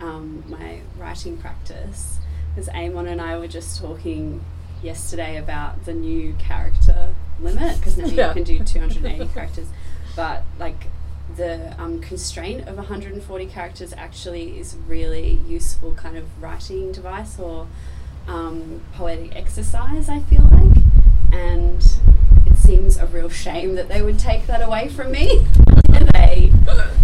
um, 0.00 0.44
my 0.48 0.80
writing 0.98 1.36
practice. 1.36 2.18
Because 2.54 2.68
Amon 2.70 3.06
and 3.06 3.20
I 3.20 3.38
were 3.38 3.46
just 3.48 3.80
talking 3.80 4.42
yesterday 4.82 5.36
about 5.36 5.84
the 5.84 5.92
new 5.92 6.34
character 6.38 7.14
limit, 7.40 7.76
because 7.78 7.96
now 7.98 8.06
Yeah. 8.06 8.28
you 8.28 8.34
can 8.34 8.42
do 8.44 8.58
280 8.64 9.26
characters. 9.32 9.66
But 10.16 10.42
like 10.58 10.86
the 11.36 11.74
um, 11.78 12.00
constraint 12.00 12.68
of 12.68 12.76
140 12.76 13.46
characters 13.46 13.92
actually 13.96 14.58
is 14.58 14.76
really 14.86 15.40
useful 15.46 15.94
kind 15.94 16.16
of 16.16 16.24
writing 16.42 16.92
device 16.92 17.38
or 17.38 17.66
um, 18.28 18.80
poetic 18.94 19.34
exercise, 19.34 20.08
I 20.08 20.20
feel 20.20 20.42
like. 20.42 20.76
And 21.32 21.82
it 22.46 22.56
seems 22.56 22.96
a 22.96 23.06
real 23.06 23.28
shame 23.28 23.74
that 23.76 23.88
they 23.88 24.02
would 24.02 24.18
take 24.18 24.46
that 24.46 24.62
away 24.62 24.88
from 24.88 25.12
me. 25.12 25.46
They, 26.12 26.52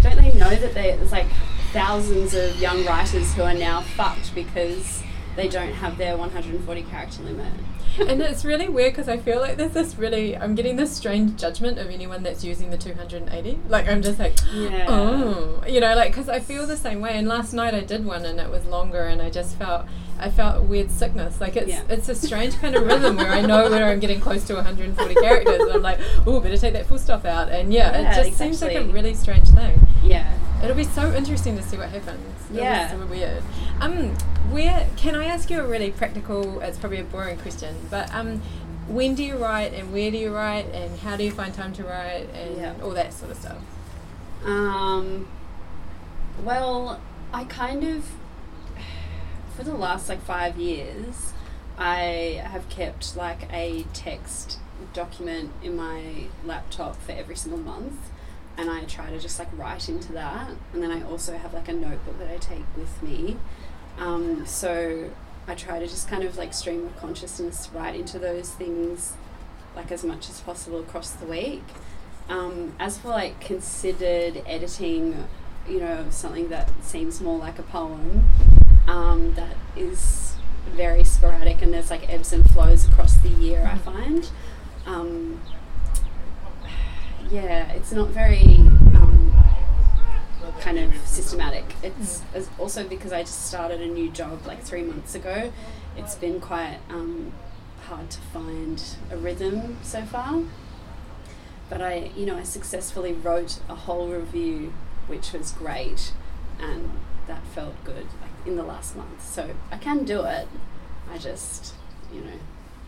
don't 0.03 0.17
they 0.17 0.33
know 0.35 0.55
that 0.55 0.75
there's 0.75 1.13
like 1.13 1.27
thousands 1.73 2.35
of 2.35 2.57
young 2.57 2.85
writers 2.85 3.35
who 3.35 3.43
are 3.43 3.55
now 3.55 3.83
fucked 3.83 4.35
because 4.35 5.03
they 5.37 5.49
don't 5.49 5.73
have 5.73 5.99
their 5.99 6.17
140 6.17 6.83
character 6.85 7.23
limit? 7.23 7.53
And 7.99 8.21
it's 8.23 8.45
really 8.45 8.69
weird 8.69 8.93
because 8.93 9.09
I 9.09 9.17
feel 9.19 9.41
like 9.41 9.57
there's 9.57 9.73
this 9.73 9.97
really 9.97 10.37
I'm 10.37 10.55
getting 10.55 10.77
this 10.77 10.93
strange 10.93 11.39
judgment 11.41 11.79
of 11.79 11.89
anyone 11.91 12.23
that's 12.23 12.45
using 12.45 12.71
the 12.71 12.77
280. 12.79 13.59
Like 13.69 13.89
I'm 13.89 14.03
just 14.03 14.19
like, 14.19 14.35
Yeah. 14.55 14.87
oh, 14.89 15.63
you 15.69 15.81
know, 15.81 15.95
like 15.95 16.11
because 16.13 16.29
I 16.29 16.41
feel 16.41 16.67
the 16.67 16.77
same 16.77 17.01
way. 17.01 17.17
And 17.17 17.27
last 17.29 17.53
night 17.53 17.75
I 17.75 17.81
did 17.81 18.05
one 18.05 18.25
and 18.25 18.39
it 18.41 18.51
was 18.51 18.65
longer, 18.67 19.03
and 19.03 19.21
I 19.23 19.31
just 19.31 19.57
felt 19.57 19.87
I 20.19 20.31
felt 20.31 20.65
weird 20.65 20.91
sickness. 20.91 21.41
Like 21.41 21.57
it's 21.57 21.69
Yeah. 21.69 21.83
it's 21.89 22.09
a 22.09 22.15
strange 22.15 22.57
kind 22.59 22.75
of 22.77 22.87
rhythm 22.87 23.17
where 23.17 23.31
I 23.33 23.41
know 23.43 23.71
when 23.71 23.83
I'm 23.83 24.01
getting 24.01 24.21
close 24.21 24.45
to 24.45 24.55
140 24.55 25.15
characters, 25.15 25.61
and 25.61 25.73
I'm 25.73 25.83
like, 25.83 25.99
oh, 26.27 26.41
better 26.41 26.57
take 26.57 26.73
that 26.75 26.87
full 26.87 26.99
stop 26.99 27.25
out. 27.25 27.51
And 27.51 27.73
yeah, 27.73 27.93
Yeah, 28.01 28.13
it 28.21 28.25
just 28.25 28.39
seems 28.39 28.63
like 28.63 28.77
a 28.77 28.85
really 28.85 29.15
strange 29.15 29.49
thing. 29.49 29.87
Yeah. 30.03 30.33
It'll 30.67 30.77
be 30.77 30.83
so 30.83 31.15
interesting 31.15 31.57
to 31.57 31.63
see 31.63 31.77
what 31.77 31.91
happens. 31.91 32.19
It'll 32.47 32.57
be 32.57 32.61
Yeah. 32.63 32.91
so 32.91 33.07
weird. 33.07 33.43
Um, 33.81 34.11
where 34.51 34.85
can 34.97 35.15
I 35.15 35.27
ask 35.27 35.49
you 35.49 35.61
a 35.61 35.65
really 35.67 35.93
practical? 35.93 36.59
It's 36.61 36.77
probably 36.77 36.99
a 36.99 37.05
boring 37.05 37.39
question, 37.39 37.77
but 37.89 38.13
um, 38.13 38.41
when 38.89 39.15
do 39.15 39.23
you 39.23 39.37
write 39.37 39.75
and 39.75 39.93
where 39.93 40.11
do 40.11 40.17
you 40.17 40.35
write 40.35 40.67
and 40.75 40.99
how 40.99 41.17
do 41.17 41.23
you 41.23 41.31
find 41.31 41.55
time 41.55 41.73
to 41.75 41.85
write 41.85 42.29
and 42.35 42.57
Yeah. 42.57 42.73
all 42.83 42.91
that 42.91 43.13
sort 43.13 43.31
of 43.31 43.37
stuff? 43.39 43.59
Um, 44.45 45.29
well, 46.43 47.01
I 47.33 47.45
kind 47.45 47.85
of, 47.85 48.05
for 49.57 49.63
the 49.63 49.73
last 49.75 50.09
like 50.09 50.21
five 50.23 50.57
years, 50.57 51.33
I 51.79 52.43
have 52.45 52.69
kept 52.69 53.15
like 53.17 53.47
a 53.53 53.85
text 53.93 54.59
document 54.93 55.53
in 55.63 55.77
my 55.77 56.25
laptop 56.45 57.01
for 57.01 57.13
every 57.13 57.37
single 57.37 57.61
month. 57.61 58.11
And 58.59 58.71
I 58.71 58.85
try 58.85 59.11
to 59.11 59.19
just 59.19 59.39
like 59.39 59.49
write 59.57 59.89
into 59.89 60.13
that. 60.13 60.51
And 60.73 60.83
then 60.83 60.91
I 60.91 61.03
also 61.03 61.37
have 61.37 61.53
like 61.53 61.69
a 61.69 61.73
notebook 61.73 62.19
that 62.19 62.31
I 62.31 62.39
take 62.39 62.65
with 62.77 63.03
me. 63.03 63.37
Um, 63.99 64.47
so 64.47 65.11
I 65.47 65.55
try 65.55 65.79
to 65.79 65.87
just 65.87 66.09
kind 66.09 66.25
of 66.25 66.37
like 66.37 66.55
stream 66.55 66.87
of 66.87 66.97
consciousness 66.97 67.69
right 67.75 67.95
into 67.95 68.19
those 68.19 68.51
things 68.51 69.15
like 69.77 69.93
as 69.93 70.03
much 70.03 70.31
as 70.31 70.41
possible 70.41 70.81
across 70.81 71.11
the 71.11 71.27
week. 71.27 71.63
Um, 72.29 72.75
as 72.81 72.99
for 72.99 73.09
like 73.09 73.41
considered 73.41 74.43
editing, 74.47 75.29
you 75.69 75.79
know, 75.79 76.07
something 76.11 76.49
that 76.49 76.71
seems 76.83 77.21
more 77.21 77.39
like 77.39 77.59
a 77.59 77.63
poem, 77.63 78.29
um, 78.89 79.35
that 79.35 79.57
is 79.77 80.35
very 80.71 81.05
sporadic 81.05 81.63
and 81.63 81.73
there's 81.73 81.91
like 81.91 82.11
ebbs 82.13 82.33
and 82.33 82.49
flows 82.51 82.89
across 82.89 83.17
the 83.19 83.29
year, 83.29 83.71
I 83.73 83.79
find. 83.79 84.29
Um, 84.87 85.41
yeah, 87.31 87.71
it's 87.73 87.93
not 87.93 88.09
very 88.09 88.57
um, 88.97 89.33
kind 90.61 90.79
of 90.79 90.95
systematic. 91.07 91.65
It's 91.83 92.23
as 92.35 92.49
also 92.59 92.87
because 92.87 93.13
I 93.13 93.23
just 93.23 93.47
started 93.47 93.81
a 93.81 93.87
new 93.87 94.11
job 94.11 94.47
like 94.47 94.63
three 94.63 94.83
months 94.83 95.15
ago. 95.15 95.53
It's 95.97 96.15
been 96.15 96.41
quite 96.41 96.79
um, 96.91 97.33
hard 97.87 98.11
to 98.11 98.21
find 98.21 98.83
a 99.11 99.17
rhythm 99.17 99.79
so 99.83 100.03
far. 100.03 100.43
But 101.69 101.81
I, 101.83 102.11
you 102.17 102.27
know, 102.27 102.37
I 102.37 102.45
successfully 102.45 103.13
wrote 103.13 103.59
a 103.69 103.75
whole 103.75 104.09
review, 104.09 104.73
which 105.09 105.33
was 105.33 105.51
great, 105.51 106.13
and 106.61 106.91
that 107.27 107.45
felt 107.49 107.83
good 107.85 108.07
like 108.21 108.47
in 108.47 108.57
the 108.57 108.63
last 108.63 108.97
month. 108.97 109.25
So 109.25 109.51
I 109.73 109.79
can 109.79 110.05
do 110.05 110.23
it. 110.25 110.47
I 111.11 111.19
just, 111.19 111.75
you 112.13 112.21
know, 112.21 112.39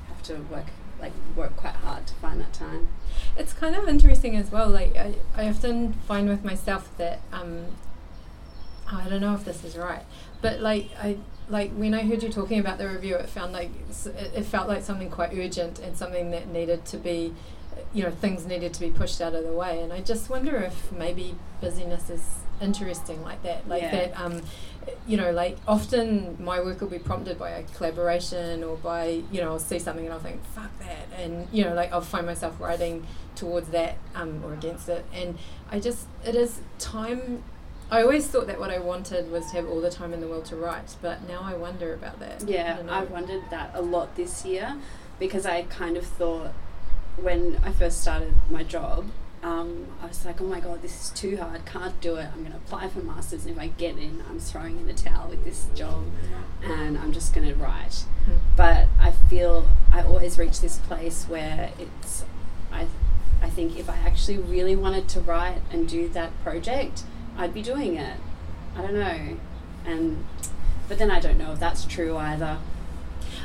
have 0.08 0.22
to 0.24 0.34
work 0.34 0.66
like 1.00 1.12
work 1.36 1.56
quite 1.56 1.74
hard 1.74 2.06
to 2.06 2.14
find 2.14 2.40
that 2.40 2.52
time. 2.52 2.88
It's 3.36 3.52
kind 3.52 3.74
of 3.74 3.88
interesting 3.88 4.36
as 4.36 4.50
well. 4.50 4.68
Like 4.68 4.96
I, 4.96 5.14
I 5.36 5.48
often 5.48 5.92
find 5.92 6.28
with 6.28 6.44
myself 6.44 6.96
that 6.98 7.20
um, 7.32 7.66
I 8.90 9.08
don't 9.08 9.20
know 9.20 9.34
if 9.34 9.44
this 9.44 9.64
is 9.64 9.76
right, 9.76 10.04
but 10.40 10.60
like 10.60 10.90
I 11.00 11.18
like 11.48 11.72
when 11.72 11.94
I 11.94 12.02
heard 12.02 12.22
you 12.22 12.28
talking 12.28 12.58
about 12.58 12.78
the 12.78 12.88
review, 12.88 13.16
it 13.16 13.28
found 13.28 13.52
like 13.52 13.70
it, 14.06 14.32
it 14.34 14.42
felt 14.44 14.68
like 14.68 14.82
something 14.82 15.10
quite 15.10 15.32
urgent 15.32 15.78
and 15.78 15.96
something 15.96 16.30
that 16.30 16.48
needed 16.48 16.84
to 16.86 16.96
be, 16.96 17.34
you 17.92 18.02
know, 18.02 18.10
things 18.10 18.46
needed 18.46 18.74
to 18.74 18.80
be 18.80 18.90
pushed 18.90 19.20
out 19.20 19.34
of 19.34 19.44
the 19.44 19.52
way. 19.52 19.82
And 19.82 19.92
I 19.92 20.00
just 20.00 20.28
wonder 20.28 20.56
if 20.56 20.92
maybe 20.92 21.34
busyness 21.60 22.10
is 22.10 22.22
interesting 22.60 23.22
like 23.22 23.42
that. 23.42 23.68
Like 23.68 23.82
Yeah. 23.82 23.90
that. 23.90 24.20
Um, 24.20 24.42
you 25.06 25.16
know, 25.18 25.30
like 25.32 25.58
often 25.68 26.36
my 26.42 26.60
work 26.60 26.80
will 26.80 26.88
be 26.88 26.98
prompted 26.98 27.38
by 27.38 27.50
a 27.50 27.62
collaboration 27.62 28.64
or 28.64 28.76
by 28.76 29.22
you 29.30 29.40
know 29.42 29.50
I'll 29.52 29.58
see 29.58 29.78
something 29.78 30.04
and 30.06 30.14
I'll 30.14 30.20
think 30.20 30.42
fuck 30.54 30.70
that, 30.80 31.20
and 31.20 31.46
you 31.52 31.64
know 31.64 31.74
like 31.74 31.92
I'll 31.92 32.00
find 32.00 32.24
myself 32.24 32.58
writing 32.58 33.06
towards 33.34 33.68
that 33.68 33.96
um, 34.14 34.42
or 34.44 34.54
against 34.54 34.88
it, 34.88 35.04
and 35.12 35.38
I 35.70 35.78
just 35.80 36.06
it 36.24 36.34
is 36.34 36.60
time. 36.78 37.42
I 37.90 38.02
always 38.02 38.26
thought 38.26 38.46
that 38.46 38.58
what 38.60 38.70
I 38.70 38.78
wanted 38.78 39.30
was 39.30 39.46
to 39.46 39.52
have 39.52 39.68
all 39.68 39.80
the 39.80 39.90
time 39.90 40.12
in 40.14 40.20
the 40.20 40.26
world 40.28 40.44
to 40.46 40.56
write, 40.56 40.96
but 41.02 41.26
now 41.28 41.40
I 41.42 41.54
wonder 41.54 41.92
about 41.94 42.18
that. 42.20 42.48
Yeah, 42.48 42.76
don't. 42.76 42.88
I 42.90 43.04
wondered 43.04 43.42
that 43.50 43.70
a 43.74 43.82
lot 43.82 44.14
this 44.16 44.44
year 44.44 44.76
because 45.18 45.44
I 45.46 45.62
kind 45.62 45.96
of 45.96 46.04
thought 46.06 46.52
when 47.16 47.58
I 47.64 47.72
first 47.72 48.00
started 48.00 48.32
my 48.50 48.62
job, 48.62 49.06
um, 49.42 49.86
I 50.02 50.06
was 50.06 50.24
like, 50.24 50.40
oh 50.40 50.44
my 50.44 50.60
god, 50.60 50.82
this 50.82 51.04
is 51.04 51.10
too 51.10 51.36
hard, 51.36 51.64
can't 51.64 52.00
do 52.00 52.16
it. 52.16 52.26
I'm 52.32 52.40
going 52.40 52.52
to 52.52 52.56
apply 52.56 52.88
for 52.88 53.00
masters, 53.00 53.44
and 53.44 53.54
if 53.54 53.60
I 53.60 53.68
get 53.68 53.96
in, 53.96 54.22
I'm 54.28 54.40
throwing 54.40 54.78
in 54.78 54.86
the 54.86 54.92
towel 54.94 55.28
with 55.28 55.44
this 55.44 55.66
job, 55.74 56.04
and 56.62 56.98
I'm 56.98 57.12
just 57.12 57.34
going 57.34 57.46
to 57.46 57.54
write. 57.54 58.04
Hmm. 58.24 58.36
But 58.56 58.88
I 59.00 59.12
feel 59.12 59.68
I 59.92 60.02
always 60.02 60.38
reach 60.38 60.60
this 60.60 60.78
place 60.78 61.24
where 61.24 61.70
it's, 61.78 62.24
I, 62.72 62.86
I 63.40 63.50
think 63.50 63.78
if 63.78 63.88
I 63.88 63.96
actually 63.98 64.38
really 64.38 64.74
wanted 64.74 65.08
to 65.10 65.20
write 65.20 65.62
and 65.70 65.88
do 65.88 66.08
that 66.08 66.30
project, 66.42 67.04
I'd 67.36 67.54
be 67.54 67.62
doing 67.62 67.96
it. 67.96 68.16
I 68.76 68.82
don't 68.82 68.94
know, 68.94 69.38
and 69.84 70.24
but 70.88 70.98
then 70.98 71.10
I 71.10 71.20
don't 71.20 71.38
know 71.38 71.52
if 71.52 71.60
that's 71.60 71.84
true 71.84 72.16
either. 72.16 72.58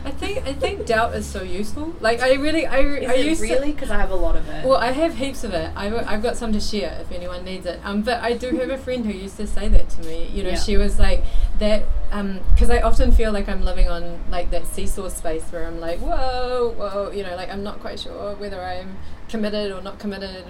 I 0.05 0.11
think 0.11 0.45
I 0.45 0.51
think 0.53 0.85
doubt 0.85 1.15
is 1.15 1.25
so 1.25 1.43
useful. 1.43 1.93
Like 2.01 2.21
I 2.21 2.33
really 2.33 2.65
I, 2.65 2.79
Is 2.79 3.09
I 3.09 3.13
it 3.15 3.25
used 3.25 3.41
to- 3.41 3.47
really? 3.53 3.71
Because 3.71 3.89
I 3.89 3.97
have 3.97 4.11
a 4.11 4.15
lot 4.15 4.35
of 4.35 4.47
it. 4.49 4.65
Well, 4.65 4.77
I 4.77 4.91
have 4.91 5.15
heaps 5.15 5.43
of 5.45 5.53
it. 5.53 5.71
I've, 5.75 5.93
I've 6.07 6.21
got 6.21 6.35
some 6.35 6.51
to 6.53 6.59
share 6.59 6.97
if 7.01 7.11
anyone 7.11 7.45
needs 7.45 7.65
it. 7.65 7.79
Um, 7.85 8.01
but 8.01 8.21
I 8.21 8.33
do 8.33 8.49
have 8.57 8.69
a 8.69 8.77
friend 8.77 9.05
who 9.05 9.13
used 9.13 9.37
to 9.37 9.47
say 9.47 9.69
that 9.69 9.89
to 9.91 10.01
me. 10.01 10.27
You 10.27 10.43
know, 10.43 10.49
Yeah. 10.51 10.59
she 10.59 10.75
was 10.77 10.99
like 10.99 11.23
that. 11.59 11.83
Um, 12.11 12.41
because 12.51 12.69
I 12.69 12.81
often 12.81 13.11
feel 13.11 13.31
like 13.31 13.47
I'm 13.49 13.63
living 13.63 13.87
on 13.89 14.19
like 14.29 14.51
that 14.51 14.67
seesaw 14.67 15.07
space 15.09 15.43
where 15.51 15.65
I'm 15.65 15.79
like, 15.79 15.99
whoa, 15.99 16.73
whoa. 16.77 17.11
You 17.11 17.23
know, 17.23 17.35
like 17.35 17.49
I'm 17.49 17.63
not 17.63 17.79
quite 17.79 17.99
sure 17.99 18.35
whether 18.35 18.61
I'm 18.61 18.97
committed 19.29 19.71
or 19.71 19.81
not 19.81 19.99
committed. 19.99 20.43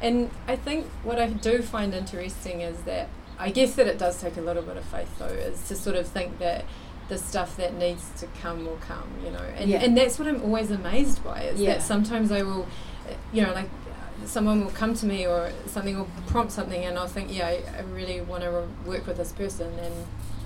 And 0.00 0.30
I 0.46 0.56
think 0.56 0.86
what 1.02 1.18
I 1.18 1.28
do 1.30 1.60
find 1.62 1.92
interesting 1.92 2.60
is 2.60 2.78
that 2.82 3.08
I 3.38 3.50
guess 3.50 3.74
that 3.74 3.86
it 3.86 3.98
does 3.98 4.20
take 4.20 4.36
a 4.36 4.40
little 4.40 4.62
bit 4.62 4.76
of 4.78 4.84
faith 4.86 5.10
though, 5.18 5.26
is 5.26 5.66
to 5.68 5.74
sort 5.76 5.96
of 5.96 6.06
think 6.06 6.38
that 6.38 6.64
the 7.08 7.18
stuff 7.18 7.56
that 7.56 7.74
needs 7.74 8.04
to 8.18 8.26
come 8.42 8.64
will 8.66 8.78
come, 8.86 9.08
you 9.24 9.30
know. 9.30 9.42
And 9.56 9.70
Yeah. 9.70 9.78
and 9.84 9.96
that's 9.96 10.18
what 10.18 10.26
I'm 10.28 10.42
always 10.42 10.70
amazed 10.70 11.22
by 11.24 11.42
is 11.42 11.60
Yeah. 11.60 11.74
that 11.74 11.82
sometimes 11.82 12.32
I 12.32 12.42
will, 12.42 12.66
uh, 13.08 13.12
you 13.32 13.42
know, 13.42 13.52
like 13.52 13.68
uh, 13.88 14.26
someone 14.26 14.64
will 14.64 14.72
come 14.72 14.92
to 14.94 15.06
me 15.06 15.26
or 15.26 15.52
something 15.66 15.96
will 15.96 16.08
prompt 16.26 16.52
something 16.52 16.84
and 16.84 16.98
I'll 16.98 17.06
think, 17.06 17.32
yeah, 17.32 17.46
I, 17.46 17.62
I 17.78 17.80
really 17.94 18.20
want 18.20 18.42
to 18.42 18.50
re- 18.50 18.66
work 18.92 19.06
with 19.06 19.18
this 19.18 19.32
person 19.32 19.72
and 19.78 19.94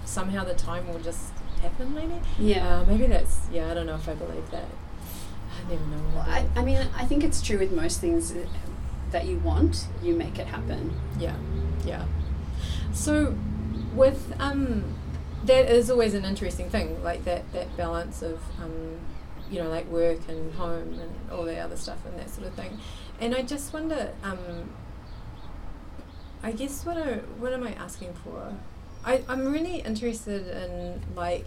somehow 0.04 0.44
the 0.44 0.54
time 0.54 0.86
will 0.92 0.98
just 1.00 1.32
happen 1.62 1.94
maybe. 1.94 2.14
yeah. 2.38 2.80
Uh, 2.80 2.84
maybe 2.84 3.06
that's, 3.06 3.38
yeah, 3.52 3.70
I 3.70 3.74
don't 3.74 3.86
know 3.86 3.94
if 3.96 4.08
I 4.08 4.14
believe 4.14 4.50
that. 4.50 4.64
I 5.56 5.70
never 5.70 5.84
know 5.86 6.02
what 6.16 6.26
Well, 6.26 6.46
I 6.56 6.60
I, 6.60 6.64
mean, 6.64 6.78
I 6.96 7.04
think 7.06 7.22
it's 7.24 7.40
true 7.42 7.58
with 7.58 7.72
most 7.72 8.00
things 8.00 8.32
that- 8.34 8.48
that 9.12 9.26
you 9.26 9.38
want, 9.38 9.86
you 10.02 10.14
make 10.14 10.38
it 10.38 10.46
happen. 10.46 10.92
Yeah, 11.18 11.34
yeah. 11.84 12.04
So, 12.92 13.34
with 13.94 14.32
um, 14.38 14.84
that 15.44 15.70
is 15.70 15.90
always 15.90 16.14
an 16.14 16.24
interesting 16.24 16.70
thing, 16.70 17.02
like 17.02 17.24
that 17.24 17.50
that 17.52 17.76
balance 17.76 18.22
of 18.22 18.40
um, 18.62 18.98
you 19.50 19.62
know, 19.62 19.68
like 19.68 19.86
work 19.86 20.20
and 20.28 20.54
home 20.54 20.98
and 21.00 21.10
all 21.30 21.44
the 21.44 21.58
other 21.58 21.76
stuff 21.76 21.98
and 22.06 22.18
that 22.18 22.30
sort 22.30 22.46
of 22.46 22.54
thing. 22.54 22.78
And 23.20 23.34
I 23.34 23.42
just 23.42 23.72
wonder, 23.72 24.12
um, 24.22 24.70
I 26.42 26.52
guess 26.52 26.84
what 26.86 26.96
I 26.96 27.16
what 27.38 27.52
am 27.52 27.64
I 27.64 27.72
asking 27.74 28.14
for? 28.24 28.54
I 29.04 29.22
I'm 29.28 29.52
really 29.52 29.76
interested 29.76 30.46
in 30.46 31.02
like 31.14 31.46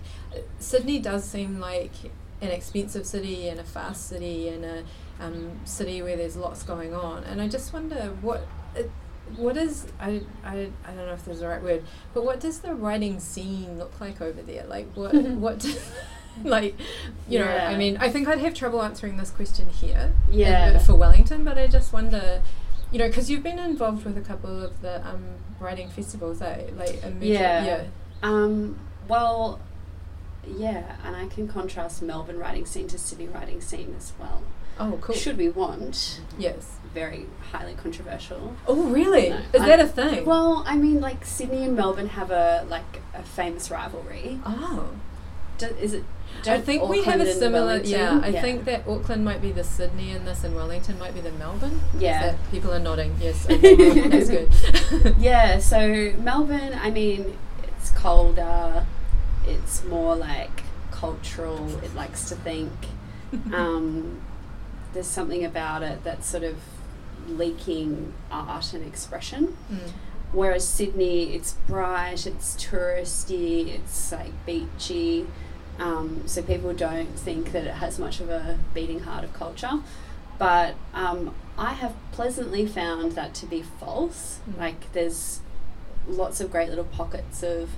Sydney 0.60 0.99
does 0.99 1.23
seem 1.23 1.60
like 1.60 1.93
an 2.41 2.49
expensive 2.49 3.06
city 3.06 3.47
and 3.47 3.60
a 3.60 3.63
fast 3.63 4.10
city 4.10 4.49
and 4.49 4.65
a 4.65 4.84
um, 5.19 5.60
city 5.63 6.01
where 6.01 6.17
there's 6.17 6.36
lots 6.36 6.63
going 6.63 6.93
on, 6.93 7.23
and 7.23 7.41
I 7.41 7.47
just 7.47 7.73
wonder 7.73 8.15
what. 8.21 8.45
It, 8.75 8.91
what 9.38 9.57
is 9.57 9.86
I, 9.99 10.21
I, 10.43 10.69
I 10.86 10.91
don't 10.91 11.05
know 11.07 11.13
if 11.13 11.25
there's 11.25 11.39
the 11.39 11.47
right 11.47 11.62
word, 11.62 11.83
but 12.13 12.23
what 12.25 12.39
does 12.39 12.59
the 12.59 12.75
writing 12.75 13.19
scene 13.19 13.77
look 13.79 13.99
like 13.99 14.21
over 14.21 14.41
there? 14.41 14.65
Like 14.65 14.88
what 14.95 15.13
what 15.45 15.59
do- 15.59 15.73
like 16.43 16.75
you 17.29 17.38
know 17.39 17.47
I 17.47 17.77
mean 17.77 17.97
I 17.97 18.09
think 18.09 18.27
I'd 18.27 18.39
have 18.39 18.53
trouble 18.55 18.81
answering 18.81 19.17
this 19.17 19.29
question 19.31 19.69
here 19.69 20.12
in- 20.31 20.39
Yeah. 20.39 20.77
for 20.79 20.95
Wellington, 20.95 21.43
but 21.43 21.57
I 21.57 21.67
just 21.67 21.93
wonder 21.93 22.41
you 22.91 22.99
know 22.99 23.07
because 23.07 23.29
you've 23.29 23.43
been 23.43 23.59
involved 23.59 24.05
with 24.05 24.17
a 24.17 24.21
couple 24.21 24.62
of 24.63 24.81
the 24.81 25.05
um, 25.07 25.23
writing 25.59 25.89
festivals, 25.89 26.41
eh? 26.41 26.69
Like 26.77 27.03
a 27.03 27.09
major, 27.09 27.33
Yeah. 27.33 27.65
yeah, 27.65 27.83
Um, 28.21 28.79
well, 29.07 29.59
yeah, 30.45 30.95
and 31.05 31.15
I 31.15 31.27
can 31.27 31.47
contrast 31.47 32.01
Melbourne 32.01 32.38
writing 32.38 32.65
scene 32.65 32.88
to 32.89 32.97
Sydney 32.97 33.27
writing 33.27 33.62
scene 33.62 33.93
as 33.97 34.13
well. 34.19 34.43
Oh 34.79 34.97
cool, 35.01 35.15
Should 35.15 35.38
we 35.38 35.49
want? 35.49 36.21
yes. 36.38 36.77
Very 36.93 37.25
highly 37.51 37.73
controversial. 37.73 38.55
Oh 38.67 38.83
really? 38.83 39.29
No, 39.29 39.38
is 39.53 39.62
I- 39.62 39.67
that 39.67 39.79
a 39.79 39.88
thing? 39.88 40.25
Well, 40.25 40.63
I 40.67 40.75
mean, 40.77 41.01
like 41.01 41.25
Sydney 41.25 41.63
and 41.63 41.75
Melbourne 41.75 42.09
have 42.09 42.29
a 42.29 42.65
like 42.69 43.01
a 43.15 43.23
famous 43.23 43.71
rivalry. 43.71 44.39
oh. 44.45 44.89
Do, 45.57 45.67
is 45.67 45.93
it? 45.93 46.03
I 46.39 46.41
don't 46.45 46.65
think 46.65 46.89
we 46.89 47.03
have 47.03 47.19
a 47.21 47.31
similar. 47.31 47.77
Yeah, 47.77 48.19
I 48.23 48.31
think 48.31 48.65
that 48.65 48.88
Auckland 48.88 49.23
might 49.23 49.39
be 49.41 49.51
the 49.51 49.63
Sydney 49.63 50.09
in 50.12 50.25
this, 50.25 50.43
and 50.43 50.55
Wellington 50.55 50.97
might 50.97 51.13
be 51.13 51.21
the 51.21 51.31
Melbourne. 51.31 51.79
Yeah. 51.97 52.36
people 52.51 52.73
are 52.73 52.79
nodding. 52.79 53.15
Yes, 53.21 53.45
okay, 53.49 54.07
that's 54.09 54.29
good. 54.29 55.15
Yeah, 55.19 55.59
so 55.59 56.12
Melbourne, 56.19 56.73
I 56.81 56.89
mean, 56.89 57.38
it's 57.63 57.91
colder, 57.91 58.86
it's 59.45 59.83
more 59.86 60.15
like 60.15 60.63
cultural, 60.91 61.67
it 61.83 61.93
likes 61.95 62.29
to 62.29 62.36
think. 62.36 62.71
Um, 63.53 64.21
there's 64.93 65.08
something 65.08 65.43
about 65.43 65.84
it 65.84 66.03
that's 66.03 66.27
sort 66.27 66.43
of 66.43 66.58
leaking 67.27 68.13
art 68.32 68.73
and 68.73 68.86
expression. 68.86 69.58
Mm. 69.71 69.91
Whereas 70.32 70.67
Sydney, 70.67 71.36
it's 71.36 71.53
bright, 71.67 72.25
it's 72.25 72.56
touristy, 72.56 73.67
it's 73.67 74.12
like 74.12 74.32
beachy. 74.45 75.27
Um, 75.79 76.23
so 76.25 76.41
people 76.41 76.73
don't 76.73 77.17
think 77.17 77.51
that 77.51 77.65
it 77.65 77.75
has 77.75 77.99
much 77.99 78.19
of 78.19 78.29
a 78.29 78.58
beating 78.73 79.01
heart 79.01 79.23
of 79.23 79.34
culture. 79.34 79.82
But 80.39 80.75
um, 80.93 81.36
I 81.58 81.73
have 81.73 81.95
pleasantly 82.12 82.65
found 82.65 83.13
that 83.13 83.34
to 83.36 83.45
be 83.45 83.62
false. 83.62 84.39
Mm. 84.49 84.60
Like 84.60 84.91
there's 84.93 85.41
lots 86.08 86.41
of 86.41 86.51
great 86.51 86.69
little 86.69 86.84
pockets 86.84 87.43
of 87.43 87.69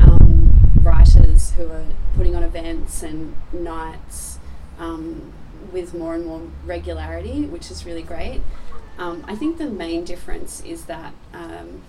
um, 0.00 0.72
writers 0.82 1.52
who 1.52 1.66
are 1.66 1.84
putting 2.16 2.34
on 2.36 2.42
events 2.42 3.02
and 3.02 3.34
nights 3.52 4.38
um, 4.78 5.32
with 5.72 5.94
more 5.94 6.14
and 6.14 6.26
more 6.26 6.42
regularity, 6.64 7.46
which 7.46 7.70
is 7.70 7.84
really 7.86 8.02
great. 8.02 8.40
Um, 8.98 9.24
I 9.28 9.34
think 9.34 9.58
the 9.58 9.66
main 9.68 10.04
difference 10.04 10.62
is 10.64 10.86
that 10.86 11.12
um, 11.34 11.82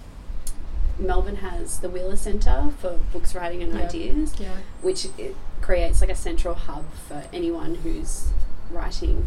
Melbourne 0.99 1.37
has 1.37 1.79
the 1.79 1.89
Wheeler 1.89 2.15
Centre 2.15 2.69
for 2.79 2.99
books, 3.13 3.33
writing, 3.35 3.61
and 3.63 3.73
Yeah. 3.73 3.85
ideas, 3.85 4.33
Yeah. 4.39 4.57
which 4.81 5.05
it 5.17 5.35
creates 5.61 6.01
like 6.01 6.09
a 6.09 6.15
central 6.15 6.53
hub 6.55 6.85
for 7.07 7.23
anyone 7.31 7.75
who's 7.75 8.29
writing. 8.71 9.25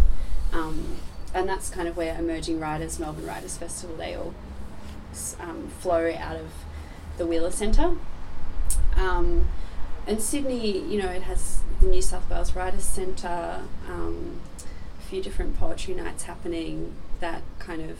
Um, 0.52 0.96
and 1.32 1.48
that's 1.48 1.70
kind 1.70 1.86
of 1.88 1.96
where 1.96 2.18
Emerging 2.18 2.58
Writers, 2.60 2.98
Melbourne 2.98 3.26
Writers 3.26 3.56
Festival, 3.56 3.96
they 3.96 4.14
all 4.14 4.34
um, 5.40 5.68
flow 5.80 6.12
out 6.18 6.36
of 6.36 6.50
the 7.18 7.26
Wheeler 7.26 7.50
Centre. 7.50 7.92
And 10.06 10.20
Sydney, 10.20 10.78
you 10.80 11.00
know, 11.00 11.08
it 11.08 11.22
has 11.22 11.60
the 11.80 11.86
New 11.86 12.02
South 12.02 12.28
Wales 12.30 12.54
Writers 12.56 12.84
Centre, 12.84 13.62
um, 13.88 14.40
a 14.98 15.02
few 15.02 15.22
different 15.22 15.58
poetry 15.58 15.94
nights 15.94 16.24
happening 16.24 16.94
that 17.20 17.42
kind 17.58 17.82
of 17.90 17.98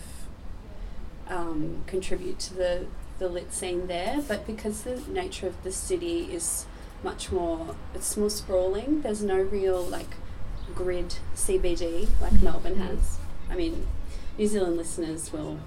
um, 1.29 1.83
contribute 1.87 2.39
to 2.41 2.55
the, 2.55 2.87
the 3.19 3.29
lit 3.29 3.53
scene 3.53 3.87
there. 3.87 4.19
But 4.27 4.47
because 4.47 4.83
the 4.83 5.01
nature 5.09 5.47
of 5.47 5.63
the 5.63 5.71
city 5.73 6.23
is 6.33 6.67
much 7.05 7.31
more, 7.31 7.77
it's 7.95 8.17
more 8.17 8.31
sprawling, 8.31 9.03
there's 9.03 9.23
no 9.23 9.39
real 9.39 9.81
like 9.83 10.15
grid 10.75 11.15
CBD 11.35 12.09
like 12.21 12.33
Mhm. 12.33 12.43
Melbourne 12.43 12.75
Mhm. 12.77 12.87
has. 12.89 13.19
I 13.51 13.55
mean, 13.57 13.87
New 14.39 14.47
Zealand 14.47 14.77
listeners 14.77 15.33
will 15.33 15.59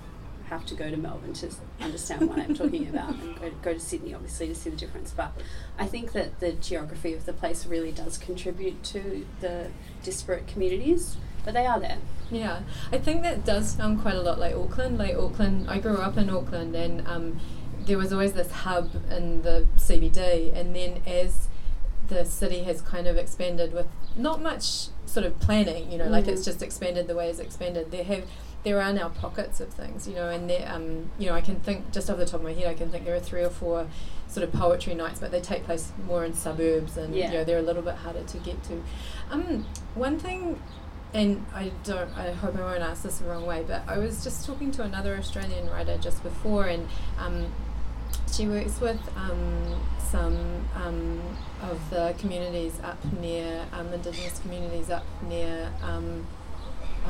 have 0.54 0.66
to 0.68 0.76
go 0.76 0.89
to 0.89 0.98
Melbourne 0.98 1.34
to 1.34 1.50
understand 1.82 2.30
what 2.30 2.39
I'm 2.39 2.54
talking 2.56 2.88
about 2.88 3.13
and 3.16 3.39
go, 3.39 3.52
go 3.62 3.74
to 3.74 3.80
Sydney 3.80 4.13
obviously 4.13 4.48
to 4.48 4.56
see 4.56 4.70
the 4.70 4.76
difference. 4.78 5.12
But 5.12 5.32
I 5.78 5.86
think 5.86 6.12
that 6.13 6.39
the 6.39 6.52
geography 6.54 7.13
of 7.13 7.26
the 7.26 7.34
place 7.34 7.66
really 7.66 7.92
does 7.92 8.18
contribute 8.18 8.84
to 8.86 9.26
the 9.42 9.68
disparate 10.04 10.48
communities, 10.48 11.18
but 11.44 11.54
they 11.54 11.66
are 11.66 11.80
there. 11.80 11.98
Yeah, 12.32 12.62
I 12.92 12.98
think 13.00 13.22
that 13.24 13.46
does 13.46 13.72
sound 13.72 14.02
quite 14.02 14.16
a 14.16 14.22
lot 14.22 14.39
like 14.39 14.56
Auckland. 14.56 14.98
Like 14.98 15.16
Auckland, 15.16 15.70
I 15.70 15.80
grew 15.80 15.98
up 15.98 16.18
in 16.18 16.30
Auckland, 16.30 16.76
and 16.76 17.06
um, 17.08 17.39
there 17.86 17.98
was 17.98 18.12
always 18.13 18.34
this 18.34 18.52
hub 18.52 18.89
in 19.12 19.42
the 19.44 19.68
CBD, 19.78 20.56
and 20.56 20.76
then 20.76 21.02
as 21.06 21.48
the 22.08 22.26
city 22.26 22.63
has 22.63 22.82
kind 22.82 23.08
of 23.08 23.18
expanded 23.18 23.72
with 23.74 23.88
not 24.16 24.42
much 24.42 24.88
sort 25.06 25.26
of 25.26 25.39
planning. 25.39 25.92
You 25.92 25.98
know, 26.00 26.08
like 26.08 26.28
it's 26.28 26.42
Mm. 26.42 26.46
just 26.46 26.62
expanded 26.62 27.08
the 27.08 27.16
way 27.16 27.30
it's 27.30 27.39
expanded. 27.39 27.92
There 27.92 28.04
have 28.04 28.24
there 28.63 28.82
are 28.82 28.93
now 28.93 29.10
pockets 29.10 29.60
of 29.60 29.69
things. 29.69 30.08
You 30.08 30.15
know, 30.15 30.30
and 30.30 30.49
there 30.49 30.67
um 30.73 31.10
you 31.19 31.28
know 31.28 31.34
I 31.36 31.41
can 31.41 31.60
think 31.60 31.91
just 31.91 32.10
off 32.10 32.17
the 32.17 32.26
top 32.26 32.36
of 32.36 32.43
my 32.43 32.54
head 32.54 32.67
I 32.67 32.73
can 32.73 32.89
think 32.89 33.06
there 33.06 33.15
are 33.15 33.19
three 33.19 33.43
or 33.43 33.49
four 33.49 33.88
sort 34.28 34.43
of 34.43 34.54
poetry 34.54 34.95
nights, 34.95 35.19
but 35.19 35.32
they 35.32 35.41
take 35.41 35.63
place 35.65 35.91
more 36.08 36.26
in 36.26 36.34
suburbs 36.34 36.97
and 36.97 37.13
Yeah. 37.15 37.28
you 37.32 37.38
know 37.38 37.43
they're 37.43 37.60
a 37.60 37.62
little 37.63 37.84
bit 37.84 37.95
harder 37.95 38.23
to 38.23 38.38
get 38.39 38.63
to. 38.65 38.82
Um, 39.32 39.65
one 39.95 40.17
thing 40.19 40.60
and 41.13 41.45
I 41.54 41.71
don't 41.84 42.12
I 42.17 42.32
hope 42.32 42.56
I 42.58 42.62
won't 42.62 42.82
ask 42.82 43.04
this 43.04 43.19
the 43.19 43.26
wrong 43.26 43.45
way, 43.45 43.63
but 43.67 43.84
I 43.88 43.99
was 43.99 44.23
just 44.23 44.45
talking 44.45 44.71
to 44.71 44.82
another 44.84 45.15
Australian 45.15 45.69
writer 45.69 45.97
just 45.97 46.23
before 46.23 46.65
and 46.65 46.88
um, 47.19 47.45
she 48.32 48.47
works 48.47 48.80
with 48.82 48.99
um, 49.15 49.80
some 49.99 50.65
um, 50.76 51.21
of 51.62 51.80
the 51.91 52.15
communities 52.17 52.73
up 52.84 52.97
near 53.21 53.65
um, 53.73 53.93
indigenous 53.93 54.39
communities 54.39 54.89
up 54.89 55.06
near 55.28 55.71
um, 55.84 56.26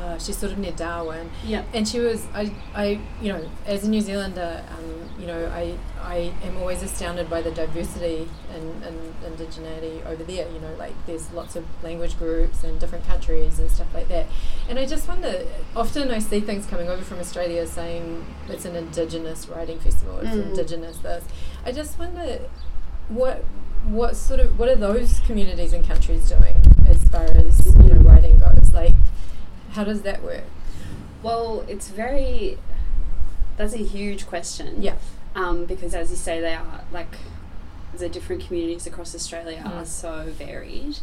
uh, 0.02 0.18
she's 0.18 0.38
sort 0.38 0.52
of 0.52 0.58
near 0.58 0.72
Darwin 0.72 1.30
Yeah. 1.46 1.64
and 1.74 1.88
she 1.88 2.00
was 2.00 2.26
I, 2.34 2.52
I 2.74 3.00
you 3.22 3.32
know 3.32 3.50
as 3.66 3.84
a 3.84 3.90
New 3.90 4.02
Zealander 4.02 4.64
um, 4.72 5.10
you 5.20 5.28
know 5.28 5.48
I, 5.54 5.76
I 6.02 6.34
am 6.44 6.58
always 6.58 6.82
astounded 6.84 7.30
by 7.30 7.42
the 7.42 7.52
diversity 7.52 8.28
and, 8.54 8.84
and 8.84 9.14
indigeneity 9.24 10.06
over 10.06 10.24
there 10.24 10.50
you 10.50 10.60
know 10.60 10.74
like 10.80 10.94
there's 11.06 11.32
lots 11.32 11.56
of 11.56 11.64
language 11.84 12.18
groups 12.18 12.64
and 12.64 12.80
different 12.80 13.06
countries 13.06 13.60
and 13.60 13.70
stuff 13.72 13.94
like 13.94 14.08
that 14.10 14.26
and 14.68 14.80
I 14.80 14.86
just 14.86 15.08
wonder 15.08 15.46
often 15.76 16.10
I 16.12 16.20
see 16.20 16.40
things 16.42 16.66
coming 16.66 16.90
over 16.90 17.04
from 17.04 17.20
Australia 17.20 17.66
saying 17.68 18.26
it's 18.50 18.66
an 18.66 18.76
indigenous 18.76 19.48
writing 19.48 19.80
festival 19.80 20.18
it's 20.20 20.30
Mm. 20.36 20.50
indigenous 20.50 20.98
this 20.98 21.24
I 21.66 21.72
just 21.72 21.98
wonder 22.00 22.40
what 23.10 23.44
what 23.86 24.16
sort 24.16 24.40
of 24.40 24.58
what 24.58 24.70
are 24.70 24.76
those 24.76 25.20
communities 25.22 25.74
and 25.74 25.86
countries 25.86 26.30
doing 26.30 26.56
as 26.88 26.98
far 27.10 27.24
as 27.24 27.66
you 27.76 27.84
know 27.84 28.00
writing 28.02 28.40
goes 28.40 28.72
like 28.74 28.94
how 29.74 29.84
does 29.84 30.02
that 30.04 30.22
work 30.24 30.44
Well, 31.22 31.64
it's 31.68 31.88
very. 31.90 32.58
That's 33.58 33.74
a 33.74 33.84
huge 33.84 34.26
question. 34.28 34.82
yeah 34.82 34.96
Um, 35.36 35.66
because 35.66 35.94
as 35.96 36.10
you 36.10 36.18
say, 36.18 36.42
they 36.42 36.54
are 36.56 36.82
like 36.92 37.14
the 37.98 38.10
different 38.10 38.46
communities 38.46 38.88
across 38.88 39.14
Australia 39.16 39.62
Mm. 39.66 39.76
are 39.82 39.86
so 39.86 40.14
varied. 40.32 40.98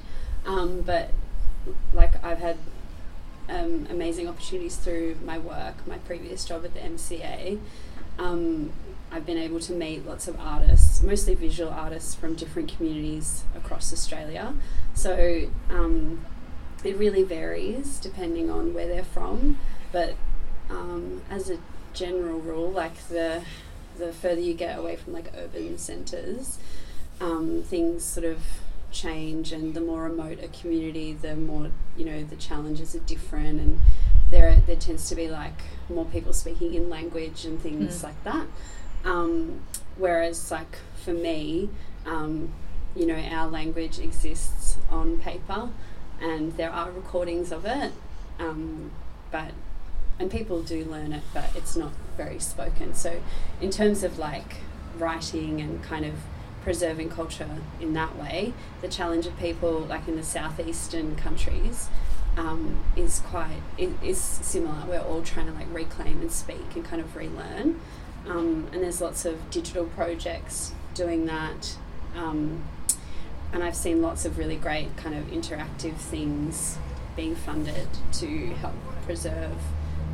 Um, 0.46 0.83
but 0.83 1.11
like 1.94 2.22
I've 2.24 2.38
had 2.38 2.56
um, 3.48 3.87
amazing 3.90 4.28
opportunities 4.28 4.76
through 4.76 5.16
my 5.24 5.38
work, 5.38 5.87
my 5.87 5.98
previous 5.98 6.44
job 6.44 6.64
at 6.64 6.74
the 6.74 6.80
MCA. 6.80 7.59
Um, 8.18 8.72
I've 9.12 9.26
been 9.26 9.38
able 9.38 9.59
to 9.61 9.72
meet 9.72 10.06
lots 10.06 10.28
of 10.28 10.38
artists, 10.38 11.02
mostly 11.02 11.35
visual 11.35 11.70
artists 11.70 12.14
from 12.14 12.35
different 12.35 12.68
communities 12.76 13.42
across 13.56 13.92
Australia. 13.92 14.54
So 14.94 15.48
um, 15.70 16.24
it 16.84 16.96
really 16.96 17.22
varies 17.22 17.98
depending 17.98 18.50
on 18.50 18.72
where 18.74 18.86
they're 18.86 19.04
from. 19.04 19.58
But 19.92 20.14
um, 20.70 21.22
as 21.30 21.50
a 21.50 21.58
general 21.94 22.38
rule, 22.40 22.70
like 22.70 22.96
the 23.08 23.42
the 23.98 24.12
further 24.12 24.40
you 24.40 24.54
get 24.54 24.78
away 24.78 24.96
from 24.96 25.12
like 25.12 25.30
urban 25.36 25.76
centres, 25.78 26.58
um, 27.20 27.62
things 27.64 28.04
sort 28.04 28.24
of 28.24 28.38
change, 28.92 29.52
and 29.52 29.74
the 29.74 29.80
more 29.80 30.04
remote 30.04 30.38
a 30.42 30.48
community, 30.48 31.12
the 31.12 31.36
more 31.36 31.70
you 31.96 32.04
know 32.04 32.24
the 32.24 32.36
challenges 32.36 32.94
are 32.94 33.00
different, 33.00 33.60
and 33.60 33.80
there 34.30 34.56
there 34.66 34.76
tends 34.76 35.08
to 35.08 35.14
be 35.16 35.28
like 35.28 35.60
more 35.88 36.04
people 36.06 36.32
speaking 36.32 36.74
in 36.74 36.88
language 36.88 37.44
and 37.44 37.60
things 37.60 37.98
Mm. 38.00 38.04
like 38.04 38.24
that. 38.24 38.46
Um, 39.04 39.60
whereas 39.96 40.50
like 40.50 40.76
for 41.04 41.12
me, 41.12 41.68
um, 42.06 42.52
you 42.94 43.06
know, 43.06 43.16
our 43.16 43.48
language 43.48 43.98
exists 43.98 44.76
on 44.90 45.18
paper, 45.18 45.70
and 46.20 46.56
there 46.56 46.70
are 46.70 46.90
recordings 46.90 47.52
of 47.52 47.64
it, 47.64 47.92
um, 48.38 48.90
but 49.30 49.52
and 50.18 50.30
people 50.30 50.62
do 50.62 50.85
learn 50.85 51.12
it, 51.12 51.22
but 51.33 51.50
it's 51.56 51.76
not 51.76 51.92
very 52.16 52.38
spoken. 52.38 52.94
So, 52.94 53.20
in 53.61 53.70
terms 53.70 54.02
of 54.02 54.18
like 54.18 54.56
writing 54.98 55.61
and 55.61 55.83
kind 55.83 56.04
of 56.04 56.14
preserving 56.62 57.09
culture 57.09 57.48
in 57.80 57.94
that 57.94 58.16
way, 58.18 58.52
the 58.83 58.88
challenge 58.88 59.24
of 59.26 59.38
people 59.38 59.80
like 59.80 60.06
in 60.09 60.16
the 60.16 60.22
southeastern 60.22 61.16
countries 61.16 61.88
um, 62.37 62.76
is 62.96 63.20
quite 63.20 63.62
i- 63.78 63.88
is 64.02 64.18
similar. 64.20 64.85
We're 64.87 65.00
all 65.00 65.22
trying 65.22 65.46
to 65.46 65.52
like 65.52 65.72
reclaim 65.72 66.20
and 66.20 66.30
speak 66.30 66.74
and 66.74 66.85
kind 66.85 67.00
of 67.00 67.16
relearn, 67.16 67.80
um, 68.28 68.66
and 68.72 68.83
there's 68.83 69.00
lots 69.00 69.24
of 69.24 69.50
digital 69.50 69.87
projects 69.87 70.72
doing 70.94 71.24
that. 71.26 71.76
Um, 72.14 72.62
and 73.52 73.62
I've 73.64 73.76
seen 73.76 74.02
lots 74.02 74.24
of 74.24 74.38
really 74.38 74.56
great 74.56 74.96
kind 74.96 75.14
of 75.14 75.24
interactive 75.26 75.96
things 75.96 76.78
being 77.16 77.34
funded 77.34 77.88
to 78.14 78.46
help 78.54 78.74
preserve 79.04 79.52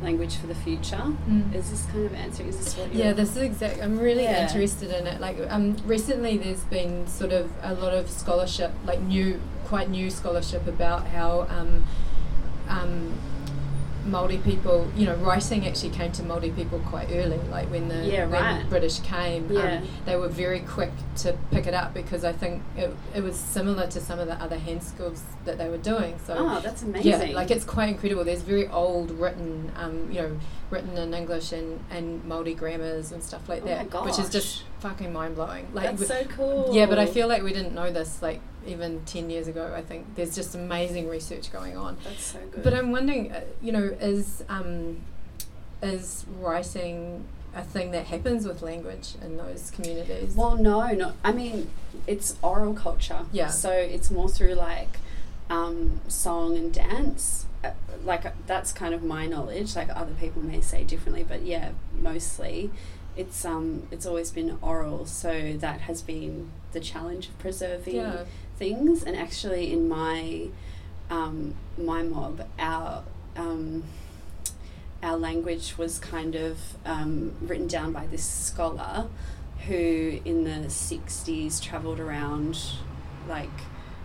language 0.01 0.35
for 0.35 0.47
the 0.47 0.55
future. 0.55 0.97
Mm. 1.27 1.53
Is 1.55 1.71
this 1.71 1.85
kind 1.87 2.05
of 2.05 2.13
answering? 2.13 2.49
Is 2.49 2.57
this 2.57 2.77
what 2.77 2.93
you're 2.93 3.05
Yeah, 3.07 3.13
this 3.13 3.31
is 3.31 3.37
exactly. 3.37 3.81
I'm 3.81 3.97
really 3.99 4.23
Yeah. 4.23 4.45
interested 4.47 4.91
in 4.91 5.07
it. 5.07 5.19
Like, 5.19 5.37
um, 5.49 5.75
recently 5.85 6.37
there's 6.37 6.63
been 6.65 7.07
sort 7.07 7.31
of 7.31 7.51
a 7.63 7.73
lot 7.73 7.93
of 7.93 8.09
scholarship, 8.09 8.71
like 8.85 9.01
new, 9.01 9.39
quite 9.65 9.89
new 9.89 10.09
scholarship 10.11 10.67
about 10.67 11.07
how 11.07 11.47
um, 11.49 11.83
um, 12.69 13.13
Maori 14.07 14.37
people, 14.37 14.87
you 14.95 15.05
know, 15.05 15.15
writing 15.15 15.67
actually 15.67 15.89
came 15.89 16.11
to 16.13 16.23
Maori 16.23 16.49
people 16.51 16.79
quite 16.79 17.09
early. 17.11 17.37
Like 17.49 17.69
when 17.69 17.87
the 17.89 18.05
Yeah, 18.05 18.25
when. 18.27 18.67
British 18.69 18.99
came, 18.99 19.51
Yeah. 19.51 19.77
um, 19.79 19.87
they 20.05 20.15
were 20.15 20.27
very 20.29 20.61
quick 20.61 20.91
to 21.17 21.37
pick 21.51 21.67
it 21.67 21.73
up 21.73 21.93
because 21.93 22.23
I 22.23 22.31
think 22.33 22.63
it, 22.77 22.91
it 23.15 23.21
was 23.23 23.35
similar 23.35 23.87
to 23.87 23.99
some 23.99 24.19
of 24.19 24.27
the 24.27 24.35
other 24.35 24.57
hand 24.57 24.83
skills 24.83 25.21
that 25.45 25.57
they 25.57 25.69
were 25.69 25.77
doing. 25.77 26.15
So 26.25 26.35
Oh, 26.37 26.61
that's 26.61 26.81
amazing. 26.83 27.29
yeah, 27.29 27.35
like 27.35 27.51
it's 27.51 27.65
quite 27.65 27.89
incredible. 27.89 28.23
There's 28.23 28.41
very 28.41 28.67
old 28.67 29.11
written, 29.11 29.71
um, 29.75 30.07
you 30.11 30.21
know, 30.21 30.37
written 30.69 30.97
in 30.97 31.13
English 31.13 31.51
and, 31.51 31.79
and 31.89 32.23
Māori 32.23 32.55
grammars 32.55 33.11
and 33.11 33.23
stuff 33.23 33.47
like 33.47 33.63
Oh 33.63 33.65
my 33.65 33.83
that, 33.83 34.05
which 34.05 34.19
is 34.19 34.29
just 34.29 34.63
fucking 34.79 35.13
mind 35.13 35.35
blowing. 35.35 35.67
Like, 35.73 35.97
that's 35.97 36.07
so 36.07 36.23
cool. 36.25 36.69
yeah, 36.73 36.85
but 36.85 36.99
I 36.99 37.05
feel 37.05 37.27
like 37.27 37.43
we 37.43 37.53
didn't 37.53 37.73
know 37.73 37.91
this 37.91 38.21
like 38.21 38.41
even 38.65 39.01
ten 39.05 39.29
years 39.29 39.47
ago. 39.47 39.73
I 39.75 39.81
think 39.81 40.15
there's 40.15 40.35
just 40.35 40.55
amazing 40.55 41.07
research 41.07 41.51
going 41.51 41.77
on. 41.77 41.97
that's 42.03 42.23
so 42.23 42.39
good. 42.51 42.63
But 42.63 42.73
I'm 42.73 42.91
wondering, 42.91 43.31
uh, 43.31 43.41
you 43.61 43.71
know, 43.71 43.95
is 43.99 44.43
um, 44.49 45.01
is 45.81 46.25
writing 46.39 47.25
a 47.55 47.63
thing 47.63 47.91
that 47.91 48.07
happens 48.07 48.47
with 48.47 48.61
language 48.61 49.15
in 49.21 49.37
those 49.37 49.71
communities? 49.71 50.35
Well, 50.35 50.55
no, 50.57 50.85
not. 50.91 51.15
I 51.23 51.31
mean, 51.31 51.69
it's 52.05 52.37
oral 52.41 52.73
culture. 52.73 53.25
Yeah. 53.31 53.47
So 53.47 53.71
it's 53.71 54.11
more 54.11 54.29
through 54.29 54.53
like 54.53 54.99
um, 55.49 56.01
song 56.07 56.55
and 56.55 56.73
dance. 56.73 57.45
Uh, 57.67 57.73
like 58.03 58.25
that's 58.47 58.71
kind 58.71 58.93
of 58.93 59.03
my 59.03 59.25
knowledge. 59.25 59.75
Like 59.75 59.89
other 59.89 60.13
people 60.19 60.41
may 60.41 60.61
say 60.61 60.83
differently, 60.83 61.23
but 61.23 61.43
yeah, 61.43 61.71
mostly 61.93 62.71
it's 63.17 63.43
um 63.43 63.87
it's 63.91 64.05
always 64.05 64.31
been 64.31 64.57
oral. 64.61 65.05
So 65.05 65.53
that 65.57 65.81
has 65.81 66.01
been 66.01 66.51
the 66.71 66.79
challenge 66.79 67.27
of 67.27 67.39
preserving 67.39 67.95
yeah, 67.95 68.23
things. 68.57 69.03
And 69.03 69.17
actually, 69.17 69.73
in 69.73 69.89
my 69.89 70.47
um, 71.09 71.55
my 71.77 72.03
mob, 72.03 72.47
our 72.59 73.03
um, 73.35 73.83
our 75.01 75.17
language 75.17 75.77
was 75.77 75.99
kind 75.99 76.35
of 76.35 76.59
um, 76.85 77.35
written 77.41 77.67
down 77.67 77.91
by 77.91 78.07
this 78.07 78.23
scholar 78.23 79.07
who, 79.67 80.21
in 80.23 80.43
the 80.43 80.67
'60s, 80.67 81.61
travelled 81.61 81.99
around 81.99 82.59
like 83.27 83.49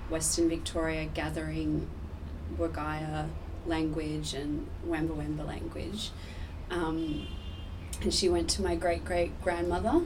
Western 0.09 0.49
Victoria, 0.49 1.05
gathering 1.05 1.89
Wergaia 2.59 3.29
language 3.67 4.35
and 4.35 4.67
Wamba 4.85 5.15
Wamba 5.15 5.43
language. 5.43 6.11
Um, 6.71 7.27
and 8.01 8.13
she 8.13 8.29
went 8.29 8.49
to 8.51 8.63
my 8.63 8.75
great 8.75 9.05
great 9.05 9.41
grandmother, 9.43 10.03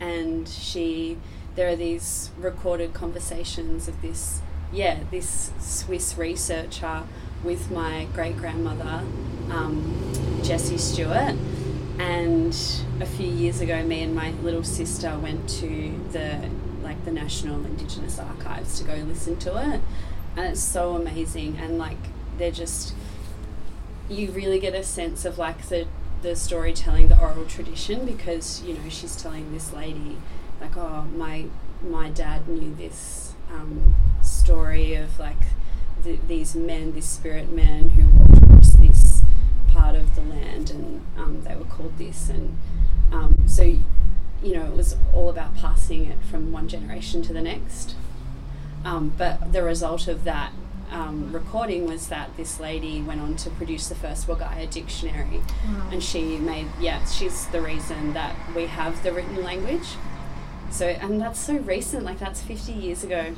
and 0.00 0.48
she 0.48 1.18
there 1.56 1.68
are 1.68 1.76
these 1.76 2.30
recorded 2.38 2.94
conversations 2.94 3.86
of 3.88 4.00
this 4.02 4.40
yeah 4.72 5.00
this 5.10 5.52
Swiss 5.60 6.16
researcher 6.16 7.02
with 7.42 7.70
my 7.70 8.06
great 8.14 8.36
grandmother 8.36 9.04
um, 9.50 10.12
Jessie 10.42 10.78
Stewart. 10.78 11.36
And 11.98 12.56
a 13.00 13.06
few 13.06 13.28
years 13.28 13.60
ago 13.60 13.82
me 13.84 14.02
and 14.02 14.14
my 14.14 14.30
little 14.42 14.64
sister 14.64 15.16
went 15.18 15.48
to 15.60 16.00
the 16.12 16.50
like 16.82 17.04
the 17.04 17.12
National 17.12 17.64
Indigenous 17.64 18.18
Archives 18.18 18.78
to 18.78 18.84
go 18.84 18.94
listen 18.94 19.36
to 19.38 19.56
it. 19.58 19.80
And 20.36 20.46
it's 20.46 20.60
so 20.60 20.96
amazing. 20.96 21.58
And 21.58 21.78
like 21.78 21.98
they're 22.38 22.50
just 22.50 22.94
you 24.08 24.30
really 24.32 24.58
get 24.58 24.74
a 24.74 24.82
sense 24.82 25.24
of 25.24 25.38
like 25.38 25.68
the 25.68 25.86
the 26.22 26.34
storytelling 26.36 27.08
the 27.08 27.18
oral 27.18 27.44
tradition 27.44 28.04
because 28.06 28.62
you 28.62 28.74
know 28.74 28.88
she's 28.88 29.16
telling 29.16 29.52
this 29.52 29.72
lady 29.72 30.16
like 30.60 30.76
oh 30.76 31.06
my 31.16 31.46
my 31.82 32.08
dad 32.10 32.48
knew 32.48 32.74
this 32.74 33.34
um, 33.50 33.94
story 34.22 34.94
of 34.94 35.18
like 35.18 35.36
th- 36.02 36.20
these 36.28 36.54
men 36.54 36.92
these 36.92 37.06
spirit 37.06 37.50
men 37.50 37.90
who 37.90 38.06
walked 38.18 38.42
across 38.42 38.72
this 38.74 39.22
part 39.74 39.96
of 39.96 40.14
the 40.14 40.22
land 40.22 40.70
and 40.70 41.04
um, 41.18 41.42
they 41.42 41.54
were 41.56 41.64
called 41.64 41.98
this. 41.98 42.28
And 42.28 42.56
um, 43.12 43.44
so 43.46 43.62
you 43.62 44.54
know 44.54 44.64
it 44.66 44.74
was 44.74 44.96
all 45.12 45.28
about 45.28 45.56
passing 45.56 46.06
it 46.06 46.18
from 46.30 46.52
one 46.52 46.68
generation 46.68 47.22
to 47.22 47.32
the 47.32 47.42
next. 47.42 47.94
Um, 48.84 49.12
but 49.16 49.52
the 49.52 49.62
result 49.62 50.08
of 50.08 50.24
that 50.24 50.52
um, 50.90 51.32
recording 51.32 51.86
was 51.86 52.08
that 52.08 52.36
this 52.36 52.60
lady 52.60 53.00
went 53.02 53.20
on 53.20 53.36
to 53.36 53.50
produce 53.50 53.88
the 53.88 53.94
first 53.94 54.26
Wergaia 54.26 54.70
dictionary, 54.70 55.40
Wow. 55.66 55.88
and 55.92 56.02
she 56.02 56.36
made 56.38 56.66
yeah 56.80 57.04
she's 57.06 57.46
the 57.48 57.60
reason 57.60 58.12
that 58.14 58.34
we 58.54 58.66
have 58.66 59.02
the 59.02 59.12
written 59.12 59.42
language. 59.42 59.86
So 60.70 60.86
and 60.86 61.20
that's 61.20 61.38
so 61.40 61.56
recent, 61.58 62.04
like 62.04 62.18
that's 62.18 62.40
fifty 62.42 62.72
years 62.72 63.04
ago. 63.04 63.34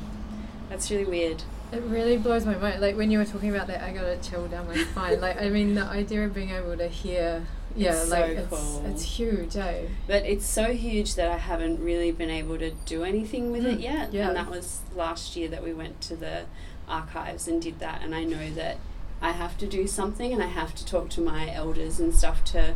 That's 0.69 0.91
really 0.91 1.05
weird. 1.05 1.43
It 1.73 1.83
really 1.83 2.17
blows 2.17 2.47
my 2.47 2.55
mind. 2.57 2.81
Like 2.81 2.97
when 2.97 3.11
you 3.11 3.19
were 3.19 3.25
talking 3.25 3.51
about 3.55 3.67
that, 3.67 3.83
I 3.83 3.93
got 3.93 4.05
a 4.05 4.17
chill 4.19 4.47
down 4.49 4.69
my 4.69 4.77
spine. 4.91 5.21
Like 5.21 5.41
I 5.41 5.49
mean, 5.49 5.75
the 5.75 5.85
idea 5.85 6.25
of 6.25 6.33
being 6.35 6.51
able 6.51 6.77
to 6.77 6.87
hear, 6.89 7.45
yeah, 7.75 7.93
It's 8.01 8.09
like 8.11 8.25
so 8.25 8.31
it's 8.43 8.49
cool. 8.51 8.87
it's 8.87 9.03
huge, 9.03 9.57
eh? 9.57 9.83
But 10.07 10.25
it's 10.25 10.47
so 10.47 10.73
huge 10.73 11.15
that 11.17 11.29
I 11.31 11.37
haven't 11.39 11.83
really 11.83 12.11
been 12.13 12.31
able 12.31 12.57
to 12.59 12.71
do 12.87 13.03
anything 13.05 13.51
with 13.53 13.67
it 13.67 13.79
Mm, 13.79 13.83
yet. 13.83 14.13
yeah. 14.13 14.29
And 14.29 14.37
that 14.37 14.49
was 14.51 14.81
last 14.95 15.37
year 15.37 15.49
that 15.49 15.63
we 15.65 15.73
went 15.75 16.01
to 16.03 16.17
the 16.17 16.45
archives 16.89 17.49
and 17.49 17.61
did 17.61 17.79
that. 17.81 18.03
And 18.03 18.15
I 18.15 18.25
know 18.25 18.51
that 18.51 18.79
I 19.21 19.33
have 19.33 19.57
to 19.59 19.67
do 19.67 19.87
something 19.87 20.33
and 20.33 20.43
I 20.43 20.47
have 20.47 20.75
to 20.77 20.85
talk 20.85 21.09
to 21.11 21.21
my 21.21 21.53
elders 21.53 21.99
and 22.01 22.15
stuff 22.15 22.45
to, 22.47 22.75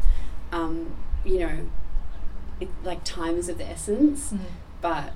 um, 0.52 0.94
you 1.24 1.38
know, 1.40 1.58
it, 2.60 2.68
like 2.82 3.04
time 3.04 3.36
is 3.36 3.48
of 3.48 3.58
the 3.58 3.66
essence. 3.66 4.32
But 4.80 5.12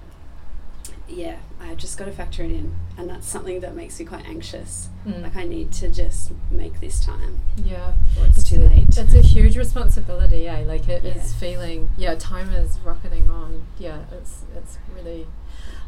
yeah, 1.09 1.37
I 1.61 1.75
just 1.75 1.99
got 1.99 2.07
to 2.07 2.13
factor 2.13 2.43
it 2.43 2.51
in. 2.51 2.75
And 2.97 3.09
that's 3.11 3.27
something 3.27 3.61
that 3.61 3.75
makes 3.75 3.99
me 3.99 4.07
quite 4.07 4.25
anxious. 4.27 4.89
Mm. 5.07 5.23
Like, 5.23 5.37
I 5.37 5.45
need 5.45 5.73
to 5.73 5.89
just 5.89 6.31
make 6.51 6.81
this 6.81 7.05
time 7.05 7.41
Yeah. 7.57 7.95
or 8.19 8.27
it's, 8.27 8.45
too 8.49 8.57
a, 8.63 8.69
late. 8.69 8.87
It's 8.97 9.15
a 9.15 9.21
huge 9.21 9.57
responsibility, 9.57 10.41
yeah. 10.43 10.59
Like 10.61 10.89
it 10.89 11.05
is 11.05 11.33
Yeah. 11.33 11.39
feeling, 11.39 11.91
yeah. 11.97 12.15
Time 12.15 12.51
is 12.53 12.79
rocketing 12.85 13.29
on. 13.29 13.65
Yeah, 13.79 14.05
it's 14.13 14.43
it's 14.57 14.79
really, 14.95 15.27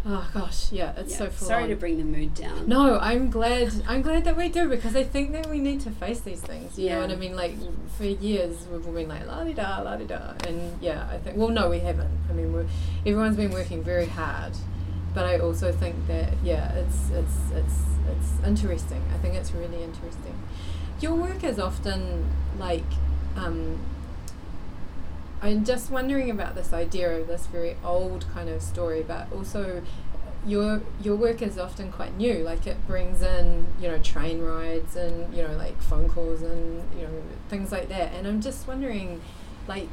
oh 0.05 0.29
gosh, 0.35 0.73
yeah. 0.73 0.93
It's 0.97 1.13
Yeah, 1.13 1.19
so 1.19 1.31
full 1.31 1.49
Sorry 1.49 1.63
on. 1.65 1.69
to 1.71 1.77
bring 1.77 1.97
the 1.99 2.05
mood 2.05 2.35
down. 2.35 2.69
No, 2.69 2.99
I'm 2.99 3.31
glad. 3.31 3.73
I'm 3.89 4.03
glad 4.03 4.25
that 4.25 4.37
we 4.37 4.49
do 4.49 4.69
because 4.69 4.95
I 4.97 5.05
think 5.05 5.33
that 5.33 5.49
we 5.49 5.59
need 5.59 5.81
to 5.83 5.91
face 5.91 6.21
these 6.21 6.41
things. 6.41 6.79
You 6.79 6.91
know 6.91 7.01
what 7.01 7.11
I 7.11 7.17
mean? 7.17 7.37
Like 7.37 7.55
for 7.97 8.05
years 8.05 8.67
we've 8.71 8.87
all 8.87 8.93
been 8.93 9.09
like 9.09 9.27
la 9.27 9.45
di 9.45 9.53
da 9.55 9.81
la 9.81 9.97
di 9.97 10.05
da, 10.05 10.35
and 10.47 10.81
yeah, 10.83 11.09
I 11.11 11.19
think. 11.19 11.37
Well, 11.37 11.49
no, 11.49 11.69
we 11.71 11.79
haven't. 11.81 12.11
I 12.29 12.33
mean, 12.33 12.53
we're, 12.53 12.67
everyone's 13.07 13.37
been 13.37 13.53
working 13.53 13.83
very 13.83 14.07
hard, 14.07 14.53
but 15.15 15.25
I 15.25 15.39
also 15.39 15.73
think 15.73 16.07
that 16.09 16.35
yeah, 16.45 16.73
it's 16.75 17.11
it's 17.11 17.51
it's 17.55 17.81
it's 18.09 18.47
interesting. 18.47 19.03
I 19.15 19.19
think 19.19 19.35
it's 19.35 19.53
really 19.53 19.83
interesting. 19.83 20.35
Your 21.01 21.15
work 21.15 21.43
is 21.45 21.59
often 21.59 22.27
like. 22.59 22.85
Um, 23.37 23.79
I'm 25.47 25.65
just 25.65 25.93
wondering 25.93 26.29
about 26.29 26.57
this 26.57 26.73
idea 26.73 27.21
of 27.21 27.29
this 27.29 27.47
very 27.47 27.77
old 27.85 28.27
kind 28.35 28.49
of 28.49 28.61
story, 28.61 29.05
but 29.07 29.33
also 29.33 29.83
your 30.45 30.83
your 31.01 31.15
work 31.15 31.41
is 31.41 31.57
often 31.57 31.93
quite 31.93 32.17
new. 32.17 32.39
Like 32.39 32.67
it 32.67 32.85
brings 32.89 33.23
in 33.23 33.67
you 33.81 33.89
know 33.89 33.99
train 34.01 34.43
rides 34.43 34.97
and 34.97 35.33
you 35.33 35.43
know 35.43 35.57
like 35.57 35.81
phone 35.81 36.09
calls 36.09 36.43
and 36.43 36.83
you 36.97 37.03
know 37.03 37.23
things 37.49 37.71
like 37.71 37.89
that. 37.91 38.13
And 38.13 38.27
I'm 38.27 38.41
just 38.41 38.67
wondering, 38.67 39.21
like 39.69 39.89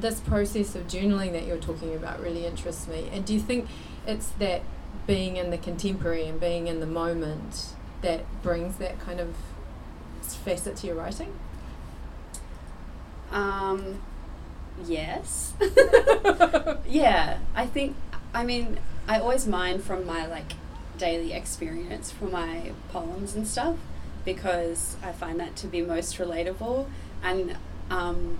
this 0.00 0.18
process 0.18 0.74
of 0.74 0.88
journaling 0.88 1.30
that 1.30 1.46
you're 1.46 1.58
talking 1.58 1.94
about 1.94 2.20
really 2.20 2.44
interests 2.44 2.88
me. 2.88 3.08
And 3.12 3.24
do 3.24 3.34
you 3.34 3.40
think 3.40 3.68
it's 4.04 4.30
that 4.40 4.62
being 5.06 5.36
in 5.36 5.50
the 5.50 5.58
contemporary 5.58 6.26
and 6.26 6.40
being 6.40 6.66
in 6.66 6.80
the 6.80 6.86
moment 6.86 7.74
that 8.02 8.24
brings 8.42 8.78
that 8.78 8.98
kind 8.98 9.20
of 9.20 9.36
facet 10.22 10.74
to 10.78 10.88
your 10.88 10.96
writing? 10.96 11.32
Um, 13.30 14.00
yes. 14.86 15.52
yeah, 16.88 17.38
I 17.54 17.66
think. 17.66 17.96
I 18.34 18.44
mean, 18.44 18.78
I 19.06 19.18
always 19.20 19.46
mine 19.46 19.78
from 19.80 20.06
my 20.06 20.26
like 20.26 20.52
daily 20.98 21.32
experience 21.32 22.10
for 22.10 22.24
my 22.26 22.72
poems 22.92 23.34
and 23.34 23.46
stuff 23.46 23.76
because 24.24 24.96
I 25.02 25.12
find 25.12 25.38
that 25.40 25.56
to 25.56 25.66
be 25.66 25.80
most 25.82 26.18
relatable, 26.18 26.86
and 27.22 27.56
um, 27.90 28.38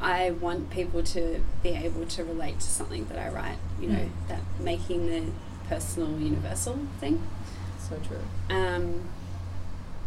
I 0.00 0.30
want 0.30 0.70
people 0.70 1.02
to 1.02 1.42
be 1.62 1.70
able 1.70 2.06
to 2.06 2.24
relate 2.24 2.60
to 2.60 2.66
something 2.66 3.06
that 3.06 3.18
I 3.18 3.28
write. 3.28 3.58
You 3.80 3.88
know, 3.88 3.98
Mm. 3.98 4.28
that 4.28 4.40
making 4.60 5.06
the 5.08 5.22
personal 5.68 6.18
universal 6.18 6.78
thing. 7.00 7.22
So 7.78 7.96
true. 8.06 8.22
Um, 8.56 9.02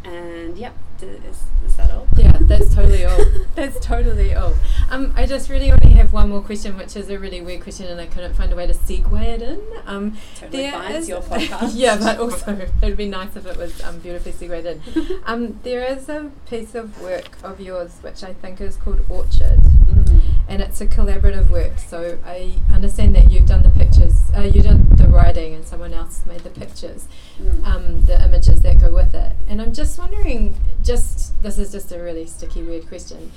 and 0.03 0.57
yeah, 0.57 0.71
is, 1.03 1.43
is 1.65 1.75
that 1.77 1.91
all? 1.91 2.07
Yeah, 2.17 2.37
that's 2.41 2.73
totally 2.73 3.05
all. 3.05 3.23
That's 3.55 3.77
totally 3.85 4.33
all. 4.33 4.53
Um, 4.89 5.11
I 5.17 5.25
just 5.25 5.49
really 5.49 5.69
only 5.69 5.89
have 5.95 6.13
one 6.13 6.29
more 6.29 6.39
question, 6.41 6.77
which 6.77 6.95
is 6.95 7.09
a 7.09 7.19
really 7.19 7.41
weird 7.41 7.61
question, 7.61 7.87
and 7.87 7.99
I 7.99 8.05
couldn't 8.05 8.33
find 8.35 8.53
a 8.53 8.55
way 8.55 8.65
to 8.67 8.73
segue 8.73 9.21
it 9.21 9.41
in. 9.41 9.59
Um, 9.85 10.15
Totally 10.35 10.61
there 10.63 10.71
fine. 10.71 10.95
It's 10.95 11.09
your 11.09 11.21
podcast. 11.33 11.71
yeah, 11.73 11.97
but 11.97 12.19
also 12.19 12.57
it'd 12.81 12.95
be 12.95 13.09
nice 13.09 13.35
if 13.35 13.45
it 13.45 13.57
was 13.57 13.83
um, 13.83 13.99
beautifully 13.99 14.31
segued 14.31 14.65
in. 14.65 14.81
Um, 15.25 15.59
there 15.63 15.83
is 15.83 16.07
a 16.07 16.31
piece 16.49 16.73
of 16.73 17.01
work 17.01 17.37
of 17.43 17.59
yours 17.59 17.97
which 18.01 18.23
I 18.23 18.33
think 18.33 18.61
is 18.61 18.77
called 18.77 19.01
Orchard, 19.09 19.59
Mm. 19.89 20.21
and 20.47 20.61
it's 20.61 20.79
a 20.81 20.85
collaborative 20.85 21.49
work. 21.49 21.79
So 21.79 22.17
I 22.25 22.53
understand 22.71 23.15
that 23.15 23.29
you've 23.31 23.47
done 23.47 23.63
the 23.63 23.69
pictures, 23.69 24.21
uh, 24.37 24.41
you 24.41 24.61
the 24.61 24.75
writing, 25.09 25.53
and 25.53 25.65
someone 25.65 25.93
else 25.93 26.25
made 26.25 26.41
the 26.41 26.49
pictures 26.49 27.07
Mm. 27.41 27.65
um, 27.65 28.05
the 28.05 28.21
images 28.23 28.61
that 28.61 28.79
go 28.79 28.91
with 28.91 29.13
it. 29.15 29.33
And 29.47 29.61
I'm 29.61 29.73
just 29.73 29.97
wondering, 29.97 30.55
just 30.83 31.41
this 31.41 31.57
is 31.57 31.71
just 31.71 31.91
a 31.91 31.99
really 31.99 32.25
sticky, 32.25 32.63
weird 32.63 32.87
question. 32.87 33.31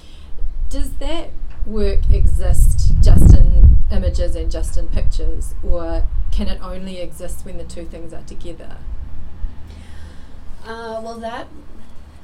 Does 0.68 0.93
that 0.95 1.31
work 1.66 2.11
exist 2.11 2.93
just 3.03 3.35
in 3.37 3.77
images 3.91 4.35
and 4.35 4.51
just 4.51 4.77
in 4.77 4.89
pictures, 4.89 5.55
or 5.62 6.05
can 6.33 6.49
it 6.49 6.59
only 6.62 6.99
exist 6.99 7.45
when 7.45 7.59
the 7.59 7.64
two 7.64 7.85
things 7.85 8.12
are 8.12 8.23
together? 8.23 8.79
Uh, 10.64 11.01
well, 11.03 11.18
that 11.18 11.49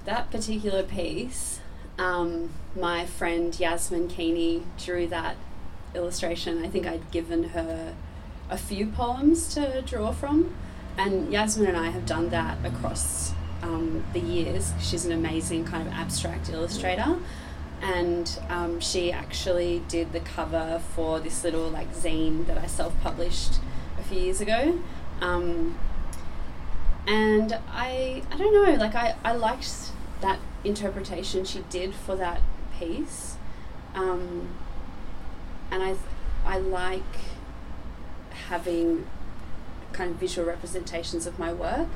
that 0.05 0.31
particular 0.31 0.83
piece, 0.83 1.61
um, 1.99 2.51
my 2.75 3.05
friend 3.05 3.59
Yasmin 3.59 4.09
Keeney 4.09 4.63
drew 4.83 5.07
that 5.09 5.37
illustration. 5.95 6.65
I 6.65 6.69
think 6.69 6.87
I'd 6.87 7.11
given 7.11 7.51
her 7.51 7.95
a 8.51 8.59
few 8.59 8.87
poems 8.87 9.53
to 9.55 9.83
draw 9.83 10.13
from, 10.13 10.55
and 10.97 11.33
Yasmin 11.33 11.69
and 11.69 11.77
I 11.77 11.91
have 11.91 12.07
done 12.07 12.31
that 12.31 12.65
across 12.65 13.33
um, 13.63 14.05
the 14.13 14.21
years. 14.21 14.73
She's 14.81 15.05
an 15.05 15.13
amazing 15.13 15.65
kind 15.65 15.87
of 15.87 15.93
abstract 15.93 16.49
illustrator. 16.49 17.19
And 17.81 18.39
um, 18.49 18.81
she 18.81 19.13
actually 19.13 19.83
did 19.87 20.13
the 20.13 20.19
cover 20.19 20.83
for 20.97 21.21
this 21.21 21.45
little 21.45 21.69
like 21.69 21.95
zine 21.95 22.47
that 22.47 22.59
I 22.59 22.67
self-published 22.67 23.61
a 24.01 24.03
few 24.03 24.19
years 24.19 24.41
ago. 24.41 24.81
Um, 25.21 25.79
and 27.09 27.59
I 27.71 28.23
I 28.31 28.37
don't 28.37 28.53
know 28.53 28.75
like 28.75 28.95
I, 28.95 29.17
I 29.25 29.33
liked 29.33 29.93
that 30.21 30.39
interpretation 30.63 31.45
she 31.45 31.65
did 31.71 31.95
for 31.95 32.15
that 32.17 32.43
piece 32.79 33.37
um, 33.95 34.49
and 35.71 35.83
I 35.83 35.97
I 36.45 36.59
like 36.59 37.03
having 38.49 39.07
kind 39.93 40.13
of 40.13 40.17
visual 40.17 40.47
representations 40.47 41.27
of 41.27 41.39
my 41.39 41.53
work 41.53 41.89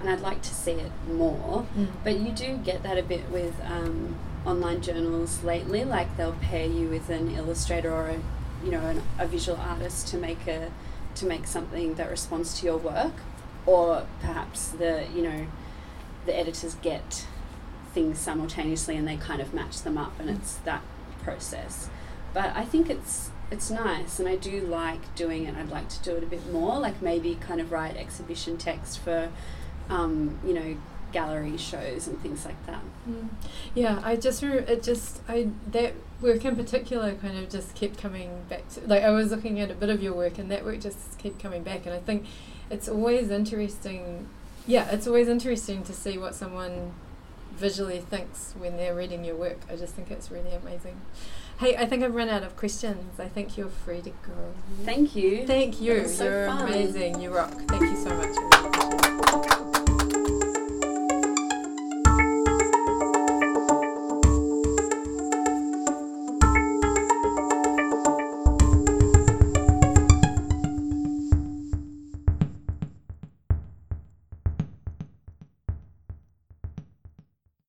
and 0.00 0.08
I'd 0.08 0.20
like 0.20 0.42
to 0.42 0.54
see 0.54 0.72
it 0.72 0.92
more. 1.08 1.66
But 2.04 2.18
you 2.20 2.30
do 2.30 2.56
get 2.58 2.82
that 2.82 2.98
a 2.98 3.02
bit 3.02 3.28
with 3.30 3.54
um, 3.64 4.16
online 4.46 4.80
journals 4.80 5.42
lately 5.42 5.84
like 5.84 6.16
they'll 6.16 6.32
pair 6.32 6.66
you 6.66 6.88
with 6.88 7.10
an 7.10 7.34
illustrator 7.34 7.92
or 7.92 8.08
a 8.08 8.20
you 8.64 8.70
know 8.70 8.80
an, 8.80 9.02
a 9.18 9.26
visual 9.26 9.58
artist 9.58 10.08
to 10.08 10.16
make 10.16 10.46
a 10.46 10.70
to 11.16 11.26
make 11.26 11.46
something 11.46 11.94
that 11.94 12.10
responds 12.10 12.58
to 12.60 12.66
your 12.66 12.76
work. 12.76 13.14
Or 13.66 14.06
perhaps 14.20 14.68
the 14.68 15.06
you 15.14 15.22
know 15.22 15.46
the 16.26 16.36
editors 16.36 16.74
get 16.76 17.26
things 17.92 18.18
simultaneously 18.18 18.96
and 18.96 19.08
they 19.08 19.16
kind 19.16 19.40
of 19.40 19.52
match 19.52 19.82
them 19.82 19.98
up 19.98 20.18
and 20.20 20.30
it's 20.30 20.56
that 20.58 20.82
process. 21.22 21.90
But 22.34 22.54
i 22.54 22.64
think 22.64 22.90
it's 22.90 23.30
it's 23.50 23.70
nice 23.70 24.18
and 24.18 24.28
i 24.28 24.36
do 24.36 24.60
like 24.60 25.14
doing 25.14 25.44
it 25.44 25.54
i'd 25.56 25.70
like 25.70 25.88
to 25.88 26.02
do 26.02 26.16
it 26.16 26.22
a 26.22 26.26
bit 26.26 26.52
more 26.52 26.78
like 26.78 27.00
maybe 27.00 27.34
kind 27.36 27.60
of 27.60 27.72
write 27.72 27.96
exhibition 27.96 28.56
text 28.56 28.98
for 28.98 29.30
um, 29.88 30.38
you 30.44 30.52
know 30.52 30.76
gallery 31.12 31.56
shows 31.56 32.06
and 32.06 32.20
things 32.20 32.44
like 32.44 32.66
that 32.66 32.82
Mm. 33.08 33.28
Yeah, 33.74 34.00
I 34.04 34.16
just 34.16 34.42
it 34.42 34.82
just 34.82 35.20
I 35.28 35.48
that 35.70 35.94
work 36.20 36.44
in 36.44 36.56
particular 36.56 37.14
kind 37.14 37.38
of 37.38 37.48
just 37.48 37.74
kept 37.74 37.98
coming 37.98 38.44
back 38.48 38.68
to 38.70 38.80
like 38.86 39.02
I 39.02 39.10
was 39.10 39.30
looking 39.30 39.60
at 39.60 39.70
a 39.70 39.74
bit 39.74 39.88
of 39.88 40.02
your 40.02 40.12
work 40.12 40.38
and 40.38 40.50
that 40.50 40.64
work 40.64 40.80
just 40.80 41.16
kept 41.18 41.38
coming 41.38 41.62
back 41.62 41.86
and 41.86 41.94
I 41.94 42.00
think 42.00 42.26
it's 42.70 42.88
always 42.88 43.30
interesting 43.30 44.28
yeah, 44.66 44.90
it's 44.90 45.06
always 45.06 45.28
interesting 45.28 45.82
to 45.84 45.94
see 45.94 46.18
what 46.18 46.34
someone 46.34 46.92
visually 47.52 48.00
thinks 48.00 48.52
when 48.58 48.76
they're 48.76 48.94
reading 48.94 49.24
your 49.24 49.36
work. 49.36 49.58
I 49.70 49.76
just 49.76 49.94
think 49.94 50.10
it's 50.10 50.30
really 50.30 50.52
amazing. 50.52 51.00
Hey, 51.58 51.76
I 51.76 51.86
think 51.86 52.04
I've 52.04 52.14
run 52.14 52.28
out 52.28 52.44
of 52.44 52.56
questions. 52.56 53.18
I 53.18 53.26
think 53.26 53.56
you're 53.56 53.68
free 53.68 54.00
to 54.02 54.10
go. 54.10 54.54
thank 54.84 55.16
you 55.16 55.44
Thank 55.44 55.80
you. 55.80 55.94
You're 55.94 56.46
amazing. 56.46 57.20
You 57.20 57.34
rock. 57.34 57.50
Thank 57.66 57.82
you 57.82 57.96
so 57.96 58.10
much. 58.14 58.28